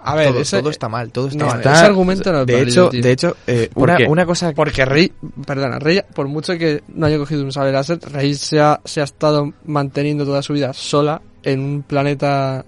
A 0.00 0.14
ver, 0.14 0.28
todo, 0.28 0.40
ese, 0.40 0.58
todo 0.60 0.70
está 0.70 0.88
mal, 0.88 1.12
todo 1.12 1.28
está 1.28 1.44
no, 1.44 1.50
mal. 1.50 1.60
ese 1.60 1.84
argumento 1.84 2.32
no 2.32 2.40
es 2.40 2.46
de 2.46 2.62
hecho, 2.62 2.88
tío. 2.88 3.02
de 3.02 3.12
hecho, 3.12 3.36
eh, 3.46 3.68
¿Por 3.74 3.90
una, 3.90 3.98
una 4.08 4.24
cosa 4.24 4.52
Porque 4.52 4.86
Rey, 4.86 5.12
perdona, 5.46 5.78
Rey, 5.78 6.00
por 6.14 6.28
mucho 6.28 6.56
que 6.56 6.82
no 6.88 7.06
haya 7.06 7.18
cogido 7.18 7.42
un 7.42 7.52
sable 7.52 7.72
láser, 7.72 7.98
Rey 8.00 8.34
se 8.34 8.58
ha, 8.60 8.80
se 8.84 9.02
ha 9.02 9.04
estado 9.04 9.52
manteniendo 9.66 10.24
toda 10.24 10.40
su 10.40 10.54
vida 10.54 10.72
sola 10.72 11.20
en 11.42 11.60
un 11.60 11.82
planeta 11.82 12.64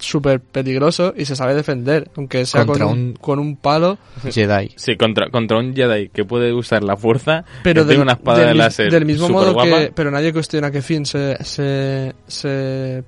súper 0.00 0.40
peligroso 0.40 1.14
y 1.16 1.24
se 1.24 1.36
sabe 1.36 1.54
defender, 1.54 2.10
aunque 2.16 2.44
sea 2.46 2.60
con 2.62 2.68
Contra 2.78 2.86
un, 2.86 2.98
un- 2.98 3.12
con 3.14 3.38
un 3.38 3.56
palo. 3.56 3.98
Jedi. 4.30 4.72
Sí, 4.76 4.96
contra, 4.96 5.30
contra 5.30 5.58
un 5.58 5.74
Jedi 5.74 6.08
que 6.08 6.24
puede 6.24 6.52
usar 6.52 6.82
la 6.82 6.96
fuerza, 6.96 7.44
Pero 7.62 7.82
del, 7.84 7.88
tiene 7.90 8.02
una 8.02 8.12
espada 8.14 8.38
del 8.40 8.48
de 8.48 8.54
láser 8.54 8.90
del 8.90 9.04
mismo 9.06 9.28
modo 9.28 9.56
que... 9.62 9.92
Pero 9.94 10.10
nadie 10.10 10.32
cuestiona 10.32 10.70
que 10.70 10.82
Finn 10.82 11.06
se, 11.06 11.36
se, 11.44 12.14
se 12.26 13.04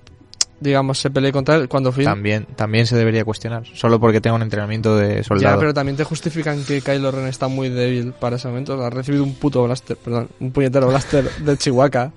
digamos, 0.63 0.99
se 0.99 1.11
pelee 1.11 1.33
contra 1.33 1.57
él 1.57 1.69
cuando 1.69 1.93
Finn... 1.93 2.05
También, 2.05 2.47
también 2.57 2.87
se 2.87 2.97
debería 2.97 3.25
cuestionar, 3.25 3.65
solo 3.75 3.99
porque 4.01 4.21
tenga 4.21 4.37
un 4.37 4.43
entrenamiento 4.43 4.97
de 4.97 5.17
Ya, 5.17 5.23
soldado. 5.25 5.59
pero 5.59 5.75
también 5.75 5.97
te 5.97 6.05
justifican 6.05 6.65
que 6.65 6.81
Kylo 6.81 7.11
Ren 7.11 7.27
está 7.27 7.49
muy 7.49 7.69
débil 7.69 8.13
para 8.13 8.37
ese 8.37 8.49
momento. 8.49 8.83
Ha 8.83 8.91
recibido 8.91 9.25
un 9.25 9.35
puto 9.35 9.63
blaster, 9.65 9.97
perdón, 9.97 10.29
un 10.41 10.53
puñetero 10.53 10.89
blaster 10.89 11.29
de 11.39 11.57
Chihuahua 11.59 12.13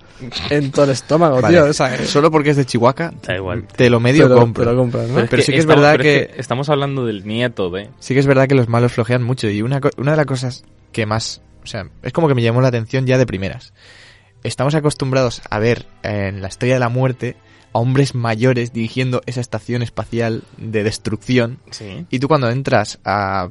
en 0.50 0.72
todo 0.72 0.86
el 0.86 0.92
estómago, 0.92 1.42
Vale. 1.42 1.58
tío. 1.58 1.66
O 1.66 1.74
sea, 1.74 1.94
es- 1.96 2.10
Solo 2.10 2.32
porque 2.32 2.52
es 2.52 2.58
de 2.58 2.66
Chihuahua, 2.66 3.14
Da 3.26 3.36
igual. 3.36 3.68
te 3.76 3.90
lo 3.90 4.00
medio 4.00 4.34
compro. 4.34 4.64
te 4.64 4.72
lo 4.72 4.78
compras, 4.78 5.10
¿no? 5.10 5.26
Pero 5.30 5.42
sí 5.44 5.52
que 5.52 5.58
es 5.58 5.66
verdad 5.66 5.96
pero 5.98 6.04
es 6.10 6.28
que- 6.28 6.40
Estamos 6.40 6.70
hablando 6.70 7.06
del 7.06 7.26
nieto 7.26 7.70
de... 7.70 7.90
Sí 8.00 8.14
que 8.14 8.20
es 8.20 8.28
verdad 8.28 8.48
que 8.48 8.56
los 8.56 8.70
malos 8.70 8.94
flojean 8.94 9.24
mucho 9.24 9.50
y 9.50 9.62
una, 9.62 9.82
una 9.98 10.12
de 10.12 10.18
las 10.18 10.26
cosas 10.26 10.64
que 10.92 11.06
más, 11.06 11.42
o 11.64 11.68
sea, 11.68 11.88
es 12.04 12.14
como 12.14 12.28
que 12.28 12.36
me 12.36 12.42
llamó 12.42 12.62
la 12.62 12.68
atención 12.70 13.06
ya 13.06 13.18
de 13.18 13.26
primeras. 13.26 13.74
Estamos 14.44 14.76
acostumbrados 14.76 15.42
a 15.50 15.58
ver 15.58 15.88
eh, 16.04 16.28
en 16.30 16.42
la 16.42 16.48
Estrella 16.48 16.76
de 16.76 16.80
la 16.80 16.90
Muerte 16.90 17.36
a 17.76 17.80
hombres 17.80 18.16
mayores 18.16 18.72
dirigiendo 18.72 19.22
esa 19.26 19.42
estación 19.42 19.82
espacial 19.82 20.44
de 20.58 20.84
destrucción 20.84 21.60
Sí. 21.72 22.06
y 22.10 22.20
tú 22.20 22.28
cuando 22.30 22.50
entras 22.50 23.00
a, 23.04 23.50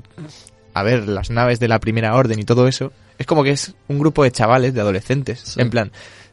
a 0.73 0.83
ver 0.83 1.07
las 1.09 1.29
naves 1.31 1.61
de 1.61 1.69
la 1.69 1.79
Primera 1.79 2.15
Orden 2.15 2.39
y 2.39 2.45
todo 2.45 2.67
eso, 2.67 2.91
es 3.19 3.27
como 3.27 3.45
que 3.45 3.51
es 3.51 3.75
un 3.89 3.99
grupo 3.99 4.25
de 4.25 4.33
chavales, 4.33 4.73
de 4.75 4.81
adolescentes, 4.81 5.41
Sí. 5.41 5.61
en 5.61 5.71
plan... 5.71 5.93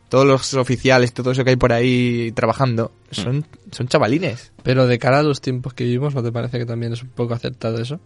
Todos 0.10 0.26
los 0.28 0.54
oficiales, 0.56 1.14
todo 1.14 1.32
eso 1.32 1.46
que 1.46 1.52
hay 1.52 1.56
por 1.56 1.72
ahí 1.72 2.34
trabajando, 2.34 2.92
Mm. 3.12 3.16
son, 3.16 3.46
son 3.72 3.88
chavalines. 3.88 4.52
Pero 4.62 4.86
de 4.86 5.00
cara 5.00 5.20
a 5.20 5.24
los 5.24 5.40
tiempos 5.40 5.74
que 5.74 5.86
vivimos, 5.86 6.14
¿no 6.14 6.22
te 6.22 6.34
parece 6.34 6.60
que 6.60 6.66
también 6.66 6.92
es 6.92 7.02
un 7.02 7.08
poco 7.08 7.34
acertado 7.34 7.80
eso? 7.82 8.02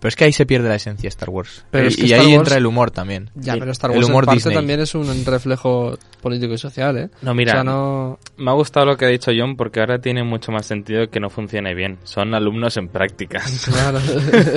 Pero 0.00 0.08
es 0.08 0.16
que 0.16 0.24
ahí 0.24 0.32
se 0.32 0.46
pierde 0.46 0.68
la 0.68 0.76
esencia 0.76 1.02
de 1.02 1.08
Star 1.08 1.28
Wars. 1.28 1.64
Pero 1.70 1.84
y 1.84 1.88
es 1.88 1.96
que 1.96 2.02
y 2.02 2.04
Star 2.06 2.20
ahí 2.20 2.26
Wars- 2.28 2.38
entra 2.38 2.56
el 2.56 2.66
humor 2.66 2.90
también. 2.90 3.30
Ya, 3.34 3.52
Sí. 3.54 3.60
pero 3.60 3.72
Star 3.72 3.90
El 3.90 3.98
Wars 3.98 4.08
humor 4.08 4.24
en 4.24 4.26
parte 4.26 4.36
Disney. 4.38 4.54
también 4.56 4.80
es 4.80 4.94
un 4.94 5.24
reflejo 5.26 5.98
político 6.22 6.54
y 6.54 6.58
social, 6.58 6.96
¿eh? 6.98 7.10
No, 7.22 7.34
mira, 7.34 7.52
O 7.52 7.54
sea, 7.56 7.64
no... 7.64 8.18
me 8.38 8.50
ha 8.50 8.54
gustado 8.54 8.86
lo 8.86 8.96
que 8.96 9.04
ha 9.04 9.08
dicho 9.08 9.30
John 9.36 9.56
porque 9.56 9.80
ahora 9.80 9.98
tiene 10.00 10.24
mucho 10.24 10.52
más 10.52 10.64
sentido 10.66 11.08
que 11.10 11.20
no 11.20 11.28
funcione 11.28 11.74
bien. 11.74 11.98
Son 12.04 12.34
alumnos 12.34 12.76
en 12.78 12.88
prácticas. 12.88 13.68
Claro. 13.70 13.98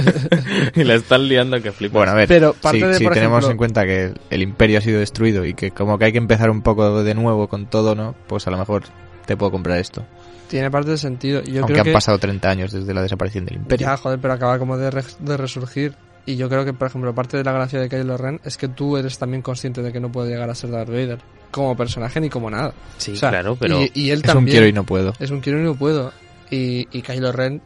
y 0.75 0.83
la 0.83 0.95
están 0.95 1.27
liando 1.27 1.61
que 1.61 1.71
flipas. 1.71 1.93
Bueno, 1.93 2.11
a 2.13 2.15
ver, 2.15 2.27
Pero 2.27 2.53
parte 2.53 2.79
si, 2.79 2.85
de, 2.85 2.93
si 2.95 3.03
por 3.03 3.13
tenemos 3.13 3.39
ejemplo- 3.43 3.51
en 3.51 3.57
cuenta 3.57 3.85
que 3.85 4.03
el, 4.05 4.19
el 4.29 4.41
imperio 4.41 4.77
ha 4.77 4.81
sido 4.81 4.99
destruido 4.99 5.45
y 5.45 5.53
que 5.53 5.71
como 5.71 5.97
que 5.97 6.05
hay 6.05 6.11
que 6.11 6.17
empezar 6.17 6.49
un 6.49 6.61
poco 6.61 7.03
de 7.03 7.13
nuevo 7.15 7.47
con 7.47 7.65
todo, 7.67 7.95
¿no? 7.95 8.15
Pues 8.27 8.47
a 8.47 8.51
lo 8.51 8.57
mejor 8.57 8.83
te 9.25 9.37
puedo 9.37 9.51
comprar 9.51 9.77
esto. 9.79 10.05
Tiene 10.53 10.69
parte 10.69 10.91
de 10.91 10.97
sentido. 10.99 11.41
Y 11.43 11.53
Yo 11.53 11.61
Aunque 11.61 11.73
creo 11.73 11.81
han 11.81 11.85
que... 11.87 11.93
pasado 11.93 12.19
30 12.19 12.47
años 12.49 12.71
desde 12.71 12.93
la 12.93 13.01
desaparición 13.01 13.43
del 13.45 13.55
imperio. 13.57 13.87
Ya, 13.87 13.97
joder, 13.97 14.19
pero 14.19 14.33
acaba 14.35 14.59
como 14.59 14.77
de, 14.77 14.91
re- 14.91 15.03
de 15.19 15.35
resurgir. 15.35 15.95
Y 16.27 16.35
yo 16.35 16.47
creo 16.47 16.63
que, 16.63 16.73
por 16.73 16.87
ejemplo, 16.87 17.13
parte 17.15 17.37
de 17.37 17.43
la 17.43 17.51
gracia 17.51 17.79
de 17.79 17.89
Kylo 17.89 18.15
Ren 18.17 18.39
es 18.45 18.55
que 18.57 18.67
tú 18.67 18.95
eres 18.95 19.17
también 19.17 19.41
consciente 19.41 19.81
de 19.81 19.91
que 19.91 19.99
no 19.99 20.11
puede 20.11 20.29
llegar 20.29 20.49
a 20.49 20.55
ser 20.55 20.69
Darth 20.69 20.89
Vader. 20.89 21.17
Como 21.49 21.75
personaje 21.75 22.21
ni 22.21 22.29
como 22.29 22.49
nada. 22.51 22.71
sí, 22.97 23.13
O 23.13 23.15
sea, 23.15 23.29
claro, 23.29 23.55
pero... 23.59 23.81
Y, 23.81 23.91
y 23.95 24.09
él 24.11 24.19
es 24.23 24.29
un 24.29 24.33
también. 24.35 24.53
quiero 24.53 24.67
y 24.67 24.73
no 24.73 24.83
puedo. 24.83 25.13
Es 25.19 25.31
un 25.31 25.41
quiero 25.41 25.59
y 25.59 25.63
no 25.63 25.73
puedo. 25.75 26.13
Y, 26.51 26.87
y 26.95 27.01
Kylo 27.01 27.31
Ren. 27.31 27.61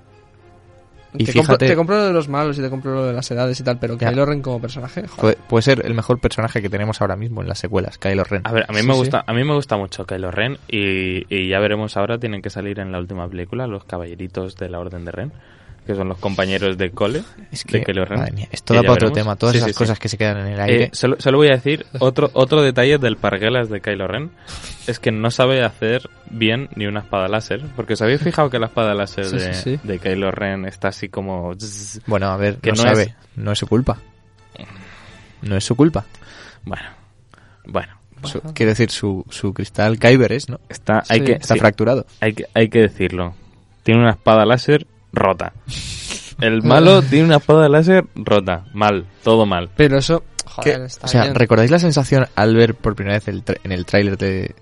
Y 1.14 1.24
te, 1.26 1.34
compro, 1.34 1.56
fíjate- 1.56 1.68
te 1.68 1.76
compro 1.76 1.96
lo 1.98 2.06
de 2.06 2.14
los 2.14 2.28
malos 2.28 2.60
y 2.60 2.62
te 2.62 2.70
compro 2.70 2.94
lo 2.94 3.06
de 3.06 3.14
las 3.14 3.30
edades 3.32 3.60
y 3.60 3.64
tal, 3.64 3.80
pero 3.80 3.98
Ya. 3.98 4.10
Kylo 4.10 4.26
Ren 4.26 4.42
como 4.42 4.60
personaje, 4.62 5.08
joder. 5.08 5.36
Puede, 5.36 5.48
puede 5.50 5.62
ser 5.64 5.86
el 5.86 5.94
mejor 5.94 6.20
personaje 6.20 6.62
que 6.62 6.70
tenemos 6.70 7.02
ahora 7.02 7.16
mismo 7.16 7.42
en 7.42 7.48
las 7.48 7.60
secuelas, 7.60 7.98
Kylo 7.98 8.24
Ren. 8.26 8.42
A 8.44 8.52
ver, 8.52 8.66
a 8.68 8.74
mí 8.74 8.82
Sí, 8.82 8.88
me 8.88 8.94
sí. 8.94 9.00
gusta, 9.00 9.24
a 9.26 9.34
mí 9.34 9.44
me 9.44 9.54
gusta 9.54 9.78
mucho 9.78 10.06
Kylo 10.06 10.32
Ren 10.32 10.58
y, 10.68 11.26
y 11.34 11.48
ya 11.50 11.60
veremos 11.60 11.96
ahora 11.98 12.18
tienen 12.20 12.42
que 12.42 12.50
salir 12.50 12.80
en 12.80 12.92
la 12.92 13.00
última 13.00 13.28
película 13.28 13.68
los 13.68 13.84
caballeritos 13.86 14.58
de 14.58 14.70
la 14.70 14.80
Orden 14.80 15.06
de 15.06 15.12
Ren, 15.12 15.32
que 15.88 15.96
son 15.96 16.10
los 16.10 16.20
compañeros 16.20 16.78
de 16.78 16.92
cole. 16.92 17.24
es 17.52 17.64
que, 17.64 17.80
de 17.80 17.84
Kylo 17.86 18.06
Ren. 18.06 18.20
madre 18.20 18.34
mía, 18.34 18.48
da 18.52 18.58
ya 18.76 18.82
para 18.82 18.94
otro 18.94 19.08
veremos. 19.10 19.14
tema. 19.14 19.36
Todas 19.38 19.54
Sí, 19.54 19.58
esas 19.58 19.68
sí, 19.70 19.74
sí. 19.74 19.78
cosas 19.80 19.98
que 20.00 20.10
se 20.10 20.18
quedan 20.18 20.38
en 20.40 20.48
el 20.48 20.60
aire. 20.60 20.84
Eh, 20.84 20.90
solo, 20.94 21.16
solo 21.20 21.38
voy 21.40 21.48
a 21.48 21.52
decir 21.54 21.86
otro 22.00 22.30
otro 22.34 22.62
detalle 22.62 23.00
del 23.00 23.18
parguelas 23.18 23.70
de 23.70 23.82
Kylo 23.82 24.08
Ren 24.08 24.30
es 24.86 25.00
que 25.00 25.12
no 25.12 25.32
sabe 25.32 25.64
hacer 25.64 26.10
bien 26.30 26.70
ni 26.76 26.86
una 26.86 27.00
espada 27.00 27.28
láser, 27.28 27.64
porque 27.76 27.94
os 27.94 28.02
habéis 28.04 28.22
fijado 28.22 28.50
que 28.50 28.60
la 28.60 28.68
espada 28.68 28.94
láser 28.94 29.26
de, 29.26 30.00
Kylo 30.00 30.30
Ren 30.32 30.66
está 30.66 30.90
así 30.90 31.10
como. 31.10 31.54
Bueno, 32.06 32.28
a 32.28 32.38
ver, 32.38 32.58
que 32.58 32.72
no, 32.72 32.76
no 32.76 32.84
sabe. 32.84 33.04
es- 33.04 33.14
No 33.36 33.52
es 33.54 33.58
su 33.60 33.66
culpa. 33.68 33.98
No 35.42 35.56
es 35.56 35.64
su 35.64 35.76
culpa. 35.76 36.06
bueno, 36.66 36.84
bueno, 37.66 37.94
Su- 38.24 38.42
quiero 38.54 38.72
decir, 38.72 38.90
su, 38.90 39.24
su 39.30 39.54
cristal 39.54 40.00
Kyber 40.00 40.32
es, 40.32 40.50
¿no? 40.50 40.60
está 40.70 41.04
hay 41.10 41.22
que 41.22 41.34
Está 41.34 41.56
fracturado. 41.56 42.06
hay 42.20 42.34
que 42.34 42.46
hay 42.54 42.70
que 42.70 42.80
decirlo. 42.80 43.36
Tiene 43.84 44.02
una 44.02 44.12
espada 44.12 44.46
láser 44.46 44.88
rota. 45.14 45.54
El 46.42 46.62
malo 46.62 47.02
tiene 47.02 47.26
una 47.26 47.38
espada 47.38 47.68
láser 47.68 48.06
rota, 48.16 48.66
mal, 48.74 49.06
todo 49.24 49.46
mal. 49.48 49.70
Pero 49.76 49.98
eso, 49.98 50.20
Que- 50.22 50.74
joder, 50.74 50.82
está 50.82 51.06
o 51.08 51.10
sea, 51.10 51.24
bien. 51.24 51.36
¿recordáis 51.36 51.72
la 51.72 51.80
sensación 51.80 52.28
al 52.36 52.56
ver 52.56 52.76
por 52.76 52.96
primera 52.96 53.18
vez 53.18 53.28
el 53.28 53.44
tra- 53.44 53.58
en 53.64 53.72
el 53.72 53.86
tráiler 53.88 54.18
de, 54.20 54.54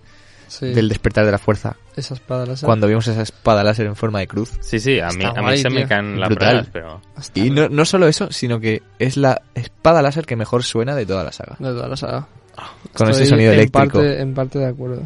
Sí, 0.47 0.67
del 0.67 0.87
despertar 0.87 1.25
de 1.25 1.31
la 1.33 1.37
fuerza 1.37 1.75
esa 1.97 2.13
espada 2.13 2.45
láser. 2.45 2.65
cuando 2.65 2.87
vimos 2.87 3.05
esa 3.07 3.21
espada 3.23 3.61
láser 3.61 3.87
en 3.87 3.95
forma 3.97 4.19
de 4.19 4.27
cruz? 4.27 4.53
Sí, 4.61 4.79
sí, 4.79 5.01
a 5.01 5.09
mí, 5.09 5.25
a 5.25 5.33
mí 5.33 5.41
guay, 5.41 5.57
se 5.57 5.69
me 5.69 5.85
caen 5.85 6.17
las 6.17 6.29
Brutal. 6.29 6.49
bragas, 6.53 6.69
pero 6.71 7.01
Y 7.33 7.49
no, 7.49 7.67
no 7.67 7.83
solo 7.83 8.07
eso, 8.07 8.31
sino 8.31 8.57
que 8.61 8.81
es 8.97 9.17
la 9.17 9.41
espada 9.53 10.01
láser 10.01 10.25
que 10.25 10.37
mejor 10.37 10.63
suena 10.63 10.95
de 10.95 11.05
toda 11.05 11.25
la 11.25 11.33
saga. 11.33 11.57
De 11.59 11.69
toda 11.73 11.89
la 11.89 11.97
saga. 11.97 12.27
Con 12.93 13.09
ese 13.09 13.23
Estoy 13.23 13.27
sonido 13.35 13.51
en 13.51 13.59
eléctrico. 13.59 13.97
Parte, 13.99 14.21
en 14.21 14.33
parte 14.33 14.59
de 14.59 14.67
acuerdo. 14.67 15.01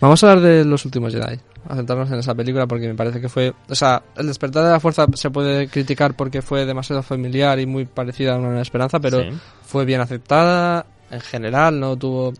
Vamos 0.00 0.24
a 0.24 0.32
hablar 0.32 0.44
de 0.44 0.64
los 0.64 0.84
últimos 0.84 1.12
Jedi. 1.14 1.38
A 1.68 1.76
centrarnos 1.76 2.10
en 2.10 2.18
esa 2.18 2.34
película 2.34 2.66
porque 2.66 2.88
me 2.88 2.94
parece 2.94 3.20
que 3.20 3.28
fue... 3.28 3.52
O 3.68 3.74
sea, 3.74 4.02
el 4.16 4.26
despertar 4.26 4.64
de 4.64 4.70
la 4.70 4.80
fuerza 4.80 5.06
se 5.14 5.30
puede 5.30 5.68
criticar 5.68 6.14
porque 6.14 6.40
fue 6.42 6.64
demasiado 6.64 7.02
familiar 7.02 7.60
y 7.60 7.66
muy 7.66 7.84
parecida 7.84 8.34
a 8.34 8.38
una 8.38 8.48
nueva 8.48 8.62
esperanza, 8.62 8.98
pero 9.00 9.20
sí. 9.20 9.28
fue 9.62 9.84
bien 9.84 10.00
aceptada 10.00 10.86
en 11.10 11.20
general, 11.20 11.78
no 11.78 11.96
tuvo... 11.96 12.32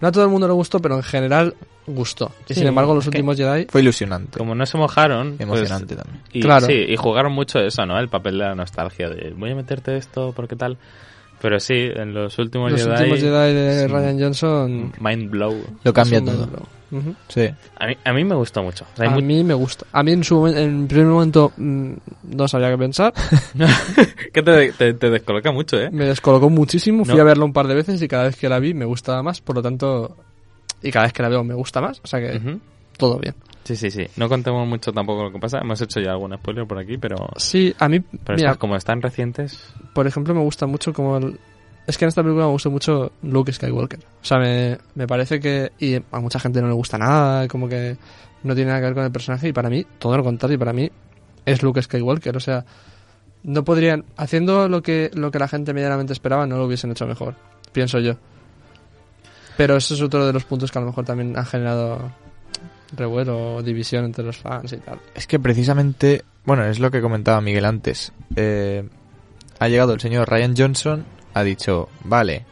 No 0.00 0.08
a 0.08 0.12
todo 0.12 0.24
el 0.24 0.30
mundo 0.30 0.46
le 0.46 0.52
gustó, 0.54 0.80
pero 0.80 0.96
en 0.96 1.02
general 1.02 1.54
gustó. 1.86 2.32
Y 2.44 2.54
Sí, 2.54 2.60
sin 2.60 2.66
embargo, 2.66 2.94
los 2.94 3.06
últimos 3.06 3.36
Jedi... 3.36 3.66
Fue 3.66 3.80
ilusionante. 3.80 4.38
como 4.38 4.54
no 4.54 4.66
se 4.66 4.76
mojaron, 4.78 5.36
pues, 5.36 5.40
emocionante 5.40 5.96
también. 5.96 6.22
Y, 6.32 6.40
Claro. 6.40 6.66
Sí, 6.66 6.72
y 6.72 6.96
jugaron 6.96 7.32
mucho 7.32 7.58
eso, 7.58 7.84
¿no? 7.86 7.98
El 7.98 8.08
papel 8.08 8.38
de 8.38 8.44
la 8.44 8.54
nostalgia, 8.54 9.08
de 9.08 9.30
voy 9.36 9.50
a 9.50 9.54
meterte 9.54 9.96
esto 9.96 10.32
porque 10.34 10.56
tal. 10.56 10.78
Pero 11.44 11.60
sí, 11.60 11.74
en 11.94 12.14
los 12.14 12.38
últimos 12.38 12.72
Los 12.72 12.80
Jedi... 12.80 12.92
últimos 12.94 13.20
Jedi 13.20 13.52
de 13.52 13.80
sí, 13.82 13.86
Ryan 13.86 14.18
Johnson... 14.18 14.92
Mind 14.98 15.28
blow. 15.30 15.54
Lo 15.84 15.92
cambia 15.92 16.24
todo. 16.24 16.48
Ujú. 16.90 17.14
Sí. 17.28 17.50
A 17.76 17.86
mí, 17.86 17.96
a 18.02 18.12
mí 18.14 18.24
me 18.24 18.34
gustó 18.34 18.62
mucho. 18.62 18.86
O 18.94 18.96
sea, 18.96 19.04
hay 19.06 19.12
A 19.12 19.14
mu- 19.14 19.20
mí 19.20 19.44
me 19.44 19.52
gusta. 19.52 19.84
A 19.92 20.02
mí 20.02 20.12
en 20.12 20.24
su 20.24 20.46
en 20.46 20.88
primer 20.88 21.06
momento 21.08 21.52
mm, 21.54 21.92
no 22.30 22.48
sabía 22.48 22.70
qué 22.70 22.78
pensar. 22.78 23.12
que 24.32 24.42
te, 24.42 24.72
te, 24.72 24.94
te 24.94 25.10
descoloca 25.10 25.52
mucho, 25.52 25.78
¿eh? 25.78 25.90
Me 25.92 26.06
descolocó 26.06 26.48
muchísimo. 26.48 27.04
Fui 27.04 27.14
No. 27.14 27.20
a 27.20 27.24
verlo 27.24 27.44
un 27.44 27.52
par 27.52 27.66
de 27.68 27.74
veces 27.74 28.00
y 28.00 28.08
cada 28.08 28.22
vez 28.24 28.36
que 28.36 28.48
la 28.48 28.58
vi 28.58 28.72
me 28.72 28.86
gustaba 28.86 29.22
más. 29.22 29.42
Por 29.42 29.56
lo 29.56 29.60
tanto, 29.62 30.16
y 30.82 30.90
cada 30.90 31.04
vez 31.04 31.12
que 31.12 31.22
la 31.22 31.28
veo 31.28 31.44
me 31.44 31.52
gusta 31.54 31.82
más. 31.82 32.00
O 32.02 32.06
sea 32.06 32.20
que 32.20 32.40
todo 32.96 33.18
bien. 33.18 33.34
Sí, 33.64 33.76
sí, 33.76 33.90
sí. 33.90 34.06
No 34.16 34.28
contemos 34.28 34.68
mucho 34.68 34.92
tampoco 34.92 35.24
lo 35.24 35.32
que 35.32 35.38
pasa. 35.38 35.58
Hemos 35.58 35.80
hecho 35.80 35.98
ya 36.00 36.10
algún 36.12 36.34
spoiler 36.36 36.66
por 36.66 36.78
aquí, 36.78 36.98
pero... 36.98 37.16
Sí, 37.36 37.74
a 37.78 37.88
mí, 37.88 37.98
Pero 38.00 38.36
mira, 38.36 38.50
estas, 38.50 38.58
como 38.58 38.76
están 38.76 39.00
recientes... 39.00 39.72
por 39.94 40.06
ejemplo, 40.06 40.34
me 40.34 40.40
gusta 40.42 40.66
mucho 40.66 40.92
como 40.92 41.16
el- 41.16 41.38
Es 41.86 41.96
que 41.96 42.04
en 42.04 42.08
esta 42.10 42.22
película 42.22 42.44
me 42.44 42.52
gusta 42.52 42.68
mucho 42.68 43.12
Luke 43.22 43.52
Skywalker. 43.52 44.00
O 44.00 44.24
sea, 44.24 44.38
me, 44.38 44.76
me 44.94 45.06
parece 45.06 45.40
que... 45.40 45.72
Y 45.78 45.94
a 45.96 46.20
mucha 46.20 46.38
gente 46.38 46.60
no 46.60 46.68
le 46.68 46.74
gusta 46.74 46.98
nada, 46.98 47.48
como 47.48 47.66
que 47.68 47.96
no 48.42 48.54
tiene 48.54 48.68
nada 48.68 48.80
que 48.80 48.86
ver 48.86 48.94
con 48.94 49.04
el 49.04 49.12
personaje. 49.12 49.48
Y 49.48 49.52
para 49.54 49.70
mí, 49.70 49.86
todo 49.98 50.16
lo 50.16 50.22
contrario, 50.24 50.58
para 50.58 50.74
mí 50.74 50.90
es 51.46 51.62
Luke 51.62 51.80
Skywalker. 51.80 52.36
O 52.36 52.40
sea, 52.40 52.66
no 53.44 53.64
podrían... 53.64 54.04
Haciendo 54.18 54.68
lo 54.68 54.82
que, 54.82 55.10
lo 55.14 55.30
que 55.30 55.38
la 55.38 55.48
gente 55.48 55.72
medianamente 55.72 56.12
esperaba, 56.12 56.46
no 56.46 56.58
lo 56.58 56.66
hubiesen 56.66 56.90
hecho 56.90 57.06
mejor. 57.06 57.34
Pienso 57.72 57.98
yo. 57.98 58.16
Pero 59.56 59.76
eso 59.76 59.94
es 59.94 60.02
otro 60.02 60.26
de 60.26 60.32
los 60.34 60.44
puntos 60.44 60.70
que 60.70 60.78
a 60.78 60.82
lo 60.82 60.88
mejor 60.88 61.04
también 61.06 61.34
han 61.38 61.46
generado 61.46 62.12
revuelo 62.96 63.62
división 63.62 64.04
entre 64.04 64.24
los 64.24 64.36
fans 64.38 64.72
y 64.72 64.76
tal. 64.78 64.98
Es 65.14 65.26
que 65.26 65.38
precisamente, 65.38 66.24
bueno, 66.44 66.64
es 66.64 66.78
lo 66.78 66.90
que 66.90 67.00
comentaba 67.00 67.40
Miguel 67.40 67.64
antes. 67.64 68.12
Eh, 68.36 68.88
ha 69.58 69.68
llegado 69.68 69.94
el 69.94 70.00
señor 70.00 70.28
Ryan 70.28 70.54
Johnson, 70.56 71.04
ha 71.34 71.42
dicho, 71.42 71.88
vale, 72.04 72.44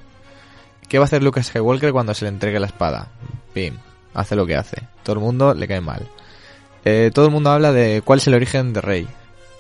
¿qué 0.89 0.99
va 0.99 1.05
a 1.05 1.07
hacer 1.07 1.23
Luke 1.23 1.43
Skywalker 1.43 1.93
cuando 1.93 2.15
se 2.15 2.25
le 2.25 2.31
entregue 2.31 2.61
la 2.61 2.67
espada? 2.67 3.09
Pim, 3.55 3.75
hace 4.15 4.37
lo 4.37 4.47
que 4.47 4.57
hace. 4.57 4.83
Todo 5.03 5.15
el 5.17 5.21
mundo 5.23 5.55
le 5.55 5.67
cae 5.69 5.81
mal. 5.81 6.07
Eh, 6.85 7.11
todo 7.15 7.27
el 7.27 7.31
mundo 7.33 7.51
habla 7.51 7.73
de 7.73 8.03
cuál 8.05 8.19
es 8.19 8.27
el 8.27 8.35
origen 8.35 8.73
de 8.73 8.81
Rey. 8.81 9.07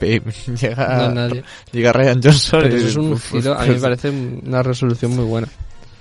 Pim, 0.01 0.22
llega, 0.61 0.97
No, 1.09 1.11
nadie. 1.14 1.45
llega 1.70 1.93
Ryan 1.93 2.20
Johnson 2.22 2.61
Pero 2.62 2.74
y 2.74 2.78
eso 2.78 2.89
es 2.89 2.97
un 2.97 3.18
giro, 3.18 3.55
a 3.55 3.61
mí 3.62 3.66
me 3.68 3.72
pues, 3.74 3.83
parece 3.83 4.11
una 4.11 4.62
resolución 4.62 5.14
muy 5.14 5.24
buena. 5.24 5.49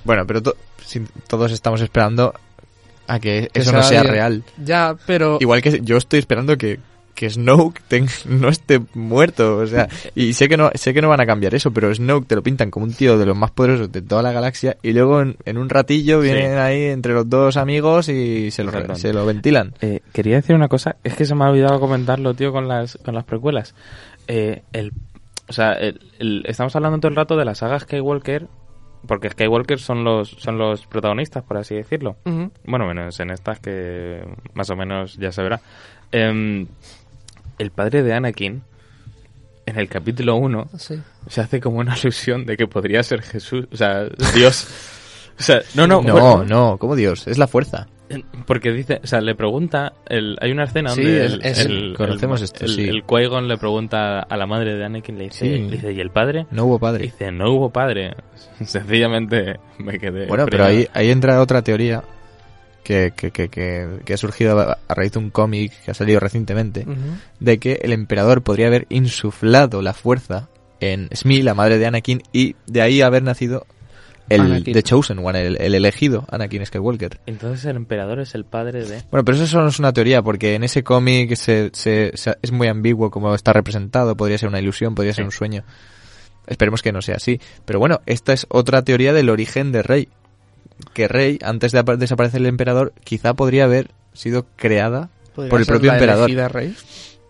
Bueno, 0.04 0.26
pero 0.26 0.42
to- 0.42 0.56
si- 0.84 1.06
todos 1.28 1.52
estamos 1.52 1.80
esperando 1.82 2.34
a 3.14 3.20
que, 3.20 3.50
Que 3.52 3.60
eso 3.62 3.72
no 3.72 3.84
sea 3.84 4.04
real. 4.04 4.44
Ya, 4.64 4.96
pero... 5.06 5.38
Igual 5.42 5.62
que 5.62 5.82
yo 5.82 5.98
estoy 5.98 6.20
esperando 6.20 6.58
que, 6.58 6.80
que 7.16 7.30
Snoke 7.30 7.82
ten- 7.88 8.08
no 8.26 8.50
esté 8.50 8.80
muerto, 8.94 9.58
o 9.58 9.68
sea, 9.68 9.90
y 10.16 10.34
sé 10.34 10.48
que 10.48 10.58
no 10.58 10.72
sé 10.76 10.94
que 10.94 11.02
no 11.02 11.10
van 11.10 11.20
a 11.22 11.26
cambiar 11.26 11.54
eso, 11.54 11.72
pero 11.72 11.94
Snoke 11.94 12.26
te 12.28 12.36
lo 12.36 12.42
pintan 12.44 12.72
como 12.72 12.86
un 12.86 12.94
tío 12.94 13.18
de 13.18 13.26
los 13.26 13.36
más 13.38 13.52
poderosos 13.52 13.92
de 13.92 14.02
toda 14.02 14.22
la 14.24 14.32
galaxia 14.32 14.78
y 14.82 14.94
luego 14.94 15.22
en, 15.22 15.36
en 15.46 15.58
un 15.58 15.70
ratillo 15.70 16.20
vienen 16.22 16.58
ahí 16.58 16.84
entre 16.86 17.14
los 17.14 17.30
dos 17.30 17.58
amigos 17.58 18.08
y 18.10 18.50
se 18.52 18.64
lo, 18.64 18.96
se 18.96 19.12
lo 19.14 19.26
ventilan. 19.26 19.74
Eh, 19.82 20.00
quería 20.14 20.36
decir 20.38 20.56
una 20.56 20.68
cosa, 20.70 20.96
es 21.04 21.14
que 21.16 21.26
se 21.26 21.36
me 21.36 21.44
ha 21.44 21.50
olvidado 21.50 21.80
comentarlo, 21.80 22.34
tío, 22.34 22.52
con 22.52 22.68
las, 22.68 22.98
con 23.04 23.14
las 23.14 23.26
precuelas. 23.26 23.76
Eh, 24.28 24.62
el, 24.72 24.94
o 25.50 25.54
sea, 25.54 25.74
el- 25.74 26.00
el- 26.18 26.44
estamos 26.48 26.74
hablando 26.78 27.00
todo 27.00 27.10
el 27.10 27.16
rato 27.18 27.36
de 27.36 27.44
la 27.46 27.56
saga 27.56 27.78
Skywalker, 27.80 28.48
porque 29.08 29.30
Skywalker 29.30 29.80
son 29.80 30.04
los, 30.04 30.30
son 30.30 30.58
los 30.58 30.86
protagonistas, 30.86 31.44
por 31.44 31.58
así 31.58 31.76
decirlo. 31.76 32.16
Bueno, 32.66 32.86
menos 32.88 33.20
en 33.20 33.32
estas 33.32 33.60
que 33.60 34.24
más 34.54 34.70
o 34.70 34.76
menos 34.76 35.18
ya 35.18 35.32
se 35.32 35.42
verá. 35.42 35.60
Em, 36.12 36.68
el 37.58 37.72
padre 37.72 38.04
de 38.04 38.14
Anakin, 38.14 38.62
en 39.66 39.78
el 39.80 39.88
capítulo 39.88 40.36
1, 40.36 40.68
Sí. 40.78 41.02
se 41.28 41.42
hace 41.42 41.60
como 41.60 41.80
una 41.80 41.94
alusión 42.02 42.46
de 42.46 42.58
que 42.58 42.68
podría 42.68 43.02
ser 43.04 43.22
Jesús, 43.22 43.68
o 43.72 43.76
sea, 43.78 44.06
Dios. 44.34 44.68
O 45.40 45.44
sea, 45.44 45.62
no, 45.76 45.88
no, 45.88 46.02
no, 46.02 46.14
bueno, 46.14 46.44
no, 46.44 46.78
como 46.78 46.96
Dios, 46.96 47.28
es 47.28 47.38
la 47.38 47.48
fuerza. 47.48 47.88
Porque 48.46 48.72
dice, 48.72 49.00
o 49.04 49.08
sea, 49.08 49.22
le 49.22 49.36
pregunta, 49.36 49.94
el, 50.08 50.38
hay 50.42 50.52
una 50.52 50.64
escena 50.66 50.90
Sí, 50.92 51.02
donde 51.04 51.26
el, 51.26 51.42
es- 51.46 51.60
el- 51.66 51.94
conocemos 51.98 52.40
el- 52.42 52.46
esto, 52.46 52.66
el, 52.66 52.72
sí. 52.76 52.84
el 52.88 53.04
Qui-Gon 53.06 53.48
le 53.48 53.58
pregunta 53.58 54.20
a 54.22 54.38
la 54.38 54.46
madre 54.46 54.76
de 54.76 54.86
Anakin, 54.86 55.18
le 55.18 55.26
dice, 55.26 55.46
Sí. 55.46 55.62
le 55.64 55.72
dice, 55.72 55.92
¿y 55.94 56.00
el 56.00 56.10
padre? 56.12 56.48
No 56.52 56.66
hubo 56.66 56.80
padre. 56.80 57.04
dice, 57.04 57.32
no 57.32 57.52
hubo 57.52 57.70
padre. 57.70 58.16
Sencillamente 58.66 59.60
me 59.80 60.00
quedé... 60.00 60.28
Bueno, 60.28 60.46
pero 60.50 60.66
ahí, 60.66 60.88
ahí 60.94 61.10
entra 61.12 61.42
otra 61.42 61.62
teoría 61.62 62.04
que, 62.84 63.14
que, 63.16 63.32
que, 63.32 63.50
que, 63.50 64.00
que 64.04 64.14
ha 64.14 64.18
surgido 64.18 64.60
a 64.60 64.78
raíz 64.94 65.12
de 65.12 65.20
un 65.20 65.30
cómic 65.30 65.72
que 65.86 65.92
ha 65.92 65.94
salido 65.94 66.20
recientemente. 66.20 66.86
De 67.40 67.58
que 67.60 67.80
el 67.84 67.94
emperador 67.94 68.42
podría 68.42 68.68
haber 68.68 68.88
insuflado 68.90 69.82
la 69.82 69.94
fuerza 69.94 70.50
en 70.80 71.10
Smee, 71.14 71.44
la 71.44 71.54
madre 71.54 71.78
de 71.78 71.86
Anakin, 71.86 72.24
y 72.34 72.56
de 72.66 72.82
ahí 72.82 73.02
haber 73.02 73.22
nacido 73.22 73.68
el 74.30 74.42
Anakin. 74.42 74.74
The 74.74 74.84
Chosen 74.84 75.20
One, 75.20 75.46
el, 75.46 75.58
el 75.62 75.76
elegido, 75.76 76.26
Anakin 76.30 76.66
Skywalker. 76.66 77.20
Entonces 77.26 77.66
el 77.66 77.76
emperador 77.76 78.20
es 78.20 78.34
el 78.36 78.46
padre 78.46 78.86
de... 78.86 79.04
Bueno, 79.12 79.26
pero 79.26 79.36
eso 79.38 79.48
solo 79.48 79.68
es 79.68 79.80
una 79.80 79.92
teoría, 79.94 80.22
porque 80.22 80.56
en 80.56 80.64
ese 80.64 80.84
cómic 80.84 81.36
se, 81.36 81.70
se- 81.74 82.12
se- 82.16 82.38
es 82.42 82.52
muy 82.52 82.68
ambiguo 82.68 83.12
como 83.12 83.34
está 83.36 83.52
representado, 83.54 84.16
podría 84.16 84.38
ser 84.38 84.50
una 84.50 84.60
ilusión, 84.60 84.96
podría 84.96 85.14
ser 85.14 85.26
un 85.26 85.32
sueño. 85.32 85.64
Esperemos 86.48 86.82
que 86.82 86.92
no 86.92 87.02
sea 87.02 87.16
así. 87.18 87.40
Pero 87.66 87.80
bueno, 87.80 88.00
esta 88.06 88.34
es 88.34 88.46
otra 88.50 88.84
teoría 88.84 89.14
del 89.14 89.30
origen 89.30 89.72
de 89.72 89.84
Rey. 89.84 90.10
Que 90.94 91.08
Rey, 91.08 91.38
antes 91.44 91.72
de 91.72 91.80
apa- 91.80 91.96
desaparecer 91.98 92.42
el 92.42 92.48
emperador, 92.48 92.94
quizá 93.04 93.34
podría 93.36 93.66
haber 93.66 93.92
sido 94.14 94.46
creada 94.56 95.10
Podría 95.36 95.50
por 95.50 95.60
el 95.60 95.66
ser 95.66 95.74
propio 95.74 95.88
la 95.92 95.94
emperador. 95.98 96.30
elegida 96.30 96.48
rey. 96.48 96.76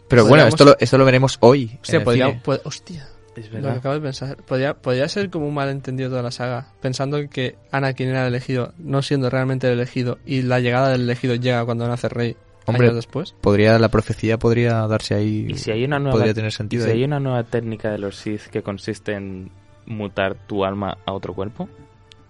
Pero 0.07 0.25
bueno, 0.25 0.45
esto 0.47 0.65
lo, 0.65 0.75
esto 0.79 0.97
lo 0.97 1.05
veremos 1.05 1.37
hoy. 1.41 1.77
Hostia, 1.81 1.95
en 1.95 2.01
el 2.01 2.03
podría, 2.05 2.25
cine. 2.27 2.41
pu- 2.43 2.61
hostia, 2.63 3.07
Es 3.35 3.51
lo 3.51 3.61
que 3.61 3.67
acabo 3.69 3.95
de 3.95 4.01
pensar. 4.01 4.37
Podría, 4.37 4.73
podría 4.73 5.07
ser 5.07 5.29
como 5.29 5.47
un 5.47 5.53
malentendido 5.53 6.09
toda 6.09 6.21
la 6.21 6.31
saga, 6.31 6.67
pensando 6.81 7.17
que 7.29 7.55
Anakin 7.71 8.09
era 8.09 8.21
el 8.23 8.33
elegido, 8.33 8.73
no 8.77 9.01
siendo 9.01 9.29
realmente 9.29 9.67
el 9.67 9.73
elegido, 9.73 10.17
y 10.25 10.41
la 10.41 10.59
llegada 10.59 10.89
del 10.89 11.01
elegido 11.01 11.35
llega 11.35 11.63
cuando 11.65 11.87
nace 11.87 12.09
rey 12.09 12.35
Hombre, 12.65 12.87
años 12.87 12.95
después. 12.97 13.33
podría 13.41 13.79
la 13.79 13.89
profecía 13.89 14.37
podría 14.37 14.85
darse 14.87 15.15
ahí 15.15 15.47
Y 15.49 15.55
si 15.55 15.71
hay 15.71 15.83
una 15.85 15.97
nueva, 15.97 16.17
podría 16.17 16.33
tener 16.33 16.49
y 16.49 16.51
sentido 16.51 16.85
si 16.85 16.91
ahí. 16.91 16.97
hay 16.99 17.03
una 17.05 17.19
nueva 17.19 17.43
técnica 17.43 17.89
de 17.89 17.97
los 17.97 18.15
Sith 18.17 18.47
que 18.51 18.61
consiste 18.61 19.13
en 19.13 19.49
mutar 19.87 20.35
tu 20.35 20.63
alma 20.63 20.97
a 21.05 21.11
otro 21.13 21.33
cuerpo 21.33 21.67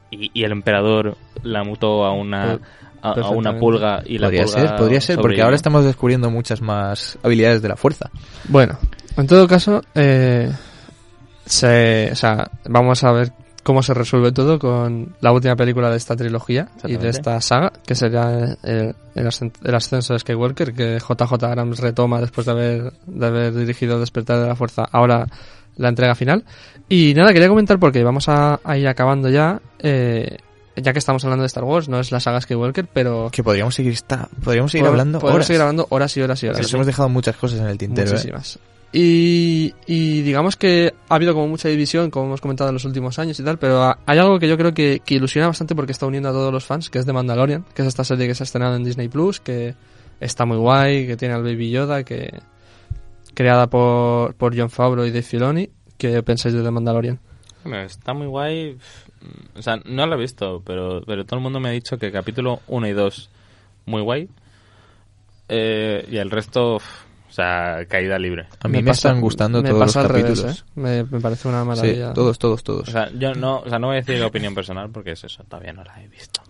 y, 0.10 0.32
y 0.34 0.44
el 0.44 0.52
emperador 0.54 1.18
la 1.44 1.64
mutó 1.64 2.06
a 2.06 2.14
una 2.14 2.60
a, 3.02 3.12
a 3.12 3.30
una 3.32 3.60
pulga 3.60 4.04
y 4.06 4.20
la 4.20 4.28
podría 4.28 4.46
pulga 4.46 4.62
ser 4.68 4.76
podría 4.78 5.02
ser 5.02 5.20
porque 5.20 5.42
ahora 5.42 5.56
estamos 5.56 5.84
descubriendo 5.84 6.30
muchas 6.32 6.62
más 6.62 7.18
habilidades 7.24 7.62
de 7.62 7.68
la 7.68 7.76
fuerza 7.76 8.10
Bueno, 8.48 8.78
en 9.18 9.28
todo 9.28 9.48
caso, 9.50 9.82
eh, 9.96 10.50
se, 11.52 12.10
o 12.12 12.16
sea, 12.16 12.50
vamos 12.68 13.04
a 13.04 13.12
ver 13.12 13.32
cómo 13.64 13.84
se 13.84 13.94
resuelve 13.94 14.32
todo 14.32 14.58
con 14.58 15.16
la 15.22 15.32
última 15.32 15.56
película 15.56 15.90
de 15.92 15.98
esta 15.98 16.16
trilogía 16.16 16.70
y 16.90 16.94
de 16.98 17.10
esta 17.10 17.42
saga, 17.42 17.72
que 17.86 17.94
sería 17.94 18.58
el, 18.64 18.96
el 19.16 19.28
ascen- 19.28 19.52
el 19.64 19.76
ascenso 19.76 20.14
de 20.14 20.20
Skywalker, 20.20 20.74
que 20.74 20.98
JJ 21.00 21.34
Abrams 21.44 21.80
retoma 21.80 22.20
después 22.22 22.46
de 22.46 22.52
haber, 22.52 22.94
de 23.06 23.26
haber 23.28 23.54
dirigido 23.54 24.00
Despertar 24.00 24.40
de 24.40 24.48
la 24.48 24.56
Fuerza, 24.56 24.88
ahora 24.92 25.28
la 25.78 25.90
entrega 25.90 26.16
final. 26.16 26.44
Y 26.90 27.14
nada, 27.16 27.34
quería 27.34 27.48
comentar 27.50 27.78
porque 27.80 28.04
vamos 28.04 28.28
a, 28.30 28.60
a 28.64 28.78
ir 28.78 28.88
acabando 28.88 29.30
ya, 29.30 29.62
eh, 29.80 30.38
ya 30.76 30.92
que 30.94 31.00
estamos 31.00 31.24
hablando 31.24 31.44
de 31.44 31.48
Star 31.48 31.64
Wars, 31.64 31.88
no 31.88 32.00
es 32.00 32.12
la 32.12 32.20
saga 32.20 32.42
Skywalker, 32.42 32.88
pero... 32.92 33.30
que 33.32 33.44
podríamos 33.44 33.76
seguir 33.76 33.94
esta, 33.94 34.28
podríamos 34.44 34.72
seguir 34.72 34.86
pod- 34.86 34.90
hablando 34.90 35.20
podemos 35.20 35.36
horas. 35.36 35.48
seguir 35.48 35.62
hablando 35.62 35.86
horas 35.90 36.18
y 36.18 36.22
horas 36.22 36.42
y 36.44 36.48
horas. 36.48 36.62
Nos 36.64 36.74
hemos 36.74 36.88
dejado 36.88 37.10
muchas 37.10 37.36
cosas 37.38 37.60
en 37.60 37.68
el 37.68 37.78
tintero 37.78 38.10
¿eh? 38.16 38.18
Y, 38.94 39.74
y 39.86 40.22
digamos 40.22 40.58
que 40.58 40.94
ha 41.08 41.16
habido 41.16 41.34
como 41.34 41.48
mucha 41.48 41.70
división, 41.70 42.10
como 42.12 42.26
hemos 42.26 42.42
comentado 42.42 42.70
en 42.70 42.74
los 42.74 42.84
últimos 42.84 43.18
años 43.20 43.40
y 43.40 43.44
tal, 43.44 43.58
pero 43.58 43.82
ha- 43.84 44.00
hay 44.06 44.18
algo 44.20 44.38
que 44.38 44.50
yo 44.50 44.58
creo 44.58 44.74
que, 44.74 45.02
ilusiona 45.08 45.48
bastante 45.48 45.76
porque 45.76 45.94
está 45.94 46.06
uniendo 46.08 46.28
a 46.30 46.34
todos 46.34 46.52
los 46.52 46.66
fans, 46.66 46.90
que 46.90 47.00
es 47.00 47.06
de 47.06 47.14
Mandalorian, 47.14 47.64
que 47.74 47.84
es 47.84 47.88
esta 47.88 48.04
serie 48.04 48.28
que 48.28 48.36
se 48.36 48.44
ha 48.44 48.46
estrenado 48.46 48.76
en 48.76 48.84
Disney 48.84 49.08
Plus, 49.08 49.40
que 49.40 49.76
está 50.20 50.46
muy 50.46 50.58
guay, 50.58 51.08
que 51.08 51.16
tiene 51.16 51.34
al 51.36 51.44
Baby 51.44 51.70
Yoda, 51.72 52.04
que 52.04 52.38
creada 53.34 53.68
por, 53.68 54.36
por 54.36 54.58
John 54.58 54.70
Favreau 54.70 55.06
y 55.06 55.10
Dave 55.12 55.22
Filoni. 55.24 55.70
¿Qué 55.98 56.22
pensáis 56.24 56.54
de 56.54 56.62
The 56.62 56.72
Mandalorian? 56.72 57.20
Está 57.86 58.14
muy 58.14 58.28
guay. 58.28 58.78
O 59.56 59.62
sea, 59.62 59.80
no 59.86 60.06
lo 60.06 60.16
he 60.16 60.20
visto, 60.20 60.62
pero, 60.66 61.02
pero 61.06 61.26
todo 61.26 61.38
el 61.38 61.44
mundo 61.44 61.60
me 61.62 61.70
ha 61.70 61.72
dicho 61.72 61.98
que 61.98 62.12
capítulo 62.12 62.60
1 62.68 62.88
y 62.88 62.92
2 62.94 63.30
muy 63.86 64.02
guay. 64.02 64.28
Eh, 65.48 66.06
y 66.10 66.18
el 66.18 66.32
resto, 66.32 66.80
o 67.32 67.34
sea, 67.34 67.86
caída 67.88 68.20
libre. 68.20 68.46
a 68.60 68.68
mí 68.68 68.74
me, 68.80 68.84
pasa- 68.84 69.08
están 69.08 69.22
gustando 69.22 69.64
me 69.64 69.70
todos 69.70 69.96
los 69.96 70.08
revés, 70.08 70.28
capítulos 70.42 70.60
¿eh? 70.60 70.64
me, 70.76 71.04
me 71.06 71.20
parece 71.22 71.48
una 71.48 71.62
sí, 71.62 71.68
maravilla. 71.68 72.14
todos 72.14 72.38
todos 72.38 72.62
todos 72.64 72.90
O 72.90 72.92
sea, 72.92 73.10
yo 73.18 73.34
no, 73.34 73.60
o 73.62 73.70
sea, 73.70 73.80
no 73.80 73.88
voy 73.88 73.96
a 73.98 74.02
decir 74.02 74.22
opinión 74.22 74.54
personal 74.54 74.90
porque 74.92 75.12
es 75.14 75.24
eso, 75.24 75.44
todavía 75.46 75.72
no 75.74 75.84
la 75.84 76.04
he 76.04 76.08
visto. 76.10 76.42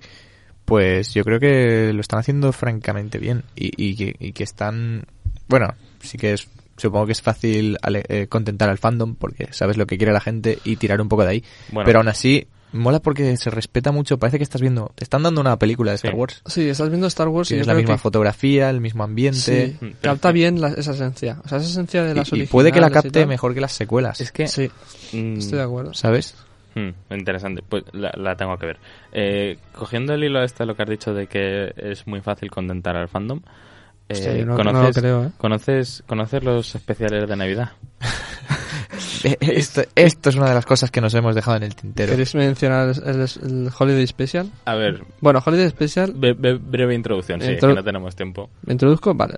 pues 0.65 1.13
yo 1.13 1.23
creo 1.23 1.39
que 1.39 1.91
lo 1.93 2.01
están 2.01 2.19
haciendo 2.19 2.51
francamente 2.51 3.19
bien 3.19 3.43
y, 3.55 3.71
y 3.77 3.95
que, 3.95 4.15
y 4.19 4.31
que 4.33 4.43
están 4.43 5.03
bueno 5.47 5.73
sí 6.01 6.17
que 6.17 6.33
es 6.33 6.47
supongo 6.77 7.05
que 7.05 7.11
es 7.11 7.21
fácil 7.21 7.77
ale- 7.83 8.03
eh, 8.09 8.27
contentar 8.27 8.69
al 8.69 8.77
fandom 8.79 9.15
porque 9.15 9.49
sabes 9.51 9.77
lo 9.77 9.85
que 9.85 9.97
quiere 9.97 10.13
la 10.13 10.21
gente 10.21 10.59
y 10.63 10.77
tirar 10.77 10.99
un 11.01 11.09
poco 11.09 11.23
de 11.23 11.29
ahí 11.29 11.43
Bueno, 11.71 11.85
pero 11.85 11.99
aún 11.99 12.07
así 12.07 12.47
mola 12.73 12.99
porque 12.99 13.35
se 13.37 13.49
respeta 13.49 13.91
mucho 13.91 14.17
parece 14.17 14.37
que 14.37 14.43
estás 14.43 14.61
viendo 14.61 14.91
te 14.95 15.03
están 15.03 15.23
dando 15.23 15.41
una 15.41 15.57
película 15.57 15.91
de 15.91 15.95
Star 15.95 16.11
Sí. 16.11 16.17
Wars 16.17 16.41
Sí, 16.45 16.69
estás 16.69 16.89
viendo 16.89 17.07
Star 17.07 17.27
Wars 17.27 17.49
y 17.49 17.55
tienes 17.55 17.67
yo 17.67 17.73
la 17.73 17.77
misma 17.77 17.95
que- 17.95 18.01
fotografía 18.01 18.69
el 18.69 18.81
mismo 18.81 19.03
ambiente 19.03 19.77
Sí, 19.79 19.85
Mm, 19.85 19.89
capta 20.01 20.31
bien 20.31 20.61
la- 20.61 20.69
esa 20.69 20.91
esencia. 20.91 21.39
O 21.43 21.47
sea, 21.47 21.57
esa 21.57 21.67
esencia 21.67 22.03
de 22.03 22.15
las 22.15 22.31
y, 22.33 22.41
y 22.41 22.45
puede 22.45 22.71
que 22.71 22.79
la 22.81 22.87
y 22.87 22.91
capte 22.91 23.25
mejor 23.25 23.53
que 23.53 23.61
las 23.61 23.71
secuelas 23.73 24.21
es 24.21 24.31
que 24.31 24.47
Sí, 24.47 24.69
mm, 25.13 25.37
estoy 25.39 25.57
de 25.59 25.63
acuerdo. 25.63 25.93
sabes 25.93 26.35
Hmm, 26.73 26.91
interesante, 27.13 27.61
pues 27.67 27.83
la, 27.91 28.11
la 28.15 28.37
tengo 28.37 28.57
que 28.57 28.65
ver. 28.67 28.79
Eh, 29.11 29.57
cogiendo 29.73 30.13
el 30.13 30.23
hilo 30.23 30.41
este, 30.41 30.65
lo 30.65 30.73
que 30.73 30.83
has 30.83 30.89
dicho 30.89 31.13
de 31.13 31.27
que 31.27 31.73
es 31.75 32.07
muy 32.07 32.21
fácil 32.21 32.49
contentar 32.49 32.95
al 32.95 33.09
fandom, 33.09 33.41
eh, 34.07 34.13
Hostia, 34.13 34.33
yo 34.37 34.45
no- 34.45 34.51
no 34.51 34.57
¿conoces, 34.57 34.95
lo 34.95 35.01
creo, 35.01 35.23
¿eh? 35.25 35.29
¿conoces, 35.37 36.01
¿conoces 36.07 36.41
los 36.45 36.73
especiales 36.73 37.27
de 37.27 37.35
Navidad? 37.35 37.71
Esto, 39.39 39.81
esto 39.95 40.29
es 40.29 40.35
una 40.35 40.49
de 40.49 40.55
las 40.55 40.65
cosas 40.65 40.89
que 40.91 41.01
nos 41.01 41.13
hemos 41.13 41.35
dejado 41.35 41.57
en 41.57 41.63
el 41.63 41.75
tintero. 41.75 42.11
¿Queréis 42.11 42.33
mencionar 42.35 42.89
el, 43.05 43.21
el 43.21 43.69
Holiday 43.77 44.07
Special? 44.07 44.49
A 44.65 44.75
ver, 44.75 45.03
Bueno, 45.19 45.41
Holiday 45.45 45.69
Special, 45.69 46.13
be- 46.15 46.33
be- 46.33 46.55
breve 46.57 46.95
introducción, 46.95 47.41
sí, 47.41 47.57
que 47.59 47.67
no 47.67 47.83
tenemos 47.83 48.15
tiempo. 48.15 48.49
¿me 48.65 48.73
introduzco? 48.73 49.13
Vale. 49.13 49.35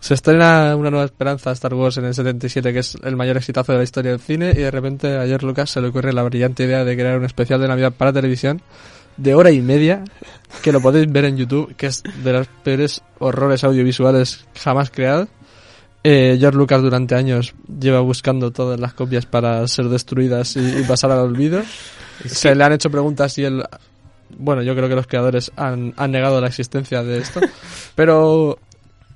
Se 0.00 0.12
estrena 0.14 0.76
Una 0.76 0.90
Nueva 0.90 1.06
Esperanza 1.06 1.50
Star 1.52 1.72
Wars 1.74 1.96
en 1.96 2.04
el 2.04 2.14
77, 2.14 2.72
que 2.74 2.80
es 2.80 2.94
el 3.02 3.16
mayor 3.16 3.38
exitazo 3.38 3.72
de 3.72 3.78
la 3.78 3.84
historia 3.84 4.10
del 4.10 4.20
cine, 4.20 4.50
y 4.50 4.60
de 4.60 4.70
repente 4.70 5.16
a 5.16 5.26
George 5.26 5.46
Lucas 5.46 5.70
se 5.70 5.80
le 5.80 5.88
ocurre 5.88 6.12
la 6.12 6.22
brillante 6.22 6.64
idea 6.64 6.84
de 6.84 6.94
crear 6.94 7.16
un 7.18 7.24
especial 7.24 7.60
de 7.60 7.68
Navidad 7.68 7.92
para 7.96 8.12
televisión 8.12 8.60
de 9.16 9.34
hora 9.34 9.50
y 9.50 9.60
media, 9.62 10.04
que 10.62 10.72
lo 10.72 10.80
podéis 10.82 11.10
ver 11.10 11.24
en 11.24 11.36
YouTube, 11.38 11.74
que 11.76 11.86
es 11.86 12.02
de 12.22 12.32
los 12.32 12.48
peores 12.64 13.00
horrores 13.18 13.64
audiovisuales 13.64 14.44
jamás 14.62 14.90
creados. 14.90 15.28
Eh, 16.06 16.36
George 16.38 16.58
Lucas 16.58 16.82
durante 16.82 17.14
años 17.14 17.54
lleva 17.80 18.00
buscando 18.00 18.50
todas 18.52 18.78
las 18.78 18.92
copias 18.92 19.24
para 19.24 19.66
ser 19.66 19.88
destruidas 19.88 20.54
y, 20.56 20.80
y 20.80 20.82
pasar 20.82 21.10
al 21.10 21.20
olvido. 21.20 21.62
Se 22.26 22.54
le 22.54 22.62
han 22.62 22.72
hecho 22.72 22.90
preguntas 22.90 23.36
y 23.38 23.44
él... 23.44 23.64
Bueno, 24.36 24.62
yo 24.62 24.74
creo 24.74 24.88
que 24.88 24.96
los 24.96 25.06
creadores 25.06 25.50
han, 25.56 25.94
han 25.96 26.10
negado 26.10 26.40
la 26.40 26.48
existencia 26.48 27.02
de 27.02 27.18
esto. 27.18 27.40
Pero, 27.94 28.58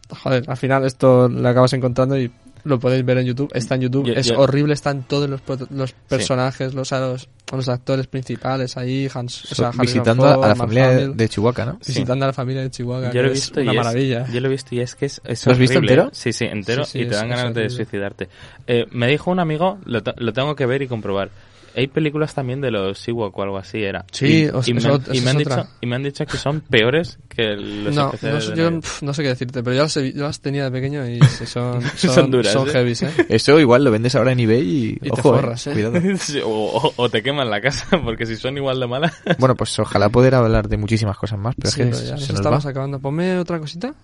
joder, 0.09 0.45
al 0.49 0.57
final 0.57 0.86
esto 0.86 1.28
lo 1.28 1.49
acabas 1.49 1.74
encontrando 1.74 2.18
y 2.18 2.30
lo 2.65 2.79
podéis 2.81 3.05
ver 3.05 3.19
en 3.19 3.27
YouTube. 3.27 3.51
Está 3.55 3.75
en 3.77 3.83
YouTube, 3.83 4.07
Yo- 4.07 4.15
es 4.15 4.27
yo- 4.27 4.39
horrible, 4.39 4.75
están 4.75 5.03
todos 5.03 5.29
los, 5.29 5.41
pro- 5.41 5.67
los 5.71 5.93
personajes, 5.93 6.75
los, 6.75 6.93
a 6.93 7.01
los, 7.01 7.29
a 7.53 7.57
los 7.57 7.69
actores 7.69 8.07
principales 8.07 8.77
ahí, 8.77 9.09
Hans, 9.13 9.51
o 9.51 9.55
sea, 9.55 9.69
Harrison 9.69 9.83
visitando 9.87 10.23
Ford, 10.25 10.33
a 10.33 10.37
la 10.37 10.47
Mark 10.49 10.57
familia 10.59 10.89
de, 10.91 11.03
Hamill, 11.05 11.17
de 11.17 11.29
Chihuahua, 11.29 11.65
¿no? 11.65 11.79
visitando 11.87 12.25
a 12.25 12.29
la 12.29 12.33
familia 12.33 12.63
de 12.63 12.71
Chihuahua, 12.71 13.07
Yo 13.07 13.13
que 13.13 13.23
lo 13.23 13.29
he 13.29 13.33
es 13.33 13.41
visto 13.41 13.61
una 13.61 13.73
y 13.73 13.77
es- 13.77 13.85
maravilla. 13.85 14.27
yo 14.33 14.41
lo 14.41 14.47
he 14.49 14.51
visto 14.51 14.75
y 14.75 14.81
es 14.81 14.95
que 14.95 15.07
es, 15.07 15.21
es 15.25 15.47
¿Lo 15.47 15.53
has 15.53 15.59
visto 15.59 15.79
entero? 15.79 16.11
Sí, 16.13 16.33
sí, 16.33 16.45
entero 16.45 16.85
Sí, 16.85 16.93
sí, 16.93 16.99
y 16.99 17.03
te 17.07 17.11
es- 17.11 17.17
dan 17.17 17.31
es 17.33 17.37
ganas 17.39 17.55
de 17.55 17.71
suicidarte. 17.71 18.29
Eh, 18.67 18.87
me 18.91 19.07
dijo 19.09 19.31
un 19.31 19.41
amigo, 19.41 19.79
lo, 19.85 20.01
lo 20.17 20.33
tengo 20.33 20.55
que 20.57 20.67
ver 20.67 20.83
y 20.83 20.89
comprobar. 20.89 21.31
Hay 21.77 21.87
películas 21.87 22.35
también 22.35 22.61
de 22.61 22.71
los 22.71 23.07
Ewok 23.07 23.37
o 23.39 23.43
algo 23.43 23.59
así 23.59 23.83
era. 23.83 24.05
Sí, 24.11 24.45
y, 24.45 24.47
o 24.49 24.62
sea, 24.62 24.71
y 24.71 24.75
me, 24.75 24.81
eso- 24.81 24.95
han- 24.95 25.03
y 25.12 25.16
eso 25.19 25.25
me 25.25 25.31
han 25.31 25.37
es 25.41 25.47
otra. 25.47 25.57
dicho 25.57 25.69
y 25.81 25.87
me 25.87 25.97
han 25.97 26.03
dicho 26.03 26.27
que 26.27 26.37
son 26.37 26.61
peores 26.62 27.19
que 27.29 27.43
los 27.57 27.95
no, 27.95 28.12
no, 28.23 28.41
sé- 28.41 28.51
de 28.53 28.57
yo 28.57 28.81
pf, 28.81 29.05
no 29.07 29.14
sé 29.14 29.23
qué 29.23 29.29
decirte, 29.29 29.62
pero 29.62 29.77
yo 29.77 29.83
las, 29.83 29.95
yo 29.95 30.25
las 30.25 30.41
tenía 30.41 30.64
de 30.64 30.71
pequeño 30.71 31.07
y 31.09 31.21
sí, 31.23 31.47
son, 31.47 31.81
son, 31.97 32.14
Son 32.14 32.31
duras, 32.31 32.53
son 32.53 32.69
¿eh? 32.69 32.73
heavies, 32.73 33.03
¿eh? 33.03 33.11
Eso 33.29 33.61
igual 33.61 33.85
lo 33.85 33.91
vendes 33.91 34.14
ahora 34.16 34.33
en 34.33 34.41
eBay 34.41 34.61
y, 34.69 34.89
Y 34.91 35.11
te 35.11 35.11
ojo, 35.12 35.35
eh, 35.37 35.41
forras, 35.41 35.66
¿eh? 35.69 35.73
cuidado. 35.73 36.01
Sí, 36.19 36.41
o, 36.45 36.93
o- 36.97 37.09
te 37.11 37.23
queman 37.23 37.49
la 37.51 37.61
casa, 37.61 37.87
porque 38.05 38.27
si 38.27 38.37
son 38.37 38.57
igual 38.57 38.81
de 38.81 38.87
malas. 38.87 39.12
Bueno, 39.39 39.55
pues 39.55 39.79
ojalá 39.79 40.09
poder 40.09 40.35
hablar 40.35 40.69
de 40.69 40.77
muchísimas 40.79 41.16
cosas 41.16 41.39
más, 41.39 41.55
pero 41.57 41.71
Sí, 41.71 41.83
es 41.83 41.89
que 41.89 41.93
ya 42.07 42.16
se 42.16 42.33
nos 42.33 42.41
estamos 42.41 42.66
va. 42.66 42.71
acabando. 42.71 42.99
Ponme 42.99 43.39
otra 43.39 43.59
cosita. 43.61 43.95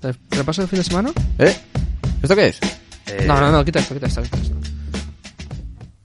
¿Te- 0.00 0.14
¿Repaso 0.30 0.62
el 0.62 0.68
fin 0.68 0.78
de 0.78 0.84
semana? 0.84 1.10
¿Eh? 1.38 1.56
¿Esto 2.22 2.36
qué 2.36 2.46
es? 2.46 2.60
Eh, 3.06 3.24
No, 3.26 3.40
no, 3.40 3.50
no, 3.50 3.64
quita 3.64 3.80
esto, 3.80 3.94
quita 3.94 4.06
esto, 4.06 4.22
quita 4.22 4.36
esto. 4.36 4.54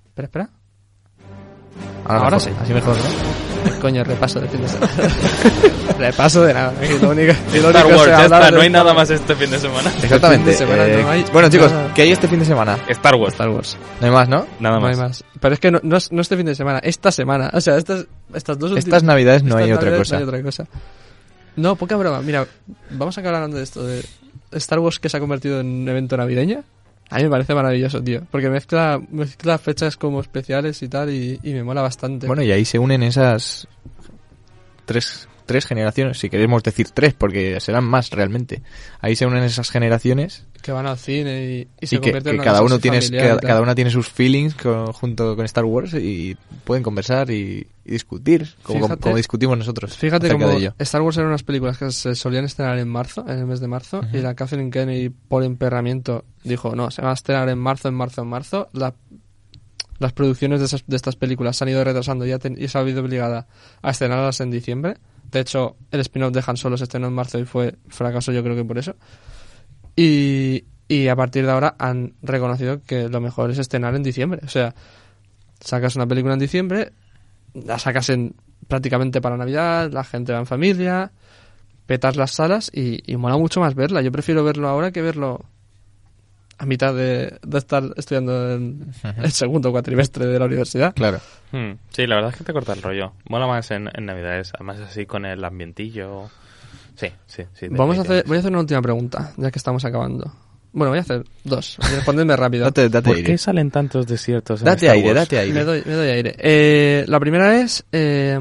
Espera, 0.07 0.25
espera. 0.27 0.49
Ahora 2.05 2.39
sí. 2.39 2.49
Así 2.61 2.73
mejor, 2.73 2.95
¿no? 2.97 3.79
Coño, 3.81 4.03
repaso 4.03 4.39
de 4.41 4.47
fin 4.49 4.61
de 4.61 4.67
semana. 4.67 4.91
repaso 5.97 6.43
de 6.43 6.53
nada. 6.53 6.73
Lo 7.01 7.09
único, 7.11 7.33
lo 7.53 7.69
Star 7.69 7.85
único 7.85 7.99
Wars, 7.99 8.05
ya 8.07 8.23
está, 8.25 8.51
no 8.51 8.61
hay 8.61 8.69
nada 8.69 8.93
más 8.93 9.09
este 9.09 9.35
fin 9.35 9.49
de 9.51 9.59
semana. 9.59 9.89
Exactamente. 10.01 10.51
Este 10.51 10.65
fin 10.65 10.75
de 10.75 10.83
semana 10.83 10.99
eh, 10.99 11.03
no 11.03 11.09
hay 11.09 11.25
bueno, 11.31 11.49
chicos, 11.49 11.71
nada. 11.71 11.93
¿qué 11.93 12.01
hay 12.01 12.11
este 12.11 12.27
fin 12.27 12.39
de 12.39 12.45
semana? 12.45 12.77
Star 12.89 13.15
Wars, 13.15 13.33
Star 13.33 13.49
Wars. 13.49 13.77
No 14.01 14.07
hay 14.07 14.11
más, 14.13 14.27
¿no? 14.27 14.45
nada 14.59 14.75
No 14.75 14.81
más. 14.81 14.97
hay 14.97 15.03
más. 15.03 15.23
Pero 15.39 15.53
es 15.53 15.59
que 15.59 15.71
no, 15.71 15.79
no, 15.83 15.97
no 16.11 16.21
este 16.21 16.35
fin 16.37 16.45
de 16.45 16.55
semana, 16.55 16.79
esta 16.79 17.11
semana. 17.11 17.49
O 17.53 17.61
sea, 17.61 17.77
estas, 17.77 18.05
estas 18.33 18.59
dos 18.59 18.71
últimas- 18.71 18.83
Estas 18.85 19.03
navidades 19.03 19.43
no 19.43 19.49
estas 19.49 19.63
hay 19.63 19.71
otra 19.71 19.85
navidades 19.91 20.07
cosa. 20.09 20.15
No 20.15 20.19
hay 20.19 20.27
otra 20.27 20.43
cosa. 20.43 20.67
No, 21.55 21.75
poca 21.75 21.95
broma. 21.95 22.21
Mira, 22.21 22.45
vamos 22.89 23.17
a 23.17 23.21
acabar 23.21 23.35
hablando 23.35 23.57
de 23.57 23.63
esto, 23.63 23.85
de 23.85 24.03
Star 24.53 24.79
Wars 24.79 24.99
que 24.99 25.07
se 25.07 25.17
ha 25.17 25.19
convertido 25.19 25.59
en 25.61 25.67
un 25.83 25.89
evento 25.89 26.17
navideño. 26.17 26.63
A 27.09 27.17
mí 27.17 27.23
me 27.23 27.29
parece 27.29 27.53
maravilloso, 27.53 28.03
tío. 28.03 28.23
Porque 28.31 28.49
mezcla, 28.49 28.99
mezcla 29.11 29.57
fechas 29.57 29.97
como 29.97 30.19
especiales 30.21 30.81
y 30.81 30.87
tal, 30.87 31.09
y, 31.11 31.39
y 31.43 31.53
me 31.53 31.63
mola 31.63 31.81
bastante. 31.81 32.27
Bueno, 32.27 32.41
y 32.43 32.51
ahí 32.51 32.65
se 32.65 32.79
unen 32.79 33.03
esas 33.03 33.67
tres, 34.85 35.27
tres 35.45 35.65
generaciones, 35.65 36.17
si 36.19 36.29
queremos 36.29 36.63
decir 36.63 36.89
tres, 36.91 37.13
porque 37.13 37.59
serán 37.59 37.83
más 37.85 38.09
realmente. 38.11 38.61
Ahí 39.01 39.15
se 39.15 39.25
unen 39.25 39.43
esas 39.43 39.69
generaciones 39.69 40.45
que 40.61 40.71
van 40.71 40.85
al 40.87 40.97
cine 40.97 41.43
y, 41.45 41.67
y 41.81 41.87
se 41.87 41.95
y 41.95 41.99
que, 41.99 42.11
cada 42.45 42.61
uno 42.61 42.75
así 42.75 42.81
tiene 42.83 43.01
familiar 43.01 43.25
y 43.43 43.47
cada, 43.47 43.61
una 43.61 43.75
tiene 43.75 43.89
sus 43.91 44.07
feelings 44.07 44.55
con- 44.55 44.93
junto 44.93 45.35
con 45.35 45.43
Star 45.45 45.65
Wars 45.65 45.93
y 45.93 46.37
pueden 46.63 46.83
conversar 46.83 47.29
y, 47.31 47.67
y 47.83 47.91
discutir 47.91 48.47
como, 48.63 48.85
Fíjate- 48.87 49.01
como 49.01 49.17
discutimos 49.17 49.57
nosotros 49.57 49.97
Fíjate 49.97 50.29
como 50.31 50.47
de 50.47 50.55
ello. 50.57 50.73
Star 50.79 51.01
Wars 51.01 51.17
eran 51.17 51.27
unas 51.29 51.43
películas 51.43 51.77
que 51.77 51.91
se 51.91 52.15
solían 52.15 52.45
estrenar 52.45 52.79
en 52.79 52.87
marzo, 52.87 53.25
en 53.27 53.39
el 53.39 53.45
mes 53.45 53.59
de 53.59 53.67
marzo, 53.67 54.01
y 54.13 54.17
la 54.19 54.35
Kathleen 54.35 54.71
Kennedy, 54.71 55.09
por 55.09 55.43
emperramiento, 55.43 56.23
dijo, 56.45 56.73
no, 56.75 56.91
se 56.91 57.01
va 57.01 57.11
a 57.11 57.13
estrenar 57.13 57.49
en 57.49 57.57
marzo, 57.59 57.89
en 57.89 57.95
marzo, 57.95 58.21
en 58.21 58.27
marzo. 58.29 58.69
La- 58.71 58.95
las 59.99 60.11
producciones 60.13 60.59
de, 60.59 60.65
esas- 60.65 60.83
de 60.87 60.95
estas 60.95 61.15
películas 61.15 61.55
se 61.57 61.63
han 61.65 61.69
ido 61.69 61.83
retrasando 61.83 62.25
y, 62.25 62.31
ha 62.31 62.39
ten- 62.39 62.55
y 62.57 62.67
se 62.67 62.77
ha 62.77 62.81
habido 62.81 63.01
obligada 63.01 63.47
a 63.81 63.91
estrenarlas 63.91 64.39
en 64.41 64.49
diciembre. 64.51 64.95
De 65.33 65.39
hecho, 65.39 65.75
el 65.91 65.99
spin-off 66.01 66.31
de 66.31 66.43
Han 66.45 66.57
Solo 66.57 66.77
se 66.77 66.83
estrenó 66.83 67.07
en 67.07 67.13
marzo 67.13 67.39
y 67.39 67.45
fue 67.45 67.75
fracaso 67.87 68.31
yo 68.31 68.43
creo 68.43 68.55
que 68.55 68.63
por 68.63 68.77
eso. 68.77 68.95
Y, 69.95 70.65
y 70.87 71.07
a 71.07 71.15
partir 71.15 71.45
de 71.45 71.51
ahora 71.51 71.75
han 71.79 72.13
reconocido 72.21 72.81
que 72.83 73.09
lo 73.09 73.19
mejor 73.19 73.49
es 73.49 73.57
estrenar 73.57 73.95
en 73.95 74.03
diciembre. 74.03 74.41
O 74.45 74.47
sea, 74.47 74.75
sacas 75.59 75.95
una 75.95 76.05
película 76.05 76.35
en 76.35 76.39
diciembre, 76.39 76.93
la 77.53 77.79
sacas 77.79 78.09
en 78.09 78.35
prácticamente 78.67 79.21
para 79.21 79.35
Navidad, 79.35 79.91
la 79.91 80.03
gente 80.03 80.33
va 80.33 80.39
en 80.39 80.45
familia, 80.45 81.11
petas 81.87 82.15
las 82.15 82.31
salas 82.31 82.71
y, 82.71 82.99
y 83.11 83.17
mola 83.17 83.37
mucho 83.37 83.59
más 83.59 83.73
verla. 83.73 84.01
Yo 84.01 84.11
prefiero 84.11 84.43
verlo 84.43 84.69
ahora 84.69 84.91
que 84.91 85.01
verlo 85.01 85.45
a 86.63 86.65
mitad 86.65 86.93
de, 86.95 87.37
de 87.45 87.57
estar 87.57 87.83
estudiando 87.97 88.53
en 88.53 88.91
el 89.21 89.31
segundo 89.31 89.71
cuatrimestre 89.71 90.25
de 90.25 90.39
la 90.39 90.45
universidad. 90.45 90.93
Claro. 90.95 91.19
Hmm, 91.51 91.73
Sí, 91.89 92.07
la 92.07 92.15
verdad 92.15 92.31
es 92.31 92.37
que 92.37 92.43
te 92.43 92.53
corta 92.53 92.73
el 92.73 92.81
rollo. 92.81 93.13
Mola 93.29 93.45
más 93.47 93.69
en, 93.71 93.89
en 93.93 94.05
Navidades, 94.05 94.51
además 94.55 94.79
así 94.79 95.05
con 95.05 95.25
el 95.25 95.43
ambientillo. 95.43 96.29
Sí, 96.95 97.07
sí, 97.25 97.43
sí. 97.53 97.67
Vamos 97.69 97.97
a 97.97 98.01
hacer, 98.01 98.23
voy 98.27 98.37
a 98.37 98.39
hacer 98.39 98.51
una 98.51 98.61
última 98.61 98.81
pregunta, 98.81 99.33
ya 99.37 99.51
que 99.51 99.59
estamos 99.59 99.83
acabando. 99.85 100.31
Bueno, 100.71 100.89
voy 100.91 100.97
a 100.99 101.01
hacer 101.01 101.23
dos. 101.43 101.77
Respondedme 101.93 102.35
rápido. 102.35 102.65
Date, 102.65 102.89
date 102.89 103.07
¿Por 103.07 103.15
aire. 103.17 103.31
qué 103.31 103.37
salen 103.37 103.69
tantos 103.69 104.07
desiertos 104.07 104.61
en 104.61 104.65
Date 104.65 104.85
Star 104.87 104.95
aire, 104.95 105.07
Wars? 105.07 105.19
date 105.19 105.37
aire. 105.39 105.53
Me 105.53 105.63
doy, 105.63 105.83
me 105.85 105.93
doy 105.93 106.07
aire. 106.09 106.35
Eh, 106.39 107.05
la 107.07 107.19
primera 107.19 107.59
es... 107.61 107.85
Eh, 107.91 108.39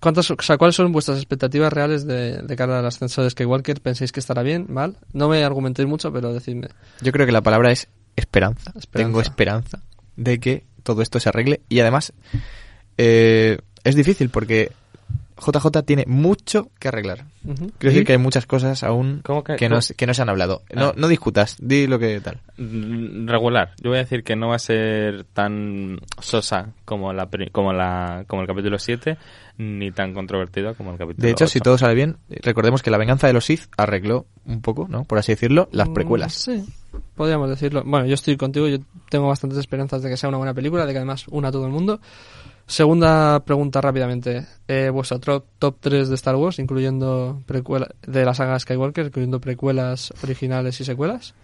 ¿cuántas, 0.00 0.30
o 0.30 0.36
sea, 0.40 0.56
¿Cuáles 0.58 0.74
son 0.76 0.92
vuestras 0.92 1.18
expectativas 1.18 1.72
reales 1.72 2.06
de, 2.06 2.42
de 2.42 2.56
cara 2.56 2.78
al 2.78 2.86
ascenso 2.86 3.22
de 3.22 3.30
Skywalker? 3.30 3.80
¿Pensáis 3.80 4.12
que 4.12 4.20
estará 4.20 4.42
bien? 4.42 4.66
¿Mal? 4.68 4.96
No 5.12 5.28
me 5.28 5.42
argumentéis 5.44 5.88
mucho, 5.88 6.12
pero 6.12 6.32
decidme. 6.32 6.68
Yo 7.00 7.12
creo 7.12 7.26
que 7.26 7.32
la 7.32 7.42
palabra 7.42 7.70
es 7.72 7.88
esperanza. 8.16 8.72
Esperanza. 8.76 9.08
Tengo 9.08 9.20
esperanza 9.20 9.82
de 10.16 10.40
que 10.40 10.64
todo 10.82 11.02
esto 11.02 11.20
se 11.20 11.28
arregle. 11.28 11.60
Y 11.68 11.80
además, 11.80 12.12
eh, 12.96 13.58
es 13.84 13.94
difícil 13.94 14.28
porque 14.30 14.72
JJ 15.40 15.82
tiene 15.84 16.04
mucho 16.08 16.70
que 16.80 16.88
arreglar. 16.88 17.24
Ujú. 17.44 17.70
Quiero 17.78 17.90
¿Y? 17.92 17.94
decir 17.94 18.04
que 18.04 18.12
hay 18.12 18.18
muchas 18.18 18.44
cosas 18.46 18.82
aún 18.82 19.20
¿Cómo 19.24 19.44
que- 19.44 19.54
que, 19.54 19.68
no, 19.68 19.78
que 19.96 20.06
no 20.06 20.12
se 20.14 20.22
han 20.22 20.28
hablado. 20.28 20.62
No, 20.74 20.86
Ah. 20.88 20.94
no 20.96 21.06
discutas, 21.06 21.56
di 21.60 21.86
lo 21.86 21.98
que 22.00 22.20
tal. 22.20 22.40
Mm, 22.56 23.28
Regular. 23.28 23.70
Yo 23.80 23.90
voy 23.90 23.98
a 23.98 24.02
decir 24.02 24.24
que 24.24 24.34
no 24.34 24.48
va 24.48 24.56
a 24.56 24.58
ser 24.58 25.24
tan 25.32 26.00
sosa 26.20 26.70
como 26.84 27.12
la 27.12 27.26
pri- 27.30 27.50
como 27.50 27.72
la 27.72 28.24
como 28.26 28.42
el 28.42 28.48
capítulo 28.48 28.78
7 28.80 29.16
ni 29.58 29.90
tan 29.90 30.14
controvertida 30.14 30.74
como 30.74 30.92
el 30.92 30.98
capítulo 30.98 31.22
De 31.26 31.30
hecho, 31.32 31.46
si 31.48 31.58
8. 31.58 31.64
todo 31.64 31.78
sale 31.78 31.94
bien, 31.94 32.16
recordemos 32.28 32.82
que 32.82 32.90
la 32.90 32.96
venganza 32.98 33.26
de 33.26 33.32
los 33.32 33.44
Sith 33.44 33.62
arregló 33.76 34.26
un 34.46 34.62
poco, 34.62 34.86
¿no? 34.88 35.04
Por 35.04 35.18
así 35.18 35.32
decirlo, 35.32 35.68
las 35.72 35.88
Mm, 35.88 35.94
precuelas. 35.94 36.32
Sí, 36.34 36.64
podríamos 37.16 37.50
decirlo. 37.50 37.82
Bueno, 37.84 38.06
yo 38.06 38.14
estoy 38.14 38.36
contigo, 38.36 38.68
yo 38.68 38.78
tengo 39.10 39.26
bastantes 39.28 39.58
esperanzas 39.58 40.00
de 40.02 40.08
que 40.10 40.16
sea 40.16 40.28
una 40.28 40.38
buena 40.38 40.54
película, 40.54 40.86
de 40.86 40.92
que 40.92 40.98
además 40.98 41.26
una 41.28 41.48
a 41.48 41.52
todo 41.52 41.66
el 41.66 41.72
mundo. 41.72 42.00
Segunda 42.66 43.40
pregunta 43.44 43.80
rápidamente. 43.80 44.46
Eh, 44.68 44.90
vuestro 44.90 45.18
top, 45.18 45.44
top 45.58 45.76
3 45.80 46.08
de 46.08 46.14
Star 46.14 46.36
Wars, 46.36 46.58
incluyendo 46.58 47.42
precuela, 47.46 47.88
de 48.06 48.24
la 48.24 48.34
saga 48.34 48.58
Skywalker, 48.58 49.06
incluyendo 49.06 49.40
precuelas 49.40 50.12
originales 50.22 50.78
y 50.80 50.84
secuelas. 50.84 51.34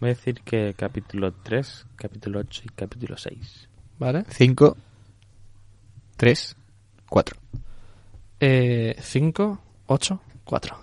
Voy 0.00 0.10
a 0.10 0.14
decir 0.14 0.40
que 0.44 0.74
capítulo 0.76 1.32
3, 1.32 1.86
capítulo 1.96 2.40
8 2.40 2.62
y 2.66 2.68
capítulo 2.74 3.16
6. 3.16 3.68
¿Vale? 3.98 4.24
5, 4.28 4.76
3, 6.16 6.56
4. 7.08 7.36
5, 9.00 9.58
8, 9.86 10.20
4. 10.44 10.76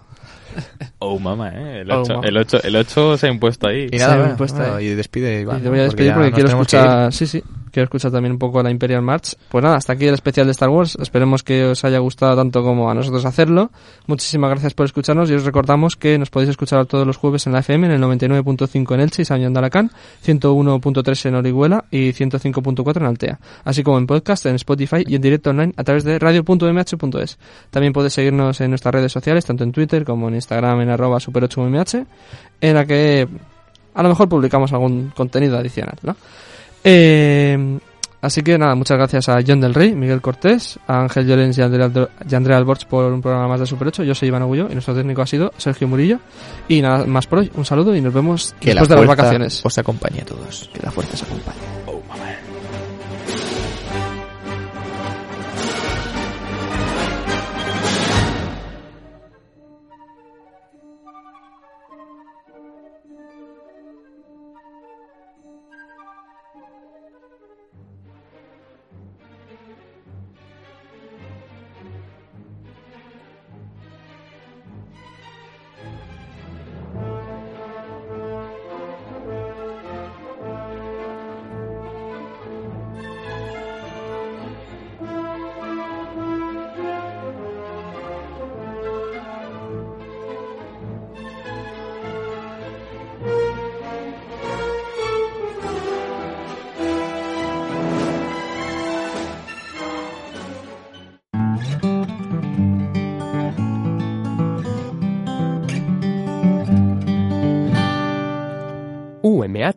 Oh, 1.00 1.18
mamá, 1.20 1.50
¿eh? 1.50 1.82
El 1.82 1.92
Oh, 1.92 2.02
8, 2.02 2.14
mamá. 2.16 2.28
el 2.28 2.38
8, 2.38 2.60
el 2.64 2.76
8 2.76 3.18
se 3.18 3.28
ha 3.28 3.32
impuesto 3.32 3.68
ahí. 3.68 3.88
Y 3.92 3.98
Se 3.98 4.04
nada, 4.04 4.16
me 4.16 4.22
bueno, 4.22 4.38
puesta 4.38 4.58
bueno, 4.60 4.76
ahí. 4.76 4.86
y 4.88 4.96
despide 4.96 5.42
Iván. 5.42 5.60
y 5.60 5.62
te 5.64 5.70
voy 5.70 5.80
a 5.80 5.84
despedir 5.84 6.14
porque, 6.14 6.30
nos 6.30 6.36
quiero 6.36 6.50
escuchar. 6.50 7.14
Sí, 7.14 7.26
sí. 7.28 7.44
Quiero 7.74 7.86
escuchar 7.86 8.12
también 8.12 8.34
un 8.34 8.38
poco 8.38 8.62
la 8.62 8.70
Imperial 8.70 9.02
March. 9.02 9.36
Pues 9.50 9.64
nada, 9.64 9.78
hasta 9.78 9.94
aquí 9.94 10.06
el 10.06 10.14
especial 10.14 10.46
de 10.46 10.52
Star 10.52 10.70
Wars. 10.70 10.96
Esperemos 11.02 11.42
que 11.42 11.66
os 11.66 11.84
haya 11.84 11.98
gustado 11.98 12.36
tanto 12.36 12.64
como 12.64 12.90
a 12.90 12.94
nosotros 12.94 13.26
hacerlo. 13.26 13.72
Muchísimas 14.06 14.52
gracias 14.52 14.76
por 14.76 14.86
escucharnos 14.86 15.30
y 15.32 15.34
os 15.34 15.44
recordamos 15.44 15.96
que 15.96 16.20
nos 16.20 16.30
podéis 16.30 16.52
escuchar 16.52 16.86
todos 16.86 17.08
los 17.08 17.18
jueves 17.18 17.48
en 17.48 17.54
la 17.54 17.60
FM, 17.60 17.88
en 17.88 17.94
el 17.94 18.02
99.5 18.02 18.94
en 18.94 19.00
Elche 19.00 19.24
y 19.24 19.26
San 19.26 19.42
John 19.42 19.54
de 19.54 19.60
Alacant, 19.60 19.92
101.3 20.24 21.26
en 21.26 21.36
Orihuela 21.36 21.86
y 21.90 22.12
105.4 22.12 22.98
en 22.98 23.06
Altea. 23.06 23.40
Así 23.64 23.82
como 23.82 23.98
en 23.98 24.06
podcast, 24.06 24.46
en 24.46 24.56
Spotify 24.56 25.04
y 25.08 25.16
en 25.16 25.22
directo 25.24 25.50
online 25.50 25.74
a 25.76 25.84
través 25.84 26.04
de 26.04 26.20
radio.mh.es. 26.20 27.40
También 27.72 27.92
podéis 27.92 28.14
seguirnos 28.14 28.62
en 28.62 28.70
nuestras 28.70 28.94
redes 28.94 29.12
sociales, 29.12 29.46
tanto 29.46 29.64
en 29.64 29.72
Twitter 29.72 30.06
como 30.06 30.28
en 30.28 30.36
Instagram 30.36 30.82
en 30.82 30.90
arroba 30.90 31.18
super8mh, 31.18 32.06
en 32.62 32.76
la 32.76 32.86
que 32.86 33.28
a 33.96 34.04
lo 34.04 34.10
mejor 34.10 34.30
publicamos 34.30 34.72
algún 34.74 35.12
contenido 35.16 35.58
adicional, 35.58 35.98
¿no? 36.04 36.16
Eh, 36.84 37.80
así 38.22 38.42
que 38.42 38.58
nada, 38.58 38.76
muchas 38.76 38.98
gracias 38.98 39.30
a 39.30 39.40
John 39.46 39.62
del 39.62 39.74
Rey, 39.74 39.96
Miguel 39.96 40.22
Cortés, 40.22 40.80
a 40.88 41.02
Ángel 41.02 41.26
Llorens 41.28 41.58
y 41.58 41.62
a 41.62 41.66
Andrea, 41.66 41.90
y 42.30 42.36
Andrea 42.36 42.58
Alborch 42.58 42.86
por 42.88 43.06
un 43.12 43.22
programa 43.22 43.48
más 43.48 43.60
de 43.60 43.66
Super 43.66 43.88
8. 43.90 44.04
Yo 44.04 44.16
soy 44.16 44.28
Iván 44.30 44.42
Agullo 44.42 44.68
y 44.70 44.74
nuestro 44.74 44.94
técnico 44.96 45.22
ha 45.22 45.28
sido 45.28 45.52
Sergio 45.58 45.88
Murillo. 45.88 46.20
Y 46.68 46.82
nada 46.82 47.06
más 47.06 47.28
por 47.28 47.40
hoy, 47.40 47.52
un 47.56 47.66
saludo 47.66 47.96
y 47.96 48.02
nos 48.02 48.14
vemos 48.14 48.56
Que 48.60 48.72
después 48.72 48.90
la 48.90 48.96
de 48.96 49.02
las 49.02 49.06
fuerza 49.08 49.24
vacaciones. 49.24 49.62
os 49.66 49.78
acompañe 49.78 50.22
a 50.22 50.26
todos. 50.26 50.70
Que 50.74 50.82
la 50.82 50.92
fuerza 50.92 51.14
os 51.16 51.24
acompañe. 51.24 51.83